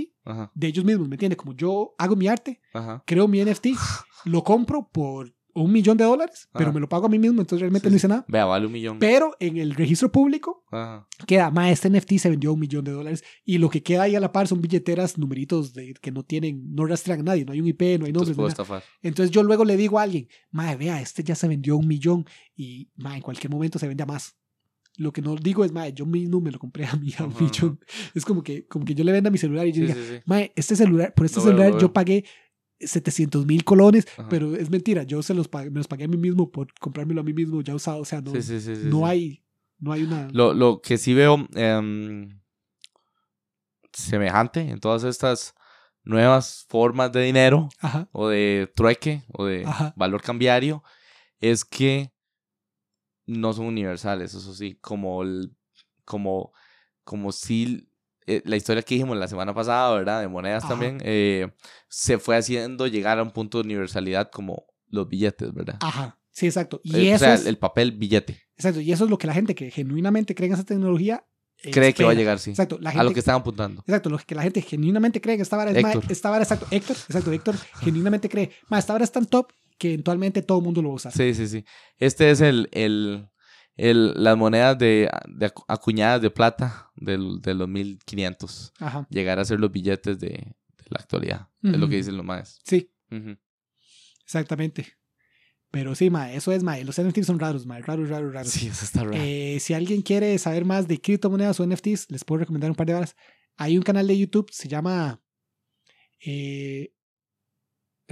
[0.54, 1.38] de ellos mismos, ¿me entiendes?
[1.38, 2.62] Como yo hago mi arte,
[3.06, 3.68] creo mi NFT,
[4.26, 5.34] lo compro por
[5.64, 6.74] un millón de dólares, pero Ajá.
[6.74, 8.26] me lo pago a mí mismo, entonces realmente Sí, no hice nada.
[8.28, 9.00] Vea, vale un millón.
[9.00, 11.08] Pero en el registro público Ajá.
[11.26, 14.04] queda, ma, este NFT se vendió a un millón de dólares y lo que queda
[14.04, 17.46] ahí a la par son billeteras, numeritos de, que no tienen, no rastrean a nadie,
[17.46, 18.38] no hay un IP, no hay Entonces nombres.
[18.38, 18.84] no estafar.
[19.02, 21.88] Entonces yo luego le digo a alguien, ma, vea, este ya se vendió a un
[21.88, 24.36] millón y, ma, en cualquier momento se vende a más.
[25.00, 27.34] Lo que no digo es, ma, yo mismo me lo compré a mí a un
[27.40, 27.80] millón.
[28.16, 30.02] Es como que, como que yo le venda mi celular y yo Sí, diga, sí,
[30.16, 30.20] sí.
[30.26, 31.94] ma, este celular, por este veo, celular lo yo veo.
[31.94, 32.26] pagué
[32.80, 34.30] 700 mil colones, Ajá.
[34.30, 37.22] pero es mentira, yo se los pagué, me los pagué a mí mismo por comprármelo
[37.22, 39.44] a mí mismo ya usado, o sea, no, Sí, sí, sí, sí, no hay,
[39.80, 40.28] no hay una...
[40.32, 42.40] Lo, lo que sí veo em,
[43.94, 45.56] semejante en todas estas
[46.04, 49.94] nuevas formas de dinero Ajá, o de trueque o de Ajá.
[49.98, 50.84] valor cambiario
[51.40, 52.14] es que
[53.26, 55.54] no son universales, eso sí, como el,
[56.06, 56.54] como,
[57.04, 57.87] como si
[58.28, 60.22] eh, la historia que dijimos la semana pasada, ¿verdad?
[60.22, 60.74] De monedas Ajá.
[60.74, 61.48] también, eh,
[61.90, 65.78] se fue haciendo llegar a un punto de universalidad como los billetes, ¿verdad?
[65.82, 66.80] ajá, sí, exacto.
[66.84, 68.42] Y Eh, o eso sea, es, el papel billete.
[68.56, 71.26] exacto, y eso es lo que la gente que genuinamente cree en esa tecnología
[71.72, 72.52] Cree que va a llegar, sí.
[72.52, 73.82] Exacto, la A lo que estaban apuntando.
[73.82, 76.12] Exacto, lo que la gente genuinamente cree que esta vara es ma- Héctor.
[76.12, 79.88] esta vara, exacto, Héctor, exacto, Héctor genuinamente cree, ma, esta vara es tan top que
[79.94, 81.12] eventualmente todo el mundo lo va a usar.
[81.14, 81.66] Sí, sí, sí.
[81.98, 83.28] Este es el, el,
[83.78, 88.74] el las monedas de, de acu- acuñadas de plata del, de los 1500.
[88.80, 91.48] Ajá, Llegar a ser los billetes de, de la actualidad.
[91.64, 92.60] Es lo que dicen los más.
[92.66, 92.92] sí,
[94.24, 94.88] exactamente.
[95.70, 98.50] Pero sí, ma, eso es, ma, los NFTs son raros, ma, raros, raros, raros.
[98.52, 99.16] Sí, eso está raro.
[99.16, 102.88] Eh, si alguien quiere saber más de criptomonedas o NFTs, les puedo recomendar un par
[102.88, 103.16] de horas.
[103.58, 105.22] Hay un canal de YouTube, se llama
[106.26, 106.94] eh,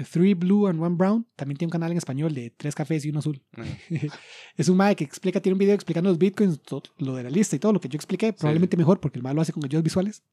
[0.04, 1.26] Three Blue and One Brown.
[1.36, 3.42] También tiene un canal en español de tres cafés y uno azul.
[4.58, 7.30] Es un mae que explica, tiene un video explicando los bitcoins, todo, lo de la
[7.30, 9.64] lista y todo lo que yo expliqué, probablemente mejor porque el mae lo hace con
[9.64, 10.24] ayudas visuales.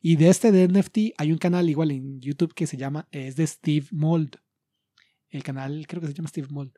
[0.00, 3.36] Y de este de NFT hay un canal igual en YouTube que se llama, es
[3.36, 4.36] de Steve Mold.
[5.30, 6.72] El canal creo que se llama Steve Mold.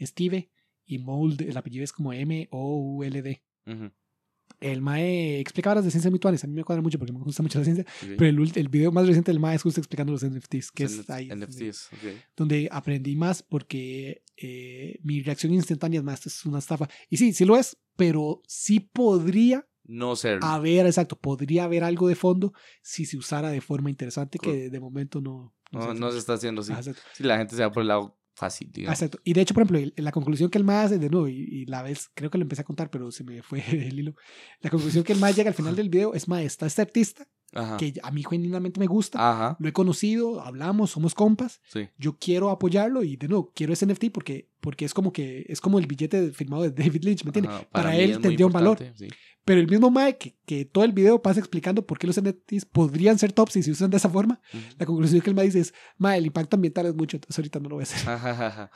[0.00, 0.50] Steve
[0.84, 3.42] y Mold, el apellido es como M-O-U-L-D.
[3.66, 3.90] Ujú.
[4.60, 6.42] El Mae explica varas de ciencias virtuales.
[6.42, 7.84] A mí me cuadra mucho porque me gusta mucho la ciencia.
[8.16, 11.06] Pero el, el video más reciente del Mae es justo explicando los NFTs, que es
[11.06, 11.28] NF- ahí.
[11.28, 12.14] NFTs, ok.
[12.36, 16.88] donde aprendí más porque eh, mi reacción instantánea es más, esto es una estafa.
[17.10, 20.38] Y sí, sí lo es, pero sí podría No ser.
[20.42, 22.52] haber, exacto, podría haber algo de fondo
[22.82, 25.54] si se usara de forma interesante que de momento no.
[25.72, 26.72] no, se no está haciendo así.
[26.74, 26.82] Ah.
[27.14, 28.98] Si la gente se va por el lado fácil, digamos.
[28.98, 29.18] Exacto.
[29.24, 31.82] Y de hecho, por ejemplo, la conclusión que el hace de nuevo, y, y la
[31.82, 34.14] vez, creo que lo empecé a contar, pero se me fue el hilo.
[34.60, 37.26] La conclusión que el MAE llega al final del video es, MAE, está este artista
[37.54, 37.76] Ajá.
[37.78, 39.56] que a mí genuinamente me gusta, Ajá.
[39.58, 41.88] lo he conocido, hablamos, somos compas, Sí.
[41.96, 45.60] yo quiero apoyarlo y de nuevo, quiero ese NFT porque, porque es como que es
[45.60, 47.52] como el billete firmado de David Lynch, ¿me entiendes?
[47.72, 48.78] Para mí él tendría un valor.
[48.94, 49.08] sí.
[49.46, 52.64] Pero el mismo Mae que, que todo el video pasa explicando por qué los NFTs
[52.64, 54.40] podrían ser tops si se usan de esa forma,
[54.76, 57.60] la conclusión que el Mae dice es, Mae, el impacto ambiental es mucho, entonces ahorita
[57.60, 58.10] no lo voy a hacer.
[58.10, 58.70] Ajá.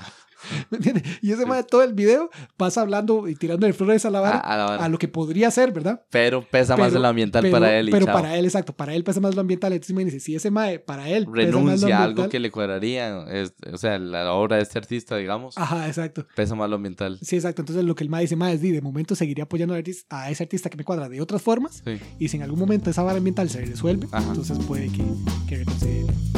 [0.71, 1.05] ¿Me entiendes?
[1.23, 1.47] Y ese.
[1.47, 4.57] Mae todo el video pasa hablando y tirando de flores a la vara A- a
[4.57, 4.85] la vara.
[4.85, 6.03] a lo que podría ser, ¿verdad?
[6.11, 8.15] Pero pesa más Pero- el ambiental pero, para él y pero chao.
[8.15, 9.73] para él, exacto, para él pesa más lo ambiental.
[9.73, 12.51] Entonces me dice, si ese Mae, para él pesa más renuncia a algo que le
[12.51, 13.25] cuadraría.
[13.31, 16.27] es- o sea, la, obra de este artista, digamos, Ajá, exacto.
[16.37, 17.19] pesa más lo ambiental.
[17.23, 17.63] Sí, exacto.
[17.63, 20.43] Entonces lo que el MAE dice, MAE es, "Di, de momento seguiría apoyando a, ese
[20.43, 21.99] artista que me cuadra de otras formas Sí.
[22.19, 24.29] y si en algún momento esa vara ambiental se resuelve, Ajá.
[24.29, 25.05] entonces puede que,
[25.49, 26.30] que reconsidere.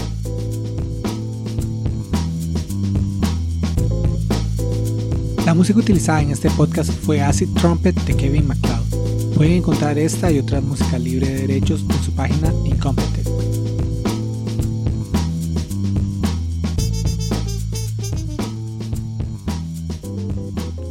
[5.45, 9.35] La música utilizada en este podcast fue Acid Trumpet de Kevin MacLeod.
[9.35, 13.29] Pueden encontrar esta y otra música libre de derechos en su página Incompetent.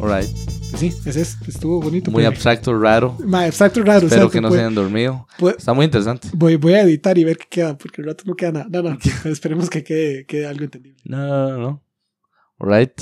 [0.02, 0.28] Alright.
[0.76, 2.10] Sí, ese es, estuvo bonito.
[2.12, 2.34] Muy pues.
[2.34, 3.16] abstracto, raro.
[3.26, 4.08] Ma, abstracto raro.
[4.08, 4.58] Espero exacto, que no pues.
[4.58, 5.28] se hayan dormido.
[5.38, 6.28] Pues- Está muy interesante.
[6.34, 8.68] Voy, voy a editar y ver qué queda, porque el rato no queda nada.
[8.70, 10.99] No, no, pero esperemos que quede, quede algo entendible.
[11.06, 11.84] No, no, no, no.
[12.60, 13.02] Alright.